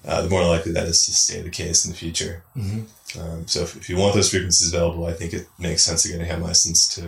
uh, 0.09 0.23
the 0.23 0.29
more 0.31 0.45
likely 0.45 0.73
that 0.73 0.87
is 0.89 1.05
to 1.07 1.13
stay 1.13 1.41
the 1.43 1.51
case 1.51 1.85
in 1.85 1.93
the 1.93 1.97
future. 1.97 2.43
Mhm. 2.57 2.87
Um, 3.21 3.47
so 3.47 3.61
if, 3.63 3.77
if 3.77 3.89
you 3.89 3.97
want 3.97 4.15
those 4.15 4.31
frequencies 4.31 4.73
available, 4.73 5.07
I 5.07 5.13
think 5.13 5.33
it 5.33 5.47
makes 5.59 5.83
sense 5.83 6.03
to 6.03 6.09
get 6.09 6.21
a 6.21 6.25
ham 6.25 6.43
license 6.43 6.89
to 6.97 7.03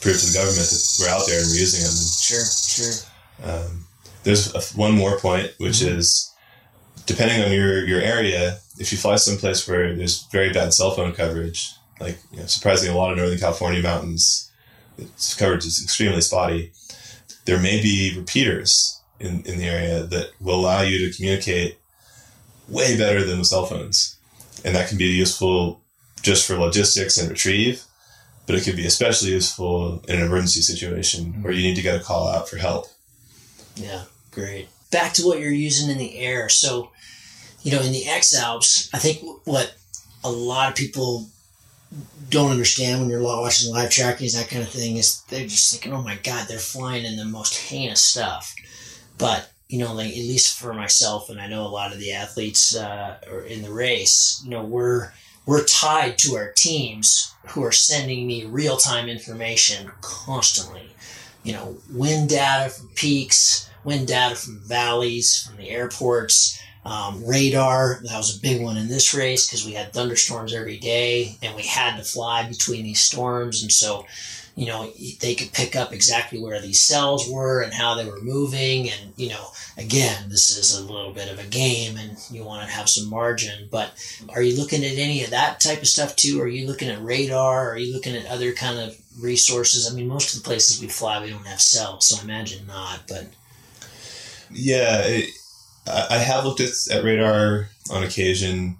prove 0.00 0.18
to 0.20 0.26
the 0.26 0.32
government 0.38 0.68
that 0.68 0.96
we're 1.00 1.08
out 1.08 1.26
there 1.26 1.40
and 1.40 1.48
we're 1.48 1.60
using 1.60 1.82
them. 1.82 1.94
Sure, 2.30 2.44
sure. 2.76 2.94
Um, 3.50 3.86
there's 4.24 4.54
a, 4.54 4.60
one 4.76 4.92
more 4.92 5.18
point, 5.18 5.52
which 5.58 5.78
Mhm. 5.80 5.96
is 5.98 6.30
depending 7.06 7.42
on 7.42 7.50
your, 7.52 7.84
your 7.86 8.00
area, 8.00 8.58
if 8.78 8.92
you 8.92 8.98
fly 8.98 9.16
someplace 9.16 9.66
where 9.68 9.94
there's 9.94 10.26
very 10.32 10.52
bad 10.52 10.72
cell 10.74 10.92
phone 10.92 11.12
coverage, 11.12 11.70
like 12.00 12.18
you 12.32 12.38
know, 12.40 12.46
surprisingly 12.46 12.94
a 12.94 12.96
lot 12.96 13.10
of 13.12 13.16
Northern 13.18 13.38
California 13.38 13.82
mountains, 13.82 14.50
its 14.98 15.34
coverage 15.34 15.64
is 15.64 15.82
extremely 15.82 16.20
spotty. 16.20 16.72
There 17.44 17.58
may 17.58 17.80
be 17.82 18.14
repeaters 18.16 19.00
in, 19.18 19.42
in 19.46 19.58
the 19.58 19.66
area 19.66 20.04
that 20.04 20.30
will 20.40 20.60
allow 20.60 20.82
you 20.82 20.98
to 21.10 21.16
communicate 21.16 21.78
way 22.68 22.96
better 22.96 23.24
than 23.24 23.38
the 23.38 23.44
cell 23.44 23.66
phones. 23.66 24.16
And 24.64 24.74
that 24.74 24.88
can 24.88 24.98
be 24.98 25.06
useful 25.06 25.80
just 26.22 26.46
for 26.46 26.56
logistics 26.56 27.18
and 27.18 27.28
retrieve, 27.28 27.84
but 28.46 28.54
it 28.54 28.64
could 28.64 28.76
be 28.76 28.86
especially 28.86 29.30
useful 29.30 30.00
in 30.08 30.16
an 30.20 30.26
emergency 30.26 30.60
situation 30.60 31.24
mm-hmm. 31.26 31.42
where 31.42 31.52
you 31.52 31.62
need 31.62 31.76
to 31.76 31.82
get 31.82 32.00
a 32.00 32.04
call 32.04 32.28
out 32.28 32.48
for 32.48 32.56
help. 32.56 32.86
Yeah, 33.74 34.04
great. 34.30 34.68
Back 34.90 35.14
to 35.14 35.26
what 35.26 35.40
you're 35.40 35.50
using 35.50 35.90
in 35.90 35.98
the 35.98 36.18
air. 36.18 36.48
So, 36.48 36.90
you 37.62 37.72
know, 37.72 37.80
in 37.80 37.92
the 37.92 38.06
X 38.06 38.36
Alps, 38.36 38.88
I 38.92 38.98
think 38.98 39.22
what 39.44 39.74
a 40.22 40.30
lot 40.30 40.70
of 40.70 40.76
people 40.76 41.28
don't 42.30 42.50
understand 42.50 43.00
when 43.00 43.10
you're 43.10 43.22
watching 43.22 43.72
live 43.72 43.90
tracking 43.90 44.26
is 44.26 44.34
that 44.34 44.48
kind 44.48 44.62
of 44.62 44.70
thing 44.70 44.96
is 44.96 45.22
they're 45.28 45.46
just 45.46 45.70
thinking, 45.70 45.92
oh 45.92 46.02
my 46.02 46.16
God, 46.22 46.48
they're 46.48 46.58
flying 46.58 47.04
in 47.04 47.16
the 47.16 47.24
most 47.24 47.56
heinous 47.56 48.02
stuff. 48.02 48.54
But, 49.18 49.51
you 49.72 49.78
know, 49.78 49.94
like 49.94 50.10
at 50.10 50.16
least 50.16 50.60
for 50.60 50.74
myself, 50.74 51.30
and 51.30 51.40
I 51.40 51.46
know 51.46 51.62
a 51.62 51.68
lot 51.68 51.94
of 51.94 51.98
the 51.98 52.12
athletes 52.12 52.76
uh, 52.76 53.16
are 53.26 53.40
in 53.40 53.62
the 53.62 53.72
race, 53.72 54.42
you 54.44 54.50
know, 54.50 54.62
we're 54.62 55.12
we're 55.46 55.64
tied 55.64 56.18
to 56.18 56.36
our 56.36 56.52
teams 56.54 57.34
who 57.48 57.64
are 57.64 57.72
sending 57.72 58.26
me 58.26 58.44
real 58.44 58.76
time 58.76 59.08
information 59.08 59.90
constantly. 60.02 60.90
You 61.42 61.54
know, 61.54 61.76
wind 61.90 62.28
data 62.28 62.68
from 62.68 62.90
peaks, 62.94 63.70
wind 63.82 64.08
data 64.08 64.36
from 64.36 64.60
valleys, 64.60 65.42
from 65.48 65.56
the 65.56 65.70
airports, 65.70 66.62
um, 66.84 67.24
radar. 67.24 68.00
That 68.02 68.18
was 68.18 68.36
a 68.36 68.42
big 68.42 68.62
one 68.62 68.76
in 68.76 68.88
this 68.88 69.14
race 69.14 69.46
because 69.46 69.64
we 69.64 69.72
had 69.72 69.94
thunderstorms 69.94 70.52
every 70.52 70.76
day 70.76 71.38
and 71.42 71.56
we 71.56 71.62
had 71.62 71.96
to 71.96 72.04
fly 72.04 72.46
between 72.46 72.84
these 72.84 73.00
storms. 73.00 73.62
And 73.62 73.72
so, 73.72 74.04
you 74.54 74.66
know, 74.66 74.90
they 75.20 75.34
could 75.34 75.52
pick 75.52 75.74
up 75.74 75.92
exactly 75.92 76.38
where 76.38 76.60
these 76.60 76.80
cells 76.80 77.28
were 77.28 77.62
and 77.62 77.72
how 77.72 77.94
they 77.94 78.04
were 78.04 78.20
moving. 78.20 78.90
And, 78.90 79.12
you 79.16 79.30
know, 79.30 79.46
again, 79.78 80.28
this 80.28 80.56
is 80.56 80.76
a 80.76 80.84
little 80.84 81.12
bit 81.12 81.32
of 81.32 81.38
a 81.38 81.48
game 81.48 81.96
and 81.96 82.18
you 82.30 82.44
want 82.44 82.66
to 82.66 82.72
have 82.72 82.88
some 82.88 83.08
margin. 83.08 83.68
But 83.70 83.92
are 84.28 84.42
you 84.42 84.56
looking 84.56 84.84
at 84.84 84.98
any 84.98 85.24
of 85.24 85.30
that 85.30 85.60
type 85.60 85.80
of 85.80 85.88
stuff 85.88 86.16
too? 86.16 86.40
Are 86.42 86.48
you 86.48 86.66
looking 86.66 86.90
at 86.90 87.02
radar? 87.02 87.70
Are 87.70 87.78
you 87.78 87.94
looking 87.94 88.14
at 88.14 88.26
other 88.26 88.52
kind 88.52 88.78
of 88.78 88.96
resources? 89.18 89.90
I 89.90 89.94
mean, 89.94 90.08
most 90.08 90.34
of 90.34 90.42
the 90.42 90.46
places 90.46 90.80
we 90.80 90.88
fly, 90.88 91.22
we 91.22 91.30
don't 91.30 91.46
have 91.46 91.60
cells, 91.60 92.08
so 92.08 92.20
I 92.20 92.24
imagine 92.24 92.66
not. 92.66 93.04
But 93.08 93.28
Yeah, 94.50 95.00
it, 95.04 95.30
I 95.86 96.18
have 96.18 96.44
looked 96.44 96.60
at, 96.60 96.72
at 96.90 97.04
radar 97.04 97.68
on 97.90 98.02
occasion, 98.02 98.76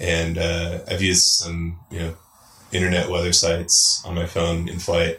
and 0.00 0.36
uh, 0.36 0.80
I've 0.90 1.02
used 1.02 1.22
some 1.22 1.78
you 1.90 2.00
know 2.00 2.16
internet 2.76 3.08
weather 3.08 3.32
sites 3.32 4.02
on 4.04 4.14
my 4.14 4.26
phone 4.26 4.68
in 4.68 4.78
flight. 4.78 5.18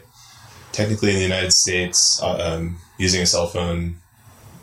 Technically, 0.72 1.10
in 1.10 1.16
the 1.16 1.22
United 1.22 1.52
States, 1.52 2.20
uh, 2.22 2.54
um, 2.54 2.78
using 2.98 3.22
a 3.22 3.26
cell 3.26 3.46
phone 3.46 3.96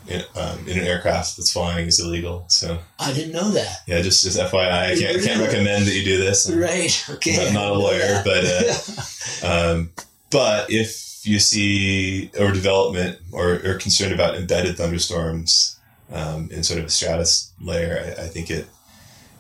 in, 0.08 0.22
um, 0.36 0.60
in 0.68 0.78
an 0.78 0.86
aircraft 0.86 1.36
that's 1.36 1.52
flying 1.52 1.88
is 1.88 2.00
illegal. 2.00 2.46
So 2.48 2.78
I 3.00 3.12
didn't 3.12 3.34
know 3.34 3.50
that. 3.52 3.78
yeah, 3.88 4.02
just 4.02 4.24
just 4.24 4.38
FYI, 4.38 4.72
I 4.72 4.96
can't, 4.96 5.18
I 5.18 5.26
can't 5.26 5.42
recommend 5.42 5.86
that 5.88 5.94
you 5.94 6.04
do 6.04 6.18
this. 6.18 6.48
I'm 6.48 6.60
Right. 6.60 7.06
Okay. 7.10 7.36
not, 7.46 7.54
not 7.54 7.72
a 7.72 7.74
lawyer, 7.74 8.22
but 8.26 8.46
uh, 8.46 9.74
um, 9.74 9.92
but 10.32 10.70
if 10.70 11.26
you 11.26 11.40
see 11.40 12.30
overdevelopment 12.36 13.18
or 13.32 13.54
are 13.66 13.80
concerned 13.80 14.14
about 14.14 14.36
embedded 14.36 14.78
thunderstorms 14.78 15.80
um, 16.14 16.50
in 16.52 16.64
sort 16.64 16.80
of 16.80 16.86
a 16.86 16.90
stratus 16.90 17.52
layer, 17.60 18.16
I, 18.20 18.26
I 18.26 18.28
think 18.28 18.52
it 18.52 18.68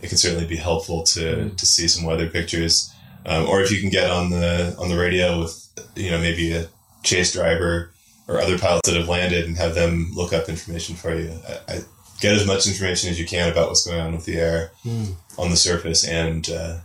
it 0.01 0.10
can 0.10 0.18
certainly 0.18 0.47
be 0.47 0.58
helpful 0.58 1.03
to 1.03 1.49
to 1.51 1.66
see 1.66 1.88
some 1.88 2.03
weather 2.06 2.28
pictures, 2.28 2.91
um, 3.26 3.45
or 3.47 3.61
if 3.61 3.71
you 3.71 3.80
can 3.82 3.89
get 3.89 4.09
on 4.09 4.30
the 4.30 4.76
on 4.80 4.89
the 4.89 4.97
radio 4.97 5.39
with 5.39 5.67
you 5.95 6.11
know 6.11 6.19
maybe 6.19 6.53
a 6.53 6.67
chase 7.03 7.34
driver 7.34 7.91
or 8.28 8.39
other 8.41 8.57
pilots 8.57 8.89
that 8.89 8.97
have 8.97 9.07
landed 9.07 9.45
and 9.45 9.57
have 9.57 9.76
them 9.76 10.11
look 10.15 10.34
up 10.34 10.49
information 10.49 10.95
for 10.95 11.13
you. 11.13 11.32
I, 11.47 11.73
I 11.76 11.80
get 12.21 12.34
as 12.36 12.47
much 12.47 12.65
information 12.67 13.09
as 13.11 13.19
you 13.19 13.26
can 13.26 13.51
about 13.51 13.67
what's 13.67 13.86
going 13.86 13.99
on 13.99 14.13
with 14.15 14.26
the 14.26 14.38
air 14.39 14.71
Hmm. 14.84 15.11
on 15.38 15.49
the 15.51 15.57
surface 15.57 16.07
and 16.07 16.49
uh, 16.49 16.78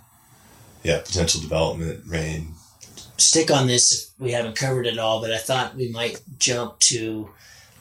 yeah, 0.82 0.98
potential 1.00 1.40
development, 1.40 2.02
rain. 2.06 2.54
Stick 3.16 3.50
on 3.50 3.66
this 3.66 4.10
we 4.18 4.32
haven't 4.32 4.56
covered 4.56 4.86
it 4.86 4.98
all, 4.98 5.20
but 5.22 5.30
I 5.32 5.38
thought 5.38 5.76
we 5.76 5.88
might 5.88 6.20
jump 6.38 6.78
to 6.80 7.30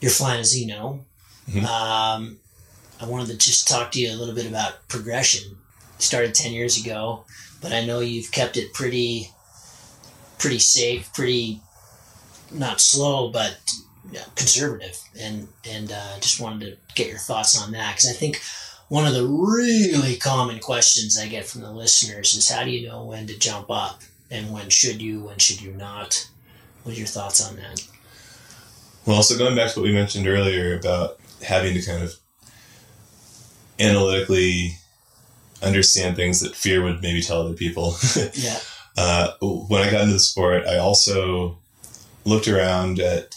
you're 0.02 0.12
flying 0.12 0.40
a 0.42 0.46
Zeno. 0.46 1.04
Mhm. 1.52 1.64
Um, 1.66 2.38
I 3.02 3.06
wanted 3.06 3.28
to 3.28 3.38
just 3.38 3.68
talk 3.68 3.92
to 3.94 4.00
you 4.00 4.12
a 4.12 4.16
little 4.16 4.36
bit 4.36 4.46
about 4.46 4.88
progression. 4.88 5.58
Started 5.98 6.34
ten 6.36 6.54
years 6.54 6.78
ago, 6.78 7.26
but 7.62 7.74
I 7.74 7.86
know 7.86 8.00
you've 8.00 8.32
kept 8.32 8.58
it 8.58 8.74
pretty, 8.74 9.32
pretty 10.38 10.60
safe, 10.60 11.12
pretty 11.14 11.62
not 12.52 12.82
slow, 12.82 13.30
but 13.30 13.58
conservative, 14.36 14.98
and 15.20 15.48
and 15.70 15.92
uh, 15.92 16.20
just 16.20 16.40
wanted 16.40 16.66
to 16.66 16.94
get 16.96 17.08
your 17.08 17.18
thoughts 17.18 17.62
on 17.62 17.72
that 17.72 17.96
because 17.96 18.10
I 18.10 18.14
think 18.14 18.42
one 18.90 19.06
of 19.06 19.14
the 19.14 19.26
really 19.26 20.16
common 20.16 20.60
questions 20.60 21.18
I 21.18 21.28
get 21.28 21.46
from 21.46 21.62
the 21.62 21.72
listeners 21.72 22.36
is 22.36 22.50
how 22.50 22.64
do 22.64 22.72
you 22.72 22.88
know 22.88 23.06
when 23.06 23.28
to 23.28 23.38
jump 23.38 23.70
up 23.70 24.02
and 24.32 24.52
when 24.52 24.70
should 24.70 25.02
you, 25.02 25.22
when 25.26 25.38
should 25.38 25.62
you 25.62 25.72
not? 25.74 26.28
What 26.84 26.96
are 26.96 26.98
your 26.98 27.08
thoughts 27.08 27.48
on 27.48 27.56
that? 27.58 27.86
Well, 29.06 29.22
so 29.22 29.38
going 29.38 29.56
back 29.56 29.72
to 29.74 29.80
what 29.80 29.88
we 29.88 29.94
mentioned 29.94 30.28
earlier 30.28 30.78
about 30.78 31.20
having 31.44 31.76
to 31.76 31.82
kind 31.84 32.04
of 32.04 32.16
analytically 33.80 34.79
understand 35.62 36.16
things 36.16 36.40
that 36.42 36.56
fear 36.56 36.84
would 36.84 37.02
maybe 37.02 37.22
tell 37.22 37.42
other 37.42 37.54
people. 37.56 37.96
Yeah. 38.34 38.60
uh, 38.98 39.32
when 39.42 39.82
I 39.82 39.92
got 39.92 40.02
into 40.02 40.14
the 40.14 40.20
sport, 40.20 40.66
I 40.66 40.78
also 40.78 41.58
looked 42.26 42.48
around 42.48 43.00
at 43.00 43.36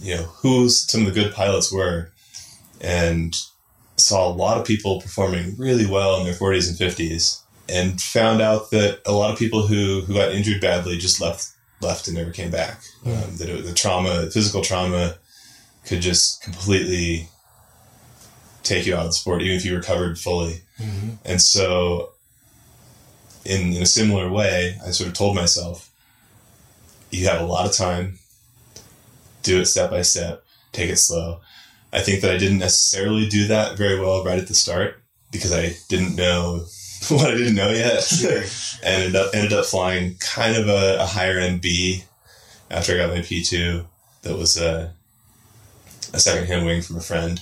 you 0.00 0.14
know 0.16 0.22
who 0.22 0.68
some 0.68 1.00
of 1.02 1.06
the 1.06 1.20
good 1.20 1.32
pilots 1.34 1.72
were, 1.72 2.10
and 2.80 3.34
saw 3.96 4.28
a 4.28 4.32
lot 4.32 4.58
of 4.58 4.66
people 4.66 5.00
performing 5.00 5.56
really 5.56 5.86
well 5.86 6.18
in 6.18 6.24
their 6.24 6.34
40s 6.34 6.68
and 6.68 6.78
50s, 6.78 7.40
and 7.68 8.00
found 8.00 8.42
out 8.42 8.70
that 8.70 9.00
a 9.06 9.12
lot 9.12 9.32
of 9.32 9.38
people 9.38 9.66
who 9.66 10.02
who 10.02 10.14
got 10.14 10.32
injured 10.32 10.60
badly 10.60 10.98
just 10.98 11.20
left 11.20 11.48
left 11.80 12.08
and 12.08 12.16
never 12.16 12.30
came 12.30 12.50
back. 12.50 12.80
Um, 13.04 13.36
that 13.36 13.48
it, 13.48 13.64
the 13.64 13.72
trauma, 13.72 14.30
physical 14.30 14.62
trauma, 14.62 15.16
could 15.84 16.00
just 16.00 16.42
completely 16.42 17.28
take 18.66 18.86
you 18.86 18.94
out 18.94 19.00
of 19.00 19.06
the 19.06 19.12
sport, 19.12 19.42
even 19.42 19.56
if 19.56 19.64
you 19.64 19.76
recovered 19.76 20.18
fully. 20.18 20.62
Mm-hmm. 20.78 21.10
And 21.24 21.40
so, 21.40 22.10
in, 23.44 23.72
in 23.72 23.82
a 23.82 23.86
similar 23.86 24.30
way, 24.30 24.78
I 24.84 24.90
sort 24.90 25.08
of 25.08 25.14
told 25.14 25.36
myself, 25.36 25.90
you 27.10 27.28
have 27.28 27.40
a 27.40 27.46
lot 27.46 27.66
of 27.66 27.72
time, 27.72 28.18
do 29.42 29.60
it 29.60 29.66
step 29.66 29.90
by 29.90 30.02
step, 30.02 30.44
take 30.72 30.90
it 30.90 30.96
slow. 30.96 31.40
I 31.92 32.00
think 32.00 32.20
that 32.22 32.34
I 32.34 32.38
didn't 32.38 32.58
necessarily 32.58 33.28
do 33.28 33.46
that 33.46 33.78
very 33.78 33.98
well 33.98 34.24
right 34.24 34.38
at 34.38 34.48
the 34.48 34.54
start 34.54 35.00
because 35.30 35.52
I 35.52 35.76
didn't 35.88 36.16
know 36.16 36.64
what 37.08 37.30
I 37.30 37.36
didn't 37.36 37.54
know 37.54 37.70
yet. 37.70 38.02
Sure. 38.02 38.42
and 38.82 39.04
ended 39.04 39.16
up, 39.16 39.34
ended 39.34 39.52
up 39.52 39.64
flying 39.64 40.16
kind 40.16 40.56
of 40.56 40.68
a, 40.68 40.98
a 41.00 41.06
higher 41.06 41.38
end 41.38 41.60
B 41.60 42.04
after 42.70 42.94
I 42.94 42.98
got 42.98 43.14
my 43.14 43.20
P2 43.20 43.84
that 44.22 44.36
was 44.36 44.56
a, 44.56 44.92
a 46.12 46.18
second 46.18 46.48
hand 46.48 46.66
wing 46.66 46.82
from 46.82 46.96
a 46.96 47.00
friend 47.00 47.40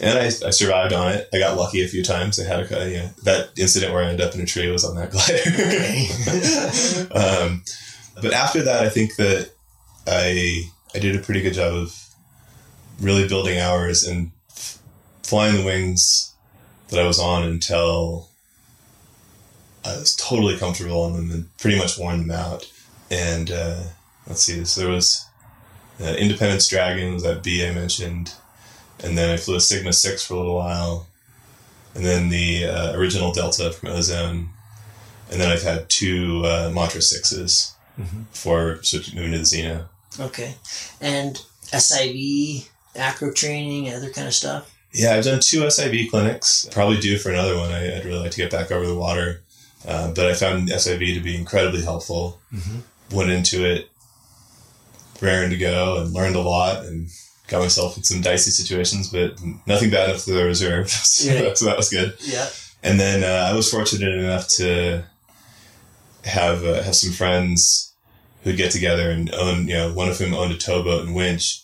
and 0.00 0.18
I, 0.18 0.26
I 0.26 0.50
survived 0.50 0.92
on 0.92 1.12
it. 1.12 1.28
I 1.32 1.38
got 1.38 1.56
lucky 1.56 1.84
a 1.84 1.88
few 1.88 2.02
times. 2.02 2.40
I 2.40 2.44
had 2.44 2.72
a 2.72 2.90
yeah, 2.90 3.08
that 3.24 3.50
incident 3.58 3.92
where 3.92 4.04
I 4.04 4.08
ended 4.08 4.26
up 4.26 4.34
in 4.34 4.40
a 4.40 4.46
tree 4.46 4.70
was 4.70 4.84
on 4.84 4.96
that 4.96 5.10
glider. 7.10 7.48
um, 7.48 7.62
but 8.20 8.32
after 8.32 8.62
that, 8.62 8.84
I 8.84 8.88
think 8.88 9.16
that 9.16 9.50
I 10.06 10.64
I 10.94 10.98
did 10.98 11.16
a 11.16 11.20
pretty 11.20 11.42
good 11.42 11.54
job 11.54 11.74
of 11.74 11.98
really 13.00 13.28
building 13.28 13.58
hours 13.58 14.04
and 14.04 14.30
f- 14.50 14.78
flying 15.22 15.56
the 15.56 15.64
wings 15.64 16.34
that 16.88 17.00
I 17.00 17.06
was 17.06 17.18
on 17.18 17.42
until 17.44 18.28
I 19.84 19.96
was 19.98 20.14
totally 20.16 20.56
comfortable 20.58 21.02
on 21.02 21.14
them 21.14 21.30
and 21.30 21.56
pretty 21.58 21.78
much 21.78 21.98
worn 21.98 22.18
them 22.18 22.30
out. 22.30 22.70
And 23.10 23.50
uh, 23.50 23.82
let's 24.26 24.42
see, 24.42 24.64
so 24.64 24.80
there 24.82 24.90
was 24.90 25.26
uh, 26.00 26.14
Independence 26.18 26.68
Dragon 26.68 27.14
was 27.14 27.22
that 27.24 27.42
B 27.42 27.66
I 27.66 27.72
mentioned 27.72 28.32
and 29.02 29.16
then 29.18 29.30
I 29.30 29.36
flew 29.36 29.56
a 29.56 29.60
Sigma 29.60 29.92
Six 29.92 30.24
for 30.24 30.34
a 30.34 30.36
little 30.38 30.54
while, 30.56 31.06
and 31.94 32.04
then 32.04 32.28
the 32.30 32.66
uh, 32.66 32.92
original 32.96 33.32
Delta 33.32 33.72
from 33.72 33.90
Ozone, 33.90 34.48
and 35.30 35.40
then 35.40 35.50
I've 35.50 35.62
had 35.62 35.88
two 35.88 36.42
uh, 36.44 36.70
Mantra 36.74 37.00
6s 37.00 37.72
Mhm. 38.00 38.24
before 38.32 38.82
switching 38.82 39.14
moving 39.16 39.32
to 39.32 39.38
the 39.38 39.44
Zeno. 39.44 39.88
Okay. 40.18 40.54
And 41.00 41.38
SIV, 41.72 42.68
acro 42.96 43.32
training, 43.32 43.86
and 43.88 43.96
other 43.96 44.10
kind 44.10 44.26
of 44.26 44.32
stuff? 44.34 44.70
Yeah, 44.94 45.14
I've 45.14 45.24
done 45.24 45.40
two 45.40 45.60
SIV 45.64 46.08
clinics. 46.10 46.66
Probably 46.70 46.98
due 47.00 47.18
for 47.18 47.30
another 47.30 47.56
one. 47.56 47.70
I, 47.70 47.96
I'd 47.96 48.04
really 48.06 48.18
like 48.20 48.30
to 48.32 48.36
get 48.38 48.50
back 48.50 48.70
over 48.70 48.86
the 48.86 48.94
water, 48.94 49.42
uh, 49.86 50.10
but 50.12 50.26
I 50.26 50.32
found 50.34 50.68
SIV 50.70 51.14
to 51.14 51.20
be 51.20 51.36
incredibly 51.36 51.82
helpful. 51.82 52.40
Mm-hmm. 52.52 52.80
Went 53.16 53.30
into 53.30 53.64
it 53.64 53.88
raring 55.20 55.50
to 55.50 55.56
go 55.58 55.98
and 56.02 56.12
learned 56.12 56.34
a 56.36 56.40
lot 56.40 56.84
and 56.84 57.08
got 57.52 57.60
myself 57.60 57.96
in 57.96 58.02
some 58.02 58.20
dicey 58.22 58.50
situations, 58.50 59.08
but 59.08 59.36
nothing 59.66 59.90
bad 59.90 60.08
enough 60.10 60.24
for 60.24 60.32
the 60.32 60.44
reserve. 60.44 60.90
so, 60.90 61.32
Yeah. 61.32 61.54
so 61.54 61.66
that 61.66 61.76
was 61.76 61.88
good. 61.90 62.14
Yeah. 62.20 62.48
And 62.82 62.98
then 62.98 63.22
uh, 63.22 63.48
I 63.50 63.54
was 63.54 63.70
fortunate 63.70 64.12
enough 64.18 64.48
to 64.56 65.04
have 66.24 66.64
uh, 66.64 66.82
have 66.82 66.96
some 66.96 67.12
friends 67.12 67.92
who'd 68.42 68.56
get 68.56 68.72
together 68.72 69.10
and 69.10 69.32
own, 69.34 69.68
you 69.68 69.74
know, 69.74 69.92
one 69.92 70.08
of 70.08 70.18
whom 70.18 70.34
owned 70.34 70.52
a 70.52 70.56
towboat 70.58 71.06
and 71.06 71.14
winch, 71.14 71.62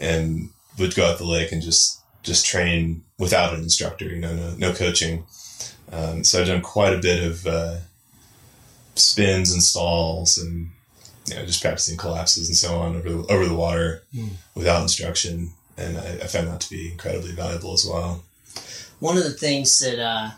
and 0.00 0.50
would 0.78 0.94
go 0.96 1.06
out 1.08 1.18
the 1.18 1.24
lake 1.24 1.52
and 1.52 1.62
just 1.62 2.00
just 2.22 2.44
train 2.46 3.02
without 3.18 3.54
an 3.54 3.60
instructor, 3.62 4.06
you 4.06 4.16
know, 4.20 4.34
no, 4.34 4.54
no 4.56 4.72
coaching. 4.72 5.24
Um, 5.92 6.24
so 6.24 6.40
I've 6.40 6.48
done 6.48 6.62
quite 6.62 6.92
a 6.92 6.98
bit 6.98 7.22
of 7.22 7.46
uh, 7.46 7.76
spins 8.96 9.52
and 9.52 9.62
stalls 9.62 10.36
and 10.38 10.70
you 11.26 11.34
know 11.34 11.44
just 11.46 11.62
practicing 11.62 11.96
collapses 11.96 12.48
and 12.48 12.56
so 12.56 12.76
on 12.78 12.96
over 12.96 13.08
the, 13.10 13.32
over 13.32 13.46
the 13.46 13.54
water 13.54 14.02
Mm. 14.14 14.30
without 14.54 14.82
instruction, 14.82 15.50
and 15.76 15.98
I, 15.98 16.24
I 16.24 16.26
found 16.26 16.48
that 16.48 16.60
to 16.62 16.70
be 16.70 16.92
incredibly 16.92 17.32
valuable 17.32 17.74
as 17.74 17.84
well. 17.86 18.22
One 19.00 19.16
of 19.18 19.24
the 19.24 19.30
things 19.32 19.78
that 19.80 19.98
uh, 19.98 20.30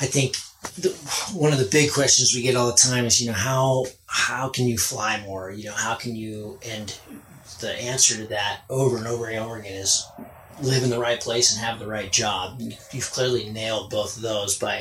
I 0.00 0.06
think 0.06 0.36
the, 0.78 0.90
one 1.32 1.52
of 1.52 1.58
the 1.58 1.64
big 1.70 1.90
questions 1.92 2.34
we 2.34 2.42
get 2.42 2.56
all 2.56 2.66
the 2.66 2.76
time 2.76 3.04
is, 3.06 3.20
you 3.20 3.28
know, 3.28 3.32
how 3.36 3.86
how 4.06 4.48
can 4.48 4.66
you 4.66 4.76
fly 4.78 5.20
more? 5.24 5.50
You 5.50 5.66
know, 5.66 5.72
how 5.74 5.94
can 5.94 6.14
you? 6.16 6.58
And 6.68 6.94
the 7.60 7.72
answer 7.80 8.16
to 8.16 8.26
that 8.26 8.62
over 8.68 8.96
and 8.98 9.06
over 9.06 9.26
and 9.28 9.38
over 9.38 9.56
again 9.56 9.72
is 9.80 10.04
live 10.60 10.82
in 10.82 10.90
the 10.90 10.98
right 10.98 11.20
place 11.20 11.52
and 11.54 11.64
have 11.64 11.78
the 11.78 11.86
right 11.86 12.10
job. 12.12 12.60
You've 12.92 13.10
clearly 13.10 13.48
nailed 13.50 13.90
both 13.90 14.16
of 14.16 14.22
those 14.22 14.58
by, 14.58 14.80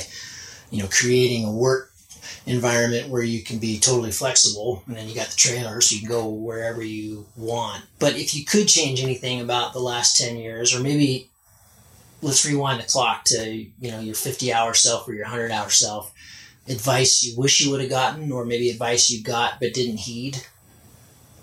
you 0.72 0.82
know, 0.82 0.89
creating 0.89 1.45
a 1.45 1.51
work 1.51 1.91
environment 2.45 3.09
where 3.09 3.23
you 3.23 3.41
can 3.43 3.59
be 3.59 3.79
totally 3.79 4.11
flexible 4.11 4.83
and 4.88 4.95
then 4.95 5.07
you 5.07 5.15
got 5.15 5.27
the 5.27 5.36
trailer 5.36 5.81
so 5.81 5.95
you 5.95 6.01
can 6.01 6.09
go 6.09 6.27
wherever 6.27 6.83
you 6.83 7.25
want. 7.36 7.83
But 7.99 8.15
if 8.17 8.36
you 8.36 8.45
could 8.45 8.67
change 8.67 9.01
anything 9.01 9.41
about 9.41 9.73
the 9.73 9.79
last 9.79 10.17
10 10.17 10.38
years 10.38 10.75
or 10.75 10.79
maybe 10.81 11.29
let's 12.21 12.45
rewind 12.45 12.79
the 12.81 12.88
clock 12.88 13.23
to 13.25 13.51
you 13.51 13.91
know 13.91 13.99
your 13.99 14.15
50 14.15 14.51
hour 14.53 14.73
self 14.73 15.07
or 15.07 15.13
your 15.13 15.25
100 15.25 15.51
hour 15.51 15.69
self 15.69 16.13
advice 16.67 17.23
you 17.23 17.38
wish 17.38 17.61
you 17.61 17.69
would 17.71 17.81
have 17.81 17.89
gotten 17.89 18.31
or 18.31 18.45
maybe 18.45 18.69
advice 18.71 19.11
you 19.11 19.21
got 19.21 19.59
but 19.59 19.73
didn't 19.73 19.97
heed 19.97 20.38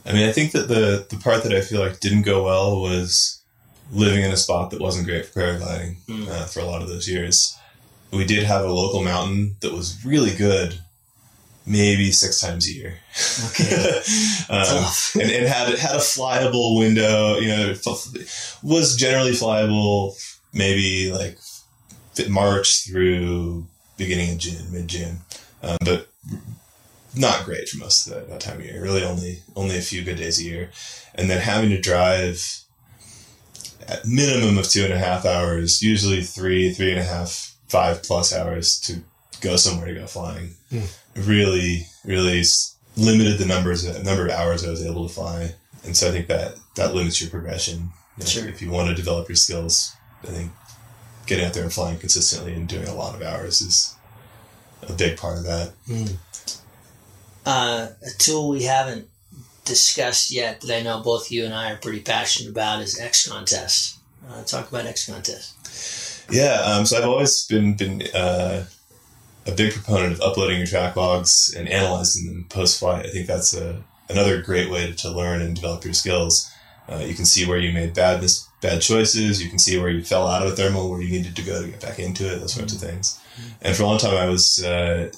I 0.05 0.13
mean, 0.13 0.29
I 0.29 0.33
think 0.33 0.51
that 0.53 0.67
the 0.67 1.07
the 1.09 1.17
part 1.23 1.45
that 1.45 1.53
I 1.55 1.61
feel 1.61 1.81
like 1.81 2.01
didn't 2.01 2.23
go 2.23 2.43
well 2.45 2.81
was 2.81 3.41
living 3.93 4.25
in 4.25 4.33
a 4.33 4.37
spot 4.37 4.71
that 4.71 4.81
wasn't 4.81 5.07
great 5.07 5.27
for 5.27 5.41
paragliding 5.41 5.97
Mm. 6.09 6.29
uh, 6.29 6.47
for 6.47 6.59
a 6.59 6.65
lot 6.65 6.83
of 6.83 6.89
those 6.89 7.09
years. 7.09 7.57
We 8.13 8.25
did 8.25 8.45
have 8.45 8.65
a 8.65 8.73
local 8.73 9.03
mountain 9.03 9.57
that 9.61 9.73
was 9.73 10.05
really 10.05 10.35
good, 10.35 10.79
maybe 11.67 12.11
six 12.11 12.41
times 12.41 12.69
a 12.69 12.73
year. 12.73 12.99
Okay. 13.51 14.03
um, 14.51 14.85
and 15.21 15.31
it 15.31 15.49
had 15.49 15.71
it 15.71 15.79
had 15.79 15.97
a 15.97 15.99
flyable 15.99 16.79
window. 16.79 17.39
You 17.39 17.49
know, 17.49 17.71
it 17.71 18.59
was 18.63 18.97
generally 18.97 19.33
flyable, 19.33 20.15
maybe 20.53 21.13
like 21.13 21.39
March 22.29 22.87
through 22.87 23.67
beginning 23.97 24.33
of 24.33 24.39
June, 24.39 24.73
mid 24.73 24.89
June, 24.89 25.19
um, 25.63 25.79
but 25.85 26.09
not 27.17 27.45
great 27.45 27.69
for 27.69 27.79
most 27.79 28.07
of 28.07 28.15
that, 28.15 28.29
that 28.29 28.41
time 28.41 28.59
of 28.59 28.65
year. 28.65 28.83
Really, 28.83 29.03
only 29.03 29.41
only 29.57 29.77
a 29.77 29.83
few 29.83 30.03
good 30.03 30.17
days 30.17 30.39
a 30.39 30.45
year, 30.45 30.71
and 31.15 31.31
then 31.31 31.41
having 31.41 31.71
to 31.71 31.81
drive 31.81 32.63
at 33.89 34.07
minimum 34.07 34.59
of 34.59 34.69
two 34.69 34.85
and 34.85 34.93
a 34.93 34.99
half 34.99 35.25
hours, 35.25 35.83
usually 35.83 36.23
three, 36.23 36.73
three 36.73 36.91
and 36.91 37.01
a 37.01 37.05
half, 37.05 37.52
five 37.73 38.03
plus 38.03 38.35
hours 38.35 38.79
to 38.83 39.01
go 39.41 39.57
somewhere 39.57 39.89
to 39.89 40.01
go 40.01 40.07
flying. 40.07 40.51
Hmm. 40.71 40.85
Really, 41.17 41.87
really 42.05 42.43
limited 42.97 43.39
the 43.39 43.47
numbers, 43.47 43.85
number 44.05 44.27
of 44.27 44.33
hours 44.33 44.65
I 44.65 44.71
was 44.71 44.85
able 44.85 45.09
to 45.09 45.15
fly, 45.15 45.55
and 45.85 45.97
so 45.97 46.09
I 46.09 46.13
think 46.13 46.27
that 46.29 46.55
that 46.77 46.95
limits 46.95 47.21
your 47.21 47.31
progression. 47.31 47.79
You 48.17 48.25
know, 48.25 48.27
Sure. 48.27 48.47
If 48.49 48.61
you 48.63 48.71
want 48.71 48.89
to 48.91 48.95
develop 48.95 49.29
your 49.29 49.37
skills, 49.37 49.93
I 50.23 50.27
think 50.29 50.53
getting 51.27 51.45
out 51.47 51.55
there 51.55 51.65
and 51.65 51.73
flying 51.73 51.99
consistently 51.99 52.53
and 52.55 52.69
doing 52.69 52.87
a 52.89 52.95
lot 52.95 53.15
of 53.15 53.23
hours 53.23 53.63
is 53.63 53.95
a 54.83 54.93
big 54.93 55.17
part 55.17 55.39
of 55.39 55.45
that. 55.45 55.73
uh, 57.47 57.89
a 58.05 58.11
tool 58.19 58.49
we 58.51 58.63
haven't 58.65 59.09
discussed 59.65 60.31
yet 60.33 60.61
that 60.61 60.77
i 60.77 60.83
know 60.83 61.01
both 61.01 61.31
you 61.31 61.45
and 61.45 61.55
i 61.55 61.71
are 61.73 61.77
pretty 61.77 62.01
passionate 62.01 62.51
about 62.51 62.83
is 62.83 62.99
XContest 63.01 63.97
uh, 64.29 64.43
talk 64.43 64.69
about 64.69 64.85
XContest 64.87 65.53
Yeah, 66.33 66.61
um, 66.65 66.87
so 66.87 66.99
I've 66.99 67.05
always 67.05 67.45
been 67.47 67.75
been 67.75 68.03
uh, 68.15 68.65
a 69.47 69.53
big 69.53 69.73
proponent 69.73 70.15
of 70.15 70.21
uploading 70.21 70.59
your 70.59 70.67
track 70.67 70.97
logs 70.97 71.55
and 71.57 71.69
analyzing 71.69 72.27
them 72.27 72.47
post 72.49 72.79
flight. 72.79 73.07
I 73.07 73.11
think 73.11 73.27
that's 73.27 73.55
a 73.55 73.83
another 74.09 74.43
great 74.43 74.71
way 74.71 74.87
to, 74.87 74.95
to 74.95 75.11
learn 75.11 75.43
and 75.43 75.55
develop 75.55 75.85
your 75.85 75.95
skills. 75.95 76.51
Uh, 76.89 76.97
you 76.99 77.15
can 77.15 77.25
see 77.25 77.47
where 77.47 77.59
you 77.59 77.73
made 77.73 77.95
bad 77.95 78.21
mis- 78.21 78.49
bad 78.61 78.81
choices. 78.83 79.43
You 79.43 79.49
can 79.49 79.59
see 79.59 79.79
where 79.79 79.91
you 79.91 80.03
fell 80.03 80.27
out 80.27 80.43
of 80.45 80.53
a 80.53 80.57
thermal, 80.57 80.91
where 80.91 81.01
you 81.01 81.11
needed 81.11 81.37
to 81.37 81.43
go 81.43 81.63
to 81.63 81.69
get 81.69 81.81
back 81.81 81.99
into 81.99 82.27
it. 82.27 82.41
Those 82.41 82.55
sorts 82.55 82.75
of 82.75 82.81
things. 82.81 83.21
And 83.61 83.77
for 83.77 83.85
a 83.85 83.87
long 83.87 83.99
time, 83.99 84.17
I 84.17 84.29
was 84.29 84.63
uh, 84.65 85.11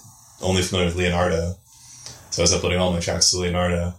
only 0.43 0.63
familiar 0.63 0.87
with 0.87 0.97
Leonardo, 0.97 1.55
so 2.31 2.43
I 2.43 2.45
was 2.45 2.53
uploading 2.53 2.79
all 2.79 2.93
my 2.93 3.01
tracks 3.01 3.31
to 3.31 3.39
Leonardo, 3.39 3.95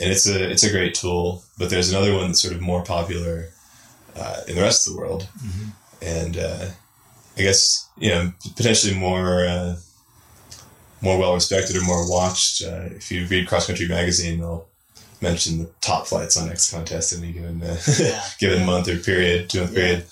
and 0.00 0.10
it's 0.10 0.26
a 0.26 0.50
it's 0.50 0.64
a 0.64 0.70
great 0.70 0.94
tool. 0.94 1.42
But 1.58 1.70
there's 1.70 1.90
another 1.90 2.14
one 2.14 2.28
that's 2.28 2.40
sort 2.42 2.54
of 2.54 2.60
more 2.60 2.82
popular 2.84 3.48
uh, 4.16 4.42
in 4.48 4.54
the 4.54 4.62
rest 4.62 4.86
of 4.86 4.94
the 4.94 4.98
world, 5.00 5.28
and 6.02 6.36
uh, 6.36 6.66
I 7.38 7.42
guess 7.42 7.88
you 7.98 8.10
know 8.10 8.32
potentially 8.56 8.94
more 8.94 9.46
uh, 9.46 9.76
more 11.00 11.18
well 11.18 11.34
respected 11.34 11.76
or 11.76 11.82
more 11.82 12.08
watched. 12.10 12.62
Uh, 12.62 12.88
if 12.96 13.10
you 13.10 13.26
read 13.26 13.48
Cross 13.48 13.66
Country 13.66 13.88
Magazine, 13.88 14.40
they'll 14.40 14.66
mention 15.20 15.58
the 15.58 15.70
top 15.80 16.06
flights 16.06 16.36
on 16.36 16.48
XContest 16.48 17.16
in 17.16 17.22
any 17.24 17.32
given 17.32 17.62
uh, 17.62 17.76
Yeah. 17.98 18.22
given 18.40 18.66
month 18.66 18.88
or 18.88 18.96
period, 18.96 19.48
two 19.50 19.60
month 19.60 19.72
Yeah. 19.72 19.78
period. 19.78 20.04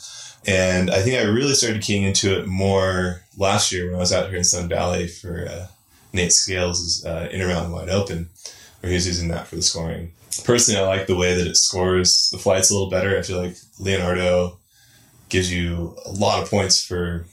And 0.46 0.90
I 0.90 1.02
think 1.02 1.18
I 1.20 1.24
really 1.24 1.52
started 1.54 1.82
keying 1.82 2.04
into 2.04 2.38
it 2.38 2.46
more 2.46 3.22
last 3.36 3.72
year 3.72 3.86
when 3.86 3.96
I 3.96 3.98
was 3.98 4.12
out 4.12 4.28
here 4.28 4.38
in 4.38 4.44
Sun 4.44 4.68
Valley 4.68 5.06
for 5.06 5.46
uh, 5.46 5.66
Nate 6.14 6.32
Scales' 6.32 7.04
uh, 7.04 7.28
Intermountain 7.30 7.72
Wide 7.72 7.90
Open, 7.90 8.30
where 8.80 8.88
he 8.88 8.94
was 8.94 9.06
using 9.06 9.28
that 9.28 9.46
for 9.48 9.56
the 9.56 9.62
scoring. 9.62 10.12
Personally, 10.44 10.80
I 10.80 10.86
like 10.86 11.06
the 11.06 11.16
way 11.16 11.34
that 11.36 11.46
it 11.46 11.56
scores 11.58 12.30
the 12.30 12.38
flights 12.38 12.70
a 12.70 12.72
little 12.72 12.88
better. 12.88 13.18
I 13.18 13.22
feel 13.22 13.36
like 13.42 13.56
Leonardo 13.78 14.58
gives 15.30 15.52
you 15.52 15.96
a 16.04 16.10
lot 16.10 16.42
of 16.42 16.50
points 16.50 16.84
for 16.84 17.24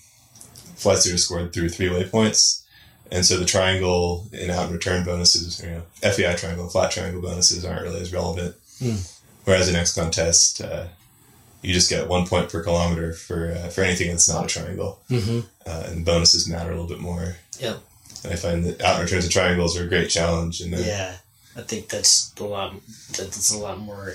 flights 0.76 1.04
that 1.06 1.14
are 1.14 1.18
scored 1.18 1.52
through 1.54 1.70
three 1.70 1.90
waypoints. 1.90 2.64
And 3.12 3.26
so 3.26 3.38
the 3.38 3.46
triangle 3.46 4.28
and 4.34 4.52
out 4.52 4.66
and 4.66 4.74
return 4.74 5.04
bonuses, 5.06 5.62
you 5.64 5.70
know, 5.70 5.82
FAI 6.02 6.36
triangle 6.36 6.64
and 6.66 6.72
flat 6.72 6.92
triangle 6.92 7.22
bonuses 7.22 7.64
aren't 7.66 7.84
really 7.84 8.02
as 8.02 8.14
relevant. 8.14 8.56
Hmm. 8.80 8.96
Whereas 9.46 9.70
in 9.70 9.76
XContest, 9.76 10.64
uh, 10.64 10.88
you 11.62 11.74
just 11.74 11.90
get 11.90 12.08
one 12.10 12.28
point 12.28 12.50
per 12.52 12.62
kilometer 12.64 13.14
for 13.14 13.52
uh, 13.52 13.70
for 13.70 13.82
anything 13.82 14.10
that's 14.10 14.30
not 14.30 14.46
a 14.46 14.48
triangle, 14.48 15.00
Mm-hmm. 15.10 15.40
uh, 15.66 15.84
and 15.88 16.06
bonuses 16.06 16.48
matter 16.50 16.70
a 16.70 16.74
little 16.74 16.88
bit 16.88 17.00
more. 17.00 17.38
Yep. 17.60 17.78
And 18.24 18.34
I 18.34 18.36
find 18.36 18.66
that 18.66 18.82
out 18.82 18.96
and 19.00 19.04
returns 19.06 19.26
of 19.26 19.32
triangles 19.32 19.78
are 19.78 19.86
a 19.86 19.88
great 19.88 20.10
challenge. 20.10 20.60
And 20.62 20.74
uh, 20.76 20.78
Yeah, 20.80 21.16
I 21.56 21.62
think 21.62 21.88
that's 21.90 22.34
a 22.40 22.44
lot. 22.44 22.76
That's 23.18 23.52
a 23.52 23.58
lot 23.58 23.80
more 23.80 24.14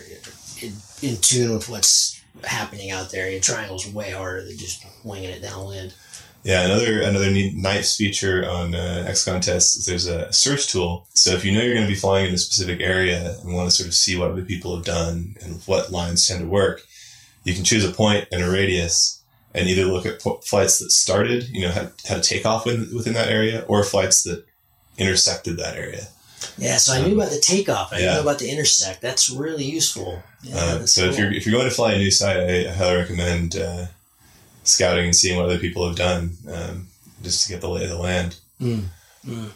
in, 0.61 0.72
in 1.03 1.16
tune 1.16 1.55
with 1.55 1.68
what's 1.68 2.22
happening 2.45 2.91
out 2.91 3.11
there. 3.11 3.30
Your 3.30 3.41
triangle's 3.41 3.87
way 3.87 4.11
harder 4.11 4.45
than 4.45 4.57
just 4.57 4.85
winging 5.05 5.30
it 5.30 5.43
downwind. 5.43 5.95
Yeah, 6.45 6.64
another 6.64 7.03
another 7.03 7.30
neat, 7.30 7.55
nice 7.55 7.97
feature 7.97 8.49
on 8.49 8.74
uh, 8.74 9.07
XContest 9.09 9.76
is 9.76 9.87
there's 9.87 10.07
a 10.07 10.33
search 10.33 10.66
tool. 10.72 11.07
So 11.14 11.30
if 11.30 11.45
you 11.45 11.53
know 11.53 11.61
you're 11.61 11.74
going 11.74 11.87
to 11.87 11.93
be 11.93 11.99
flying 11.99 12.26
in 12.26 12.35
a 12.35 12.39
specific 12.39 12.80
area 12.80 13.37
and 13.41 13.55
want 13.55 13.70
to 13.70 13.76
sort 13.76 13.87
of 13.87 13.95
see 13.95 14.16
what 14.16 14.33
other 14.33 14.43
people 14.43 14.74
have 14.74 14.85
done 14.85 15.37
and 15.41 15.62
what 15.66 15.93
lines 15.93 16.26
tend 16.26 16.41
to 16.41 16.47
work, 16.47 16.83
you 17.45 17.55
can 17.55 17.62
choose 17.62 17.85
a 17.85 17.93
point 17.93 18.26
and 18.33 18.43
a 18.43 18.51
radius 18.51 19.22
and 19.55 19.68
either 19.68 19.85
look 19.85 20.07
at 20.07 20.22
flights 20.22 20.78
that 20.78 20.91
started, 20.91 21.49
you 21.51 21.61
know, 21.61 21.70
had, 21.70 21.93
had 22.07 22.18
a 22.18 22.22
takeoff 22.22 22.64
within, 22.64 22.95
within 22.95 23.12
that 23.12 23.28
area, 23.28 23.64
or 23.68 23.85
flights 23.85 24.22
that 24.22 24.45
intersected 24.97 25.59
that 25.59 25.76
area. 25.76 26.09
Yeah, 26.59 26.76
so 26.76 26.93
I 26.93 27.07
knew 27.07 27.14
about 27.14 27.30
the 27.30 27.40
takeoff. 27.40 27.93
I 27.93 27.99
Yeah. 27.99 28.14
knew 28.14 28.20
about 28.20 28.38
the 28.38 28.51
intersect. 28.51 29.01
That's 29.01 29.30
really 29.30 29.64
useful. 29.64 30.22
Yeah, 30.43 30.57
Uh, 30.57 30.78
that's 30.78 30.93
so 30.95 31.05
if 31.05 31.18
you're 31.18 31.32
if 31.32 31.47
you're 31.47 31.55
going 31.57 31.68
to 31.68 31.74
fly 31.74 31.93
a 31.93 31.99
new 31.99 32.11
site, 32.11 32.36
I, 32.36 32.68
I 32.68 32.72
highly 32.72 32.97
recommend 32.97 33.57
uh, 33.57 33.86
scouting 34.64 35.07
and 35.07 35.16
seeing 35.16 35.36
what 35.36 35.47
other 35.47 35.59
people 35.59 35.86
have 35.86 35.97
done, 35.97 36.36
um, 36.51 36.88
just 37.22 37.43
to 37.45 37.49
get 37.53 37.61
the 37.61 37.68
lay 37.68 37.84
of 37.84 37.90
the 37.90 37.99
land. 37.99 38.36
Mm, 38.61 38.84
mm. 39.26 39.51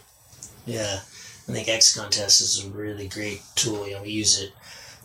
Yeah, 0.66 1.00
I 1.48 1.52
think 1.52 1.68
XContest 1.68 2.40
is 2.42 2.64
a 2.64 2.68
really 2.70 3.06
great 3.08 3.42
tool. 3.54 3.86
You 3.86 3.94
know, 3.94 4.02
we 4.02 4.10
use 4.10 4.40
it 4.40 4.52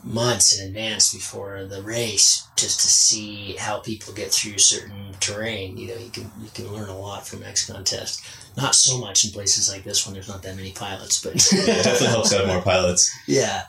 months 0.04 0.58
in 0.60 0.68
advance 0.68 1.14
before 1.14 1.66
the 1.66 1.82
race 1.82 2.48
just 2.56 2.80
to 2.80 2.88
see 2.88 3.54
how 3.60 3.80
people 3.80 4.14
get 4.14 4.32
through 4.32 4.58
certain 4.58 5.14
terrain. 5.20 5.78
You 5.78 5.90
know, 5.90 5.98
you 5.98 6.10
can 6.10 6.32
you 6.42 6.50
can 6.54 6.72
learn 6.74 6.90
a 6.90 6.98
lot 6.98 7.28
from 7.28 7.40
XContest. 7.42 8.22
Not 8.58 8.76
so 8.76 8.98
much 8.98 9.24
in 9.26 9.32
places 9.32 9.72
like 9.72 9.84
this 9.84 10.06
when 10.06 10.14
there's 10.14 10.28
not 10.28 10.44
that 10.44 10.56
many 10.56 10.72
pilots, 10.72 11.22
but 11.24 11.36
It 11.52 11.66
definitely 11.66 12.08
helps 12.08 12.30
to 12.32 12.38
have 12.40 12.48
more 12.48 12.62
pilots. 12.62 13.12
yeah. 13.28 13.66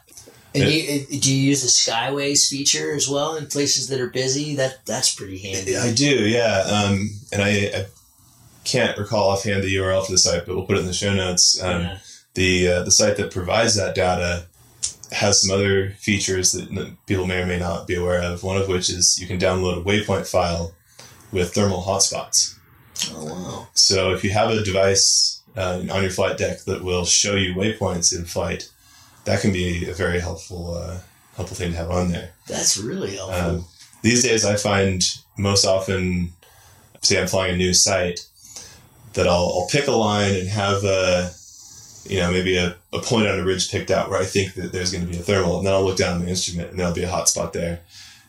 And 0.55 0.70
you, 0.70 1.07
do 1.18 1.35
you 1.35 1.49
use 1.49 1.62
the 1.62 1.68
Skyways 1.68 2.47
feature 2.51 2.93
as 2.95 3.09
well 3.09 3.37
in 3.37 3.47
places 3.47 3.89
that 3.89 4.01
are 4.01 4.11
busy? 4.11 4.55
That 4.57 4.85
that's 4.85 5.14
pretty 5.14 5.39
handy. 5.39 5.78
I 5.78 5.95
do, 5.95 6.28
yeah. 6.28 6.64
Um, 6.66 7.09
and 7.33 7.41
I, 7.43 7.49
I 7.74 7.87
can't 8.64 8.99
recall 8.99 9.30
offhand 9.30 9.62
the 9.62 9.74
URL 9.76 10.05
for 10.05 10.12
the 10.12 10.18
site, 10.18 10.45
but 10.45 10.55
we'll 10.55 10.66
put 10.66 10.76
it 10.76 10.80
in 10.80 10.87
the 10.87 10.93
show 10.93 11.14
notes. 11.14 11.62
Um, 11.62 11.83
Yeah. 11.83 11.99
The 12.35 12.68
uh, 12.68 12.83
the 12.83 12.91
site 12.91 13.16
that 13.18 13.30
provides 13.30 13.74
that 13.76 13.95
data 13.95 14.47
has 15.12 15.40
some 15.40 15.54
other 15.54 15.90
features 15.90 16.52
that 16.52 16.96
people 17.06 17.26
may 17.26 17.42
or 17.42 17.46
may 17.46 17.58
not 17.58 17.86
be 17.86 17.94
aware 17.94 18.22
of. 18.22 18.42
One 18.42 18.56
of 18.56 18.68
which 18.68 18.90
is 18.90 19.18
you 19.20 19.26
can 19.26 19.38
download 19.38 19.80
a 19.80 19.84
waypoint 19.84 20.30
file 20.30 20.74
with 21.32 21.54
thermal 21.54 21.82
hotspots. 21.82 22.58
Oh 23.12 23.24
wow. 23.24 23.68
So 23.74 24.12
if 24.12 24.24
you 24.24 24.30
have 24.30 24.50
a 24.50 24.62
device 24.62 25.42
uh, 25.56 25.82
on 25.90 26.02
your 26.02 26.10
flight 26.10 26.38
deck 26.38 26.64
that 26.64 26.84
will 26.84 27.04
show 27.04 27.34
you 27.34 27.54
waypoints 27.54 28.16
in 28.16 28.24
flight, 28.24 28.70
that 29.24 29.40
can 29.40 29.52
be 29.52 29.88
a 29.88 29.94
very 29.94 30.20
helpful 30.20 30.74
uh, 30.74 30.98
helpful 31.36 31.56
thing 31.56 31.72
to 31.72 31.76
have 31.76 31.90
on 31.90 32.10
there. 32.10 32.32
That's 32.46 32.76
really 32.76 33.16
helpful. 33.16 33.56
Um, 33.56 33.64
these 34.02 34.22
days, 34.22 34.44
I 34.44 34.56
find 34.56 35.02
most 35.38 35.64
often, 35.64 36.32
say 37.02 37.20
I'm 37.20 37.28
flying 37.28 37.54
a 37.54 37.56
new 37.56 37.72
site, 37.72 38.20
that 39.14 39.26
I'll, 39.26 39.52
I'll 39.54 39.68
pick 39.70 39.86
a 39.86 39.92
line 39.92 40.34
and 40.34 40.48
have 40.48 40.84
a, 40.84 41.30
you 42.04 42.18
know, 42.18 42.32
maybe 42.32 42.56
a, 42.56 42.76
a 42.93 43.01
point 43.01 43.26
on 43.26 43.38
a 43.38 43.45
ridge 43.45 43.70
picked 43.70 43.90
out 43.90 44.11
where 44.11 44.20
I 44.20 44.24
think 44.24 44.55
that 44.55 44.72
there's 44.72 44.93
going 44.93 45.05
to 45.05 45.11
be 45.11 45.18
a 45.18 45.22
thermal, 45.22 45.59
and 45.59 45.66
then 45.66 45.72
I'll 45.72 45.84
look 45.84 45.97
down 45.97 46.20
my 46.20 46.26
instrument 46.26 46.70
and 46.70 46.78
there'll 46.78 46.95
be 46.95 47.05
a 47.05 47.09
hotspot 47.09 47.53
there. 47.53 47.80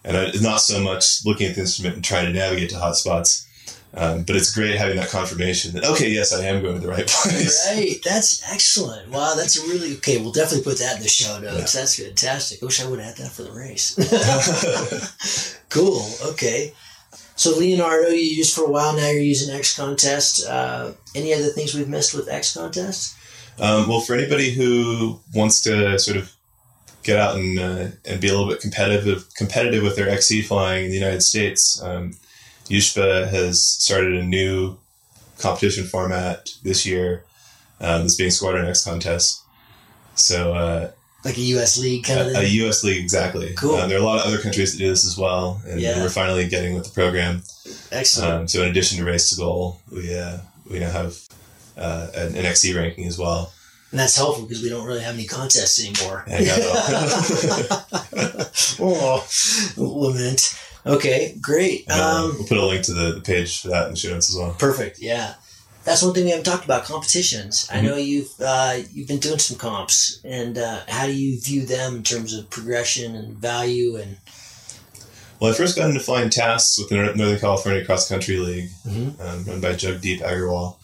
And 0.06 0.18
I, 0.18 0.24
it's 0.26 0.42
not 0.42 0.62
so 0.62 0.82
much 0.82 1.26
looking 1.26 1.48
at 1.48 1.56
the 1.56 1.62
instrument 1.62 1.96
and 1.96 2.04
trying 2.04 2.26
to 2.26 2.34
navigate 2.34 2.70
to 2.70 2.76
hotspots, 2.76 3.46
um, 3.96 4.24
but 4.24 4.36
it's 4.36 4.54
great 4.54 4.76
having 4.76 4.96
that 4.98 5.10
confirmation 5.10 5.74
that 5.74 5.86
okay, 5.86 6.10
yes, 6.10 6.34
I 6.34 6.46
am 6.46 6.62
going 6.62 6.76
to 6.76 6.82
the 6.82 6.88
right 6.88 7.08
place. 7.08 7.68
Right, 7.70 7.98
that's 8.04 8.50
excellent. 8.52 9.12
Wow, 9.12 9.36
that's 9.36 9.58
really 9.68 9.96
okay. 9.98 10.18
We'll 10.18 10.32
definitely 10.32 10.64
put 10.64 10.80
that 10.80 10.98
in 10.98 11.04
the 11.04 11.10
show 11.10 11.40
notes. 11.40 11.74
That's 11.74 12.00
fantastic. 12.02 12.64
I 12.64 12.66
wish 12.66 12.82
I 12.82 12.90
would 12.90 13.00
have 13.00 13.16
had 13.16 13.26
that 13.26 13.32
for 13.32 13.44
the 13.44 13.52
race. 13.52 13.96
cool. 15.70 16.10
Okay. 16.32 16.74
So 17.36 17.58
Leonardo, 17.58 18.10
you 18.10 18.20
used 18.20 18.56
for 18.56 18.66
a 18.66 18.70
while. 18.70 18.96
Now 18.96 19.10
you're 19.10 19.22
using 19.22 19.56
XContest. 19.56 20.48
Uh, 20.48 20.94
any 21.16 21.34
other 21.34 21.50
things 21.50 21.74
we've 21.74 21.90
missed 21.90 22.14
with 22.14 22.28
XContest? 22.28 23.16
Um, 23.60 23.88
well, 23.88 24.00
for 24.02 24.16
anybody 24.16 24.52
who 24.52 25.20
wants 25.34 25.62
to 25.64 25.98
sort 26.00 26.18
of 26.18 26.32
get 27.04 27.18
out 27.20 27.36
and 27.36 27.60
uh, 27.60 27.88
and 28.06 28.22
be 28.22 28.28
a 28.28 28.32
little 28.32 28.48
bit 28.48 28.62
competitive 28.62 29.26
competitive 29.36 29.84
with 29.84 29.96
their 29.96 30.10
XC 30.10 30.42
flying 30.44 30.86
in 30.86 30.92
the 30.92 30.98
United 30.98 31.22
States, 31.22 31.82
um, 31.84 32.14
USHPA 32.70 33.30
has 33.30 33.62
started 33.62 34.14
a 34.16 34.24
new 34.24 34.78
competition 35.38 35.84
format 35.86 36.50
this 36.64 36.86
year 36.86 37.24
um, 37.82 38.02
that's 38.02 38.16
being 38.16 38.32
scored 38.32 38.56
on 38.56 38.66
XContest. 38.66 39.42
So 40.16 40.54
uh, 40.54 40.92
Like 41.26 41.38
a 41.38 41.42
U.S. 41.42 41.78
League 41.78 42.06
kind 42.06 42.20
of 42.22 42.28
a, 42.28 42.40
a. 42.40 42.44
U.S. 42.64 42.84
league 42.84 43.02
exactly. 43.04 43.54
Cool. 43.56 43.76
Uh, 43.76 43.88
there 43.88 43.98
are 43.98 44.02
a 44.02 44.06
lot 44.06 44.20
of 44.20 44.26
other 44.28 44.38
countries 44.42 44.72
that 44.72 44.78
do 44.78 44.88
this 44.88 45.06
as 45.06 45.18
well, 45.18 45.62
and 45.68 45.82
Yeah. 45.82 46.02
we're 46.02 46.10
finally 46.10 46.48
getting 46.48 46.74
with 46.76 46.86
the 46.86 46.92
program. 46.92 47.42
Excellent. 47.92 48.32
Um, 48.34 48.48
so 48.48 48.62
in 48.64 48.70
addition 48.70 48.98
to 49.00 49.04
race 49.06 49.30
to 49.32 49.36
goal, 49.36 49.80
we 49.92 50.18
uh, 50.18 50.38
we 50.70 50.80
now 50.80 50.92
have 50.92 51.18
uh, 51.78 52.08
an, 52.16 52.36
XC 52.46 52.74
ranking 52.76 53.06
as 53.08 53.18
well. 53.18 53.52
and 53.92 54.00
that's 54.00 54.16
helpful 54.16 54.46
because 54.46 54.62
we 54.64 54.70
don't 54.70 54.86
really 54.88 55.02
have 55.02 55.14
any 55.16 55.26
contests 55.26 55.80
anymore. 55.84 56.26
Oh, 58.80 59.26
lament. 59.78 60.58
Okay, 60.86 61.38
great. 61.42 61.90
Um, 61.90 62.34
we'll 62.38 62.48
put 62.48 62.58
a 62.58 62.66
link 62.66 62.84
to 62.86 62.94
the, 62.94 63.14
the 63.14 63.22
page 63.22 63.62
for 63.62 63.70
that 63.70 63.86
in 63.88 63.92
the 63.94 63.98
show 64.00 64.10
notes 64.10 64.30
as 64.30 64.36
well. 64.38 64.54
Perfect. 64.60 65.00
Yeah, 65.00 65.36
that's 65.86 66.02
one 66.04 66.14
thing 66.14 66.26
we 66.26 66.32
haven't 66.32 66.46
talked 66.46 66.66
about 66.66 66.84
competitions. 66.84 67.68
I 67.72 67.78
Mhm. 67.78 67.84
know 67.84 67.96
you've 67.96 68.32
uh, 68.42 68.80
you've 68.92 69.08
been 69.08 69.20
doing 69.20 69.40
some 69.40 69.58
comps, 69.58 70.20
and 70.26 70.58
uh, 70.58 70.82
how 70.88 71.06
do 71.06 71.14
you 71.14 71.40
view 71.40 71.66
them 71.66 71.98
in 71.98 72.04
terms 72.04 72.34
of 72.34 72.50
progression 72.50 73.16
and 73.16 73.38
value? 73.38 73.96
And 73.96 74.18
Well, 75.40 75.52
I 75.52 75.56
first 75.56 75.76
got 75.78 75.88
into 75.90 76.02
flying 76.02 76.30
tasks 76.30 76.78
with 76.78 76.90
the 76.90 76.96
Northern 76.98 77.40
California 77.40 77.86
Cross 77.86 78.10
Country 78.10 78.38
League, 78.38 78.70
Mhm. 78.88 79.20
um, 79.22 79.44
run 79.46 79.62
by 79.62 79.74
Jagdeep 79.74 80.22
Agarwal. 80.22 80.76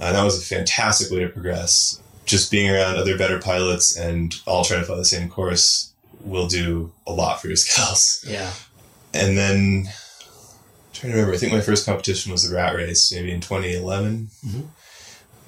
Uh, 0.00 0.12
that 0.12 0.24
was 0.24 0.38
a 0.40 0.44
fantastic 0.44 1.10
way 1.10 1.20
to 1.20 1.28
progress. 1.28 2.00
Just 2.26 2.50
being 2.50 2.70
around 2.70 2.96
other 2.96 3.16
better 3.16 3.38
pilots 3.38 3.96
and 3.96 4.34
all 4.46 4.64
trying 4.64 4.80
to 4.80 4.86
fly 4.86 4.96
the 4.96 5.04
same 5.04 5.28
course 5.28 5.92
will 6.22 6.48
do 6.48 6.92
a 7.06 7.12
lot 7.12 7.40
for 7.40 7.46
your 7.48 7.56
skills. 7.66 8.24
yeah, 8.28 8.52
And 9.14 9.38
then, 9.38 9.84
I'm 9.86 10.92
trying 10.92 11.12
to 11.12 11.18
remember, 11.18 11.34
I 11.34 11.38
think 11.38 11.52
my 11.52 11.60
first 11.60 11.86
competition 11.86 12.32
was 12.32 12.48
the 12.48 12.54
Rat 12.54 12.74
Race, 12.74 13.12
maybe 13.12 13.30
in 13.32 13.40
2011. 13.40 14.30
Mhm. 14.46 14.66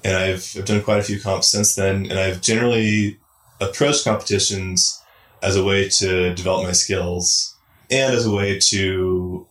And 0.04 0.16
I've, 0.16 0.54
I've 0.56 0.64
done 0.64 0.82
quite 0.82 1.00
a 1.00 1.02
few 1.02 1.20
comps 1.20 1.48
since 1.48 1.74
then, 1.74 2.06
and 2.08 2.18
I've 2.18 2.40
generally 2.40 3.18
approached 3.60 4.04
competitions 4.04 5.02
as 5.42 5.56
a 5.56 5.64
way 5.64 5.88
to 5.88 6.32
develop 6.34 6.64
my 6.64 6.72
skills 6.72 7.54
and 7.90 8.14
as 8.14 8.24
a 8.24 8.30
way 8.30 8.58
to 8.58 9.46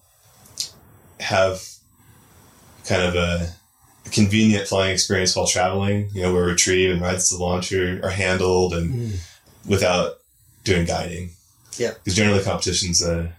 have 1.19 1.61
kind 2.85 3.01
of 3.01 3.15
a 3.15 3.53
convenient 4.11 4.67
flying 4.67 4.93
experience 4.93 5.35
while 5.35 5.47
traveling, 5.47 6.09
you 6.13 6.21
know, 6.21 6.33
where 6.33 6.43
retrieve 6.45 6.91
and 6.91 7.01
rides 7.01 7.29
to 7.29 7.37
the 7.37 7.43
launcher 7.43 7.99
are 8.03 8.09
handled 8.09 8.73
and 8.73 8.93
Mm. 8.93 9.17
without 9.65 10.19
doing 10.63 10.85
guiding. 10.85 11.31
Yeah. 11.77 11.91
Because 12.03 12.15
generally 12.15 12.43
competition's 12.43 13.01
a 13.01 13.31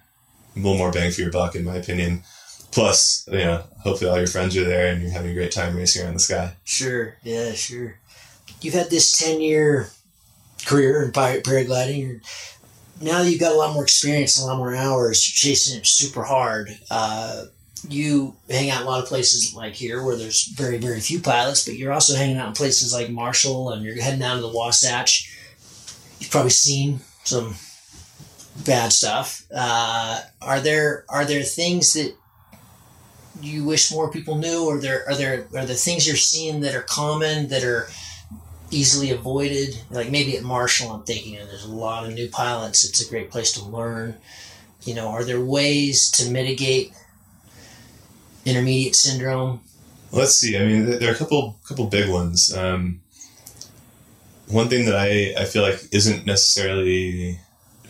little 0.56 0.76
more 0.78 0.92
bang 0.92 1.10
for 1.12 1.20
your 1.22 1.30
buck, 1.30 1.54
in 1.54 1.64
my 1.64 1.76
opinion. 1.76 2.22
Plus, 2.70 3.24
you 3.30 3.38
know, 3.38 3.64
hopefully 3.82 4.10
all 4.10 4.18
your 4.18 4.26
friends 4.26 4.56
are 4.56 4.64
there 4.64 4.88
and 4.92 5.02
you're 5.02 5.10
having 5.10 5.30
a 5.30 5.34
great 5.34 5.52
time 5.52 5.74
racing 5.76 6.02
around 6.04 6.14
the 6.14 6.20
sky. 6.20 6.52
sure, 6.64 7.16
yeah, 7.22 7.52
sure. 7.52 7.98
You've 8.60 8.74
had 8.74 8.90
this 8.90 9.16
ten 9.16 9.40
year 9.40 9.88
career 10.66 11.02
in 11.02 11.12
paragliding. 11.12 12.20
Now 13.00 13.22
that 13.22 13.30
you've 13.30 13.40
got 13.40 13.52
a 13.52 13.56
lot 13.56 13.72
more 13.74 13.84
experience, 13.84 14.38
a 14.38 14.44
lot 14.44 14.58
more 14.58 14.74
hours, 14.74 15.26
you're 15.28 15.52
chasing 15.54 15.78
it 15.78 15.86
super 15.86 16.24
hard. 16.24 16.76
Uh, 16.90 17.44
you 17.89 18.36
hang 18.51 18.70
out 18.70 18.82
a 18.82 18.84
lot 18.84 19.03
of 19.03 19.09
places 19.09 19.55
like 19.55 19.74
here 19.74 20.03
where 20.03 20.16
there's 20.16 20.47
very, 20.49 20.78
very 20.78 21.01
few 21.01 21.20
pilots, 21.20 21.64
but 21.64 21.76
you're 21.76 21.93
also 21.93 22.14
hanging 22.14 22.36
out 22.36 22.49
in 22.49 22.55
places 22.55 22.93
like 22.93 23.11
Marshall 23.11 23.70
and 23.70 23.84
you're 23.84 24.01
heading 24.01 24.20
down 24.20 24.36
to 24.36 24.43
the 24.43 24.53
Wasatch. 24.53 25.34
You've 26.18 26.30
probably 26.30 26.51
seen 26.51 27.01
some 27.24 27.55
bad 28.64 28.93
stuff. 28.93 29.47
Uh, 29.55 30.20
are 30.43 30.61
there 30.61 31.05
are 31.09 31.24
there 31.24 31.43
things 31.43 31.95
that 31.95 32.14
you 33.41 33.64
wish 33.64 33.93
more 33.93 34.11
people 34.11 34.36
knew, 34.36 34.66
or 34.66 34.80
there 34.80 35.09
are 35.09 35.14
there 35.14 35.47
are 35.55 35.64
there 35.64 35.76
things 35.76 36.07
you're 36.07 36.16
seeing 36.16 36.61
that 36.61 36.74
are 36.74 36.82
common 36.82 37.49
that 37.49 37.64
are 37.64 37.89
easily 38.70 39.11
avoided? 39.11 39.80
Like 39.91 40.11
maybe 40.11 40.36
at 40.36 40.43
Marshall, 40.43 40.91
I'm 40.91 41.05
thinking, 41.05 41.34
there's 41.34 41.64
a 41.64 41.72
lot 41.72 42.07
of 42.07 42.14
new 42.14 42.28
pilots. 42.28 42.84
It's 42.84 43.05
a 43.05 43.09
great 43.09 43.30
place 43.30 43.53
to 43.53 43.64
learn. 43.64 44.16
You 44.82 44.95
know, 44.95 45.09
are 45.09 45.24
there 45.24 45.41
ways 45.41 46.11
to 46.12 46.30
mitigate 46.30 46.93
intermediate 48.49 48.94
syndrome? 48.94 49.61
Let's 50.11 50.34
see. 50.34 50.57
I 50.57 50.64
mean, 50.64 50.86
there 50.86 51.11
are 51.11 51.14
a 51.14 51.18
couple 51.18 51.59
couple 51.68 51.86
big 51.86 52.09
ones. 52.11 52.55
Um, 52.57 53.01
one 54.46 54.68
thing 54.68 54.86
that 54.86 54.96
I, 54.96 55.34
I 55.38 55.44
feel 55.44 55.62
like 55.62 55.80
isn't 55.92 56.24
necessarily 56.24 57.38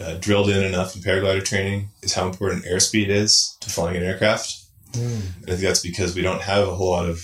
uh, 0.00 0.16
drilled 0.18 0.50
in 0.50 0.62
enough 0.64 0.96
in 0.96 1.02
paraglider 1.02 1.44
training 1.44 1.88
is 2.02 2.14
how 2.14 2.26
important 2.26 2.64
airspeed 2.64 3.08
is 3.08 3.56
to 3.60 3.70
flying 3.70 3.96
an 3.96 4.02
aircraft. 4.02 4.56
Mm. 4.92 5.20
I 5.42 5.46
think 5.46 5.60
that's 5.60 5.82
because 5.82 6.16
we 6.16 6.22
don't 6.22 6.42
have 6.42 6.66
a 6.66 6.74
whole 6.74 6.90
lot 6.90 7.08
of 7.08 7.22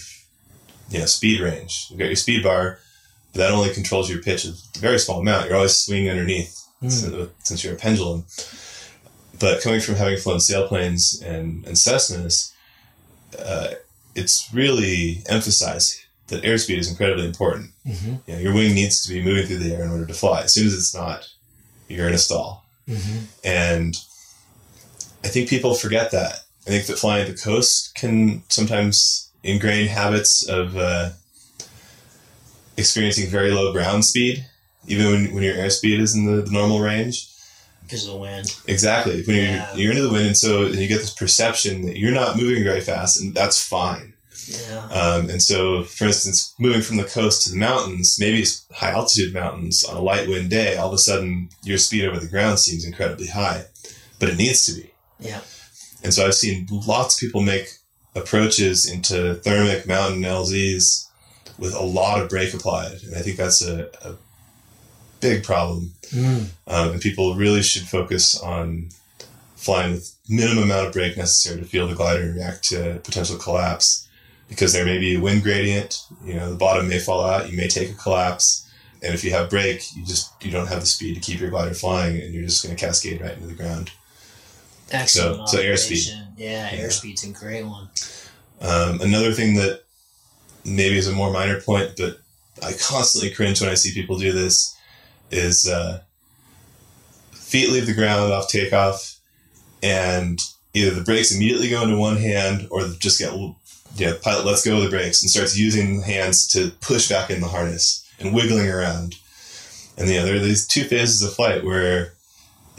you 0.91 1.01
know 1.01 1.07
speed 1.07 1.41
range. 1.41 1.89
You've 1.91 1.99
got 1.99 2.07
your 2.07 2.17
speed 2.17 2.45
bar, 2.45 2.79
but 3.33 3.39
that 3.41 3.53
only 3.53 3.73
controls 3.75 4.09
your 4.09 4.23
pitch 4.23 4.45
a 4.45 4.53
very 4.79 4.99
small 4.99 5.21
amount. 5.21 5.47
You're 5.47 5.57
always 5.57 5.77
swinging 5.77 6.11
underneath 6.11 6.61
Mm. 6.83 6.91
since, 6.91 7.31
since 7.43 7.65
you're 7.65 7.75
a 7.75 7.79
pendulum. 7.79 8.27
But 9.39 9.63
coming 9.63 9.81
from 9.81 9.97
having 9.97 10.19
flown 10.19 10.39
sailplanes 10.39 11.23
and, 11.23 11.65
and 11.67 11.77
Cessnas, 11.77 12.53
uh, 13.39 13.75
it's 14.15 14.49
really 14.53 15.23
emphasized 15.29 16.05
that 16.29 16.43
airspeed 16.43 16.79
is 16.79 16.91
incredibly 16.91 17.27
important. 17.27 17.71
Mm-hmm. 17.87 18.15
You 18.27 18.35
know, 18.35 18.41
your 18.41 18.55
wing 18.55 18.75
needs 18.75 19.03
to 19.05 19.13
be 19.13 19.23
moving 19.23 19.47
through 19.47 19.59
the 19.59 19.75
air 19.75 19.85
in 19.85 19.91
order 19.91 20.07
to 20.07 20.15
fly. 20.15 20.43
As 20.43 20.55
soon 20.55 20.67
as 20.67 20.75
it's 20.75 20.95
not, 20.95 21.29
you're 21.89 22.09
in 22.09 22.15
a 22.15 22.19
stall. 22.19 22.65
Mm-hmm. 22.89 23.25
And 23.45 23.97
I 25.23 25.29
think 25.29 25.49
people 25.49 25.75
forget 25.75 26.11
that. 26.13 26.41
I 26.67 26.71
think 26.71 26.87
that 26.87 26.99
flying 26.99 27.31
the 27.31 27.37
coast 27.37 27.95
can 27.95 28.43
sometimes 28.49 29.31
ingrain 29.43 29.87
habits 29.87 30.49
of 30.49 30.77
uh, 30.77 31.11
experiencing 32.77 33.29
very 33.29 33.51
low 33.51 33.73
ground 33.73 34.05
speed, 34.05 34.47
even 34.87 35.07
when, 35.07 35.35
when 35.35 35.43
your 35.43 35.57
airspeed 35.57 35.99
is 35.99 36.15
in 36.15 36.25
the, 36.25 36.43
the 36.43 36.51
normal 36.51 36.81
range. 36.81 37.29
Because 37.85 38.07
of 38.07 38.15
the 38.15 38.19
wind. 38.19 38.57
Exactly. 38.67 39.23
When 39.25 39.37
you're, 39.37 39.67
you're 39.77 39.91
into 39.93 40.03
the 40.03 40.13
wind, 40.13 40.27
and 40.27 40.37
so 40.37 40.67
you 40.67 40.89
get 40.89 40.99
this 40.99 41.15
perception 41.15 41.87
that 41.87 41.99
you're 41.99 42.13
not 42.13 42.37
moving 42.37 42.65
very 42.65 42.81
fast, 42.81 43.21
and 43.21 43.35
that's 43.35 43.63
fine. 43.63 44.15
Yeah. 44.47 44.89
Um, 44.89 45.31
and 45.31 45.41
so, 45.41 45.85
for 45.85 46.05
instance, 46.05 46.55
moving 46.59 46.83
from 46.83 46.97
the 46.97 47.05
coast 47.05 47.45
to 47.45 47.51
the 47.51 47.57
mountains, 47.57 48.19
maybe 48.19 48.41
it's 48.41 48.67
high 48.73 48.91
altitude 48.91 49.33
mountains 49.33 49.85
on 49.85 49.97
a 49.97 50.01
light 50.01 50.29
wind 50.29 50.51
day, 50.51 50.77
all 50.77 50.89
of 50.89 50.95
a 50.95 50.99
sudden 50.99 51.49
your 51.63 51.79
speed 51.79 52.05
over 52.05 52.19
the 52.19 52.29
ground 52.29 52.59
seems 52.59 52.85
incredibly 52.85 53.29
high, 53.29 53.65
but 54.19 54.29
it 54.29 54.37
needs 54.37 54.67
to 54.67 54.73
be. 54.73 54.91
Yeah. 55.21 55.41
And 56.03 56.13
so 56.13 56.27
I've 56.27 56.35
seen 56.35 56.67
lots 56.71 57.15
of 57.15 57.21
people 57.21 57.43
make 57.43 57.69
approaches 58.15 58.91
into 58.91 59.35
thermic 59.37 59.87
mountain 59.87 60.23
LZs 60.23 61.09
with 61.59 61.75
a 61.75 61.83
lot 61.83 62.21
of 62.21 62.29
brake 62.29 62.53
applied. 62.55 63.03
And 63.03 63.17
I 63.17 63.21
think 63.21 63.37
that's 63.37 63.63
a, 63.63 63.89
a 64.03 64.17
big 65.29 65.43
problem. 65.43 65.93
Mm. 66.11 66.47
Um, 66.67 66.91
and 66.93 67.01
people 67.01 67.35
really 67.35 67.63
should 67.63 67.89
focus 67.89 68.39
on 68.41 68.91
flying 69.57 69.93
with 69.93 70.15
minimum 70.29 70.65
amount 70.65 70.87
of 70.89 70.93
brake 70.93 71.17
necessary 71.17 71.59
to 71.61 71.67
feel 71.67 71.89
the 71.89 71.95
glider 71.95 72.23
and 72.25 72.35
react 72.37 72.65
to 72.69 73.01
potential 73.05 73.39
collapse 73.39 74.07
because 74.49 74.73
there 74.75 74.85
may 74.85 74.99
be 74.99 75.17
a 75.17 75.21
wind 75.21 75.43
gradient 75.43 75.91
you 76.25 76.35
know 76.35 76.51
the 76.51 76.57
bottom 76.67 76.87
may 76.89 76.99
fall 76.99 77.25
out 77.25 77.51
you 77.51 77.57
may 77.57 77.67
take 77.69 77.91
a 77.91 77.95
collapse 77.95 78.71
and 79.03 79.15
if 79.15 79.25
you 79.25 79.31
have 79.31 79.49
brake 79.49 79.83
you 79.97 80.05
just 80.05 80.31
you 80.45 80.51
don't 80.51 80.67
have 80.69 80.81
the 80.81 80.87
speed 80.87 81.15
to 81.15 81.21
keep 81.21 81.41
your 81.41 81.49
glider 81.51 81.73
flying 81.75 82.21
and 82.21 82.35
you're 82.35 82.45
just 82.45 82.63
going 82.63 82.77
to 82.77 82.85
cascade 82.87 83.21
right 83.23 83.35
into 83.37 83.47
the 83.47 83.55
ground 83.55 83.91
Excellent. 84.93 85.49
so 85.49 85.59
airspeed. 85.59 86.07
Yeah, 86.37 86.71
Yeah. 86.73 86.85
airspeed's 86.87 87.25
a 87.25 87.29
great 87.31 87.65
one. 87.65 87.89
um, 88.61 89.01
another 89.01 89.33
thing 89.33 89.55
that 89.55 89.83
maybe 90.65 90.99
is 90.99 91.09
a 91.09 91.13
more 91.13 91.33
minor 91.33 91.59
point 91.61 91.93
but 91.97 92.19
i 92.63 92.73
constantly 92.73 93.31
cringe 93.31 93.61
when 93.63 93.71
i 93.71 93.75
see 93.75 93.93
people 93.95 94.19
do 94.19 94.33
this 94.33 94.74
is 95.35 95.69
uh, 95.69 96.01
feet 97.33 97.71
leave 97.71 97.87
the 97.87 97.95
ground 97.95 98.33
off 98.33 98.49
takeoff 98.49 99.19
and 99.83 100.41
either 100.73 100.91
the 100.91 101.05
brakes 101.05 101.35
immediately 101.35 101.71
go 101.71 101.83
into 101.83 101.97
one 101.97 102.17
hand 102.17 102.67
or 102.71 102.89
just 102.99 103.19
get 103.19 103.33
yeah 103.97 104.15
pilot 104.23 104.45
lets 104.45 104.65
go 104.65 104.79
of 104.79 104.83
the 104.83 104.91
brakes 104.91 105.23
and 105.23 105.31
starts 105.31 105.57
using 105.57 106.03
hands 106.03 106.49
to 106.49 106.71
push 106.81 107.09
back 107.09 107.31
in 107.31 107.41
the 107.41 107.47
harness 107.47 108.05
and 108.19 108.35
wiggling 108.35 108.69
around. 108.69 109.15
And 109.97 110.09
know 110.09 110.25
there 110.25 110.37
are 110.37 110.41
these 110.41 110.67
two 110.67 110.85
phases 110.85 111.23
of 111.23 111.35
flight 111.35 111.65
where 111.65 112.13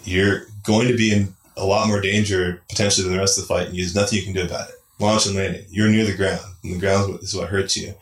you're 0.04 0.48
going 0.64 0.88
to 0.88 0.98
be 0.98 1.14
in 1.14 1.34
a 1.56 1.66
lot 1.66 1.88
more 1.88 2.02
danger 2.02 2.62
potentially 2.68 3.06
than 3.06 3.14
the 3.14 3.20
rest 3.20 3.38
of 3.38 3.44
the 3.44 3.48
flight 3.48 3.68
and 3.68 3.78
there's 3.78 3.96
nothing 3.96 4.20
you 4.20 4.26
can 4.26 4.34
do 4.34 4.44
about 4.44 4.70
it. 4.70 4.76
Launch 5.00 5.26
and 5.26 5.36
landing. 5.36 5.66
You're 5.70 5.90
near 5.90 6.06
the 6.06 6.18
ground 6.18 6.42
and 6.64 6.76
the 6.76 6.80
ground 6.80 7.20
is 7.22 7.36
what 7.36 7.50
hurts 7.50 7.78
you. 7.78 7.94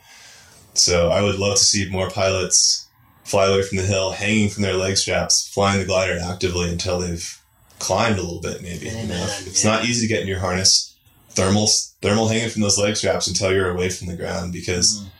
So 0.74 1.10
i 1.10 1.22
would 1.22 1.38
love 1.38 1.56
to 1.56 1.64
see 1.64 1.88
more 1.88 2.10
pilots 2.10 2.83
fly 3.24 3.46
away 3.46 3.62
from 3.62 3.78
the 3.78 3.84
hill 3.84 4.12
hanging 4.12 4.48
from 4.48 4.62
their 4.62 4.74
leg 4.74 4.96
straps 4.96 5.48
flying 5.48 5.78
the 5.80 5.86
glider 5.86 6.18
actively 6.22 6.70
until 6.70 7.00
they've 7.00 7.40
climbed 7.78 8.18
a 8.18 8.22
little 8.22 8.40
bit 8.40 8.62
maybe 8.62 8.86
you 8.86 8.92
know? 9.06 9.26
It's 9.46 9.64
yeah. 9.64 9.70
not 9.72 9.84
easy 9.84 10.06
to 10.06 10.12
get 10.12 10.22
in 10.22 10.28
your 10.28 10.38
harness 10.40 10.94
thermal 11.30 11.66
thermal 12.02 12.28
hanging 12.28 12.50
from 12.50 12.62
those 12.62 12.78
leg 12.78 12.96
straps 12.96 13.26
until 13.26 13.52
you're 13.52 13.70
away 13.70 13.88
from 13.90 14.06
the 14.08 14.16
ground 14.16 14.52
because 14.52 15.00
Mm. 15.02 15.10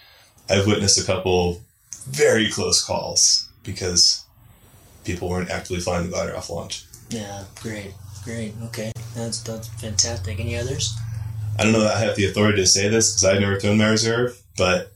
i've 0.61 0.67
witnessed 0.67 1.01
a 1.01 1.05
couple 1.05 1.61
very 2.07 2.51
close 2.51 2.85
calls 2.85 3.49
because 3.63 4.25
people 5.05 5.29
weren't 5.29 5.51
actively 5.51 5.81
flying 5.81 6.05
the 6.05 6.11
glider 6.11 6.37
off 6.37 6.51
launch 6.51 6.85
Yeah, 7.11 7.45
great, 7.61 7.93
great. 8.25 8.55
Okay, 8.67 8.93
that's 9.15 9.41
that's 9.41 9.69
fantastic. 9.69 10.41
Any 10.41 10.57
others? 10.57 10.93
I 11.59 11.63
don't 11.63 11.73
know 11.73 11.81
that 11.81 11.97
I 11.97 12.01
have 12.01 12.17
the 12.17 12.25
authority 12.27 12.59
to 12.63 12.67
say 12.67 12.89
this 12.89 13.11
because 13.13 13.25
I've 13.25 13.41
never 13.41 13.59
thrown 13.61 13.79
my 13.79 13.89
reserve, 13.91 14.41
but 14.57 14.93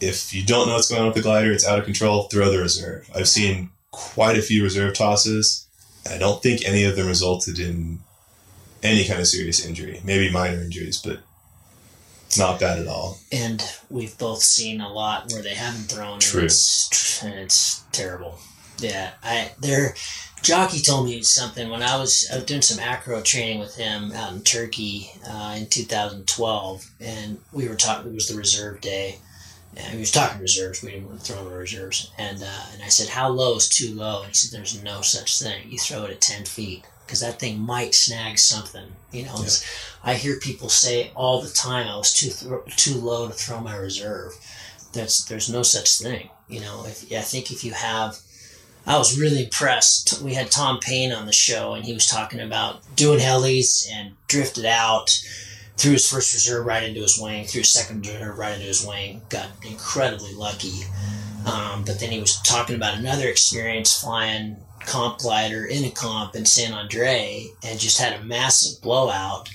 if 0.00 0.34
you 0.34 0.44
don't 0.44 0.66
know 0.66 0.74
what's 0.74 0.88
going 0.88 1.00
on 1.00 1.08
with 1.08 1.16
the 1.16 1.22
glider, 1.22 1.52
it's 1.52 1.66
out 1.66 1.78
of 1.78 1.84
control, 1.84 2.24
throw 2.24 2.50
the 2.50 2.58
reserve. 2.58 3.08
I've 3.14 3.28
seen 3.28 3.70
quite 3.90 4.36
a 4.36 4.42
few 4.42 4.62
reserve 4.62 4.94
tosses. 4.94 5.66
I 6.08 6.18
don't 6.18 6.42
think 6.42 6.64
any 6.64 6.84
of 6.84 6.96
them 6.96 7.06
resulted 7.06 7.58
in 7.58 8.00
any 8.82 9.06
kind 9.06 9.20
of 9.20 9.26
serious 9.26 9.64
injury. 9.64 10.00
Maybe 10.04 10.30
minor 10.30 10.60
injuries, 10.60 11.00
but 11.02 11.20
not 12.38 12.60
bad 12.60 12.78
at 12.78 12.86
all. 12.86 13.18
And 13.32 13.62
we've 13.88 14.16
both 14.18 14.42
seen 14.42 14.80
a 14.80 14.92
lot 14.92 15.32
where 15.32 15.42
they 15.42 15.54
haven't 15.54 15.84
thrown. 15.84 16.14
and 16.14 16.22
It's, 16.44 17.22
and 17.22 17.34
it's 17.34 17.82
terrible. 17.92 18.38
Yeah, 18.78 19.12
I 19.22 19.52
there. 19.60 19.94
Jocky 20.42 20.80
told 20.80 21.06
me 21.06 21.22
something 21.22 21.70
when 21.70 21.82
I 21.82 21.96
was, 21.96 22.28
I 22.30 22.36
was 22.36 22.44
doing 22.44 22.62
some 22.62 22.78
acro 22.78 23.20
training 23.22 23.58
with 23.58 23.74
him 23.74 24.12
out 24.12 24.32
in 24.32 24.42
Turkey 24.42 25.10
uh, 25.28 25.56
in 25.58 25.66
2012, 25.66 26.90
and 27.00 27.38
we 27.52 27.68
were 27.68 27.74
talking. 27.74 28.12
It 28.12 28.14
was 28.14 28.28
the 28.28 28.36
reserve 28.36 28.80
day, 28.80 29.16
he 29.78 29.98
was 29.98 30.10
talking 30.10 30.40
reserves. 30.40 30.82
We 30.82 30.92
didn't 30.92 31.18
throw 31.18 31.44
the 31.44 31.56
reserves, 31.56 32.10
and 32.18 32.42
uh, 32.42 32.66
and 32.72 32.82
I 32.82 32.88
said, 32.88 33.08
"How 33.08 33.28
low 33.28 33.56
is 33.56 33.68
too 33.68 33.94
low?" 33.94 34.20
And 34.20 34.28
he 34.28 34.34
said, 34.34 34.56
"There's 34.56 34.82
no 34.82 35.00
such 35.02 35.38
thing. 35.38 35.70
You 35.70 35.78
throw 35.78 36.04
it 36.04 36.10
at 36.10 36.20
10 36.20 36.44
feet." 36.44 36.84
Because 37.04 37.20
that 37.20 37.38
thing 37.38 37.60
might 37.60 37.94
snag 37.94 38.36
something, 38.36 38.96
you 39.12 39.24
know. 39.26 39.36
It's, 39.38 39.64
I 40.02 40.14
hear 40.14 40.40
people 40.40 40.68
say 40.68 41.12
all 41.14 41.40
the 41.40 41.50
time, 41.50 41.86
"I 41.86 41.96
was 41.96 42.12
too 42.12 42.30
thro- 42.30 42.64
too 42.76 42.94
low 42.94 43.28
to 43.28 43.34
throw 43.34 43.60
my 43.60 43.76
reserve." 43.76 44.32
That's 44.92 45.24
there's 45.24 45.48
no 45.48 45.62
such 45.62 45.98
thing, 45.98 46.30
you 46.48 46.60
know. 46.60 46.84
If 46.86 47.12
I 47.12 47.20
think 47.20 47.52
if 47.52 47.62
you 47.64 47.72
have 47.72 48.18
I 48.86 48.98
was 48.98 49.18
really 49.18 49.44
impressed. 49.44 50.22
We 50.22 50.34
had 50.34 50.50
Tom 50.50 50.78
Payne 50.78 51.12
on 51.12 51.26
the 51.26 51.32
show, 51.32 51.74
and 51.74 51.84
he 51.84 51.92
was 51.92 52.06
talking 52.06 52.38
about 52.38 52.82
doing 52.94 53.18
helis 53.18 53.90
and 53.90 54.14
drifted 54.28 54.64
out, 54.64 55.18
threw 55.76 55.92
his 55.92 56.10
first 56.10 56.32
reserve 56.34 56.66
right 56.66 56.82
into 56.82 57.00
his 57.00 57.18
wing, 57.18 57.44
threw 57.44 57.60
his 57.60 57.72
second 57.72 58.06
reserve 58.06 58.38
right 58.38 58.54
into 58.54 58.66
his 58.66 58.86
wing, 58.86 59.22
got 59.28 59.48
incredibly 59.66 60.34
lucky. 60.34 60.84
Um, 61.46 61.84
but 61.84 62.00
then 62.00 62.10
he 62.10 62.20
was 62.20 62.40
talking 62.42 62.76
about 62.76 62.98
another 62.98 63.28
experience 63.28 64.00
flying 64.00 64.56
comp 64.80 65.18
glider 65.18 65.64
in 65.64 65.84
a 65.84 65.90
comp 65.90 66.34
in 66.34 66.44
San 66.44 66.72
Andre 66.72 67.46
and 67.64 67.78
just 67.78 68.00
had 68.00 68.18
a 68.18 68.24
massive 68.24 68.82
blowout 68.82 69.48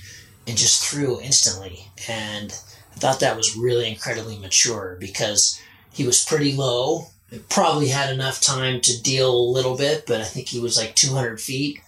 and 0.46 0.56
just 0.56 0.84
threw 0.84 1.20
instantly. 1.20 1.86
And 2.08 2.52
I 2.94 2.98
thought 2.98 3.20
that 3.20 3.36
was 3.36 3.56
really 3.56 3.90
incredibly 3.90 4.38
mature 4.38 4.96
because 5.00 5.60
he 5.92 6.06
was 6.06 6.24
pretty 6.24 6.54
low 6.54 7.08
probably 7.48 7.88
had 7.88 8.12
enough 8.12 8.40
time 8.40 8.80
to 8.82 9.02
deal 9.02 9.34
a 9.34 9.52
little 9.52 9.76
bit, 9.76 10.04
but 10.06 10.20
I 10.20 10.24
think 10.24 10.48
he 10.48 10.60
was 10.60 10.76
like 10.76 10.94
200 10.94 11.40
feet. 11.40 11.80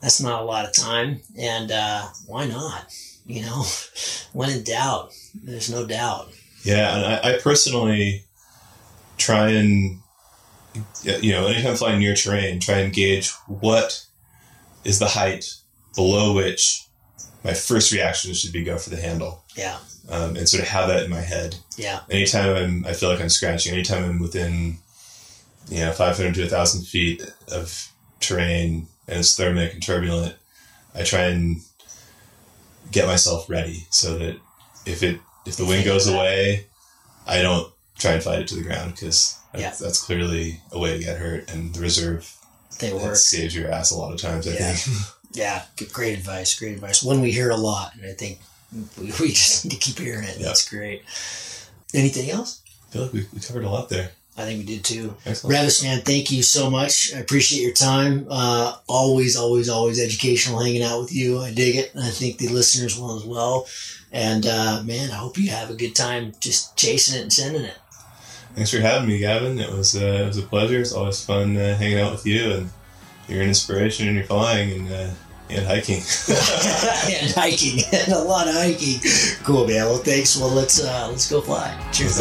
That's 0.00 0.20
not 0.20 0.42
a 0.42 0.44
lot 0.44 0.64
of 0.64 0.72
time. 0.72 1.20
And 1.38 1.70
uh, 1.70 2.08
why 2.26 2.46
not? 2.46 2.92
You 3.28 3.42
know, 3.42 3.64
when 4.32 4.50
in 4.50 4.64
doubt, 4.64 5.12
there's 5.34 5.70
no 5.70 5.86
doubt. 5.86 6.30
Yeah, 6.64 6.96
and 6.96 7.04
I, 7.06 7.34
I 7.34 7.38
personally 7.38 8.24
try 9.18 9.50
and 9.50 10.00
you 11.04 11.32
know 11.32 11.46
anytime 11.46 11.76
flying 11.76 12.00
near 12.00 12.14
terrain, 12.14 12.58
try 12.60 12.78
and 12.78 12.92
gauge 12.92 13.30
what 13.46 14.04
is 14.84 14.98
the 14.98 15.06
height 15.08 15.44
below 15.94 16.34
which 16.34 16.84
my 17.44 17.52
first 17.54 17.92
reaction 17.92 18.32
should 18.34 18.52
be 18.52 18.64
go 18.64 18.76
for 18.78 18.90
the 18.90 18.96
handle, 19.00 19.44
Yeah, 19.56 19.78
um, 20.08 20.36
and 20.36 20.48
sort 20.48 20.62
of 20.62 20.68
have 20.70 20.88
that 20.88 21.04
in 21.04 21.10
my 21.10 21.20
head. 21.20 21.56
yeah, 21.76 22.00
Anytime 22.10 22.56
I'm, 22.56 22.86
I 22.86 22.92
feel 22.94 23.08
like 23.10 23.20
I'm 23.20 23.28
scratching. 23.28 23.72
Anytime 23.74 24.04
I'm 24.04 24.18
within, 24.18 24.78
you 25.68 25.80
know, 25.80 25.92
500 25.92 26.34
to 26.34 26.40
1,000 26.42 26.84
feet 26.84 27.22
of 27.52 27.88
terrain 28.20 28.88
and 29.06 29.20
it's 29.20 29.36
thermic 29.36 29.72
and 29.74 29.82
turbulent, 29.82 30.34
I 30.94 31.04
try 31.04 31.24
and 31.24 31.60
get 32.90 33.06
myself 33.06 33.48
ready 33.50 33.86
so 33.90 34.18
that 34.18 34.36
if 34.86 35.02
it 35.02 35.20
if 35.46 35.56
the 35.56 35.64
wind 35.64 35.84
goes 35.84 36.06
away, 36.06 36.66
I 37.26 37.42
don't 37.42 37.72
try 37.98 38.12
and 38.12 38.22
fight 38.22 38.40
it 38.40 38.48
to 38.48 38.54
the 38.56 38.62
ground 38.62 38.94
because 38.94 39.36
Yeah. 39.54 39.72
that's, 39.80 40.02
clearly 40.02 40.60
a 40.72 40.78
way 40.78 40.96
to 40.98 41.02
get 41.04 41.16
hurt. 41.18 41.50
And 41.50 41.74
the 41.74 41.80
reserve 41.80 42.32
They 42.78 42.92
work. 42.92 43.16
saves 43.16 43.54
your 43.56 43.70
ass 43.70 43.90
a 43.90 43.96
lot 43.96 44.12
of 44.12 44.20
times. 44.20 44.46
I 44.46 44.52
Yeah. 44.52 44.72
think. 44.74 44.96
Yeah, 45.32 45.62
great 45.92 46.18
advice. 46.18 46.54
Great 46.58 46.72
advice. 46.74 47.02
One 47.02 47.20
we 47.20 47.30
hear 47.32 47.50
a 47.50 47.56
lot, 47.56 47.94
and 47.94 48.06
I 48.10 48.14
think 48.14 48.40
we, 48.98 49.06
we 49.20 49.28
just 49.28 49.64
need 49.64 49.72
to 49.72 49.76
keep 49.78 49.98
hearing 49.98 50.24
it. 50.24 50.38
Yeah. 50.38 50.46
That's 50.46 50.66
great. 50.68 51.02
Anything 51.94 52.30
else? 52.30 52.60
I 52.88 52.92
feel 52.92 53.02
like 53.02 53.12
we, 53.12 53.26
we 53.34 53.40
covered 53.40 53.64
a 53.64 53.70
lot 53.70 53.88
there. 53.90 54.12
I 54.38 54.44
think 54.44 54.60
we 54.60 54.66
did 54.66 54.84
too. 54.84 55.16
Excellent. 55.26 55.56
Reavis, 55.56 55.82
man, 55.82 56.00
thank 56.02 56.30
you 56.30 56.44
so 56.44 56.70
much. 56.70 57.12
I 57.14 57.18
appreciate 57.18 57.62
your 57.62 57.72
time. 57.72 58.26
Uh, 58.30 58.76
always, 58.86 59.36
always, 59.36 59.68
always 59.68 60.00
educational 60.00 60.60
hanging 60.60 60.82
out 60.82 61.00
with 61.00 61.12
you. 61.12 61.40
I 61.40 61.52
dig 61.52 61.74
it. 61.74 61.92
And 61.94 62.04
I 62.04 62.10
think 62.10 62.38
the 62.38 62.48
listeners 62.48 62.98
will 62.98 63.16
as 63.16 63.24
well. 63.24 63.66
And 64.12 64.46
uh, 64.46 64.82
man, 64.84 65.10
I 65.10 65.16
hope 65.16 65.38
you 65.38 65.50
have 65.50 65.70
a 65.70 65.74
good 65.74 65.96
time 65.96 66.32
just 66.40 66.76
chasing 66.76 67.18
it 67.18 67.22
and 67.22 67.32
sending 67.32 67.62
it. 67.62 67.76
Thanks 68.54 68.70
for 68.70 68.80
having 68.80 69.08
me, 69.08 69.18
Gavin. 69.18 69.58
It 69.58 69.70
was 69.70 69.96
uh, 69.96 70.22
it 70.22 70.26
was 70.26 70.38
a 70.38 70.42
pleasure. 70.42 70.80
It's 70.80 70.92
always 70.92 71.24
fun 71.24 71.56
uh, 71.56 71.76
hanging 71.76 71.98
out 71.98 72.12
with 72.12 72.26
you, 72.26 72.52
and 72.52 72.70
you're 73.28 73.42
an 73.42 73.48
inspiration 73.48 74.08
and 74.08 74.16
you're 74.16 74.26
flying 74.26 74.72
and 74.72 74.92
uh, 74.92 75.10
and 75.50 75.66
hiking. 75.66 76.00
and 76.28 77.30
hiking, 77.32 77.80
and 77.92 78.12
a 78.12 78.18
lot 78.18 78.48
of 78.48 78.54
hiking. 78.54 79.00
Cool, 79.44 79.66
man. 79.66 79.84
Well, 79.84 79.98
thanks. 79.98 80.36
Well, 80.36 80.50
let's 80.50 80.82
uh, 80.82 81.08
let's 81.10 81.30
go 81.30 81.40
fly. 81.40 81.76
Cheers. 81.92 82.20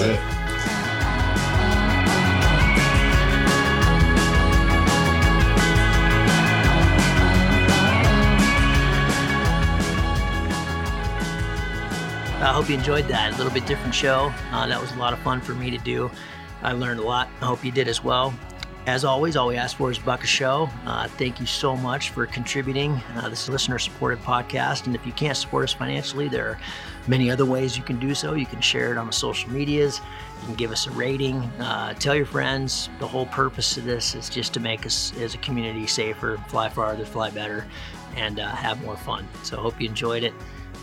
Hope 12.58 12.70
you 12.70 12.76
enjoyed 12.76 13.08
that. 13.08 13.32
A 13.32 13.38
little 13.38 13.54
bit 13.54 13.68
different 13.68 13.94
show. 13.94 14.34
Uh, 14.52 14.66
that 14.66 14.82
was 14.82 14.92
a 14.94 14.96
lot 14.96 15.14
of 15.14 15.20
fun 15.20 15.40
for 15.40 15.54
me 15.54 15.70
to 15.70 15.78
do. 15.78 16.10
I 16.64 16.72
learned 16.72 17.00
a 17.00 17.04
lot. 17.04 17.30
I 17.40 17.46
hope 17.46 17.64
you 17.64 17.72
did 17.72 17.88
as 17.88 18.04
well. 18.04 18.34
As 18.88 19.06
always, 19.06 19.36
all 19.36 19.50
we 19.50 19.58
ask 19.58 19.78
for 19.78 19.92
is 19.92 20.00
buck 20.00 20.24
a 20.24 20.28
show. 20.28 20.68
Uh, 20.84 21.08
thank 21.08 21.40
you 21.40 21.46
so 21.46 21.78
much 21.78 22.10
for 22.10 22.26
contributing. 22.26 23.00
Uh, 23.16 23.30
this 23.30 23.44
is 23.44 23.50
a 23.50 23.52
listener 23.52 23.78
supported 23.78 24.18
podcast. 24.24 24.88
And 24.88 24.96
if 24.96 25.06
you 25.06 25.12
can't 25.12 25.38
support 25.38 25.66
us 25.66 25.74
financially, 25.74 26.30
there 26.30 26.48
are 26.48 26.60
many 27.08 27.30
other 27.30 27.46
ways 27.46 27.78
you 27.78 27.84
can 27.84 28.00
do 28.00 28.16
so. 28.16 28.34
You 28.34 28.48
can 28.48 28.60
share 28.60 28.92
it 28.92 28.98
on 28.98 29.06
the 29.06 29.14
social 29.14 29.52
medias, 29.52 30.02
you 30.40 30.48
can 30.48 30.56
give 30.56 30.72
us 30.72 30.88
a 30.88 30.92
rating, 30.92 31.36
uh, 31.60 31.94
tell 31.94 32.16
your 32.16 32.26
friends. 32.26 32.90
The 32.98 33.08
whole 33.08 33.28
purpose 33.28 33.78
of 33.78 33.84
this 33.84 34.16
is 34.16 34.30
just 34.30 34.56
to 34.56 34.60
make 34.60 34.84
us 34.84 35.16
as 35.20 35.36
a 35.36 35.38
community 35.40 35.86
safer, 35.86 36.42
fly 36.48 36.70
farther, 36.70 37.06
fly 37.06 37.30
better, 37.30 37.68
and 38.16 38.40
uh, 38.40 38.48
have 38.48 38.84
more 38.84 38.98
fun. 38.98 39.28
So 39.44 39.58
hope 39.58 39.80
you 39.80 39.88
enjoyed 39.88 40.24
it. 40.24 40.34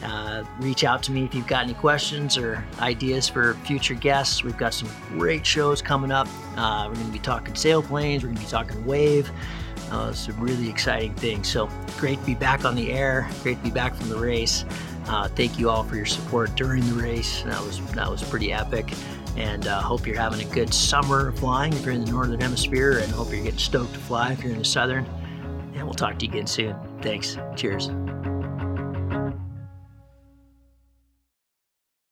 Uh, 0.05 0.45
reach 0.61 0.85
out 0.85 1.03
to 1.03 1.13
me 1.13 1.25
if 1.25 1.35
you've 1.35 1.47
got 1.47 1.65
any 1.65 1.75
questions 1.75 2.37
or 2.37 2.63
ideas 2.81 3.29
for 3.29 3.55
future 3.65 3.95
guests. 3.95 4.45
We've 4.45 4.57
got 4.57 4.75
some 4.75 4.89
great 5.09 5.47
shows 5.47 5.81
coming 5.81 6.13
up. 6.13 6.29
Uh, 6.57 6.87
we're 6.89 6.95
going 6.95 7.07
to 7.07 7.13
be 7.13 7.19
talking 7.19 7.55
sailplanes, 7.55 8.17
we're 8.17 8.29
going 8.29 8.37
to 8.37 8.43
be 8.43 8.49
talking 8.49 8.85
wave. 8.85 9.31
Uh, 9.91 10.13
some 10.13 10.39
really 10.41 10.69
exciting 10.69 11.15
things. 11.15 11.49
So 11.49 11.69
great 11.99 12.19
to 12.19 12.27
be 12.27 12.35
back 12.35 12.65
on 12.65 12.75
the 12.75 12.93
air. 12.93 13.29
Great 13.43 13.59
to 13.59 13.63
be 13.63 13.71
back 13.71 13.95
from 13.95 14.09
the 14.09 14.17
race. 14.17 14.65
Uh, 15.07 15.29
thank 15.29 15.59
you 15.59 15.69
all 15.69 15.85
for 15.85 15.97
your 15.97 16.07
support 16.07 16.55
during 16.55 16.85
the 16.87 16.95
race. 16.95 17.43
That 17.43 17.61
was 17.63 17.81
that 17.93 18.11
was 18.11 18.23
pretty 18.23 18.53
epic. 18.53 18.93
And 19.37 19.67
uh, 19.67 19.81
hope 19.81 20.07
you're 20.07 20.19
having 20.19 20.41
a 20.41 20.51
good 20.53 20.73
summer 20.73 21.33
flying 21.33 21.73
if 21.73 21.85
you're 21.85 21.95
in 21.95 22.05
the 22.05 22.11
northern 22.11 22.41
hemisphere, 22.41 22.99
and 22.99 23.11
hope 23.13 23.31
you're 23.31 23.43
getting 23.43 23.59
stoked 23.59 23.93
to 23.95 24.01
fly 24.01 24.33
if 24.33 24.43
you're 24.43 24.53
in 24.53 24.59
the 24.59 24.65
southern. 24.65 25.05
And 25.75 25.85
we'll 25.85 25.95
talk 25.95 26.19
to 26.21 26.27
you 26.27 26.33
again 26.33 26.47
soon. 26.47 26.77
Thanks. 27.03 27.37
Cheers. 27.57 27.91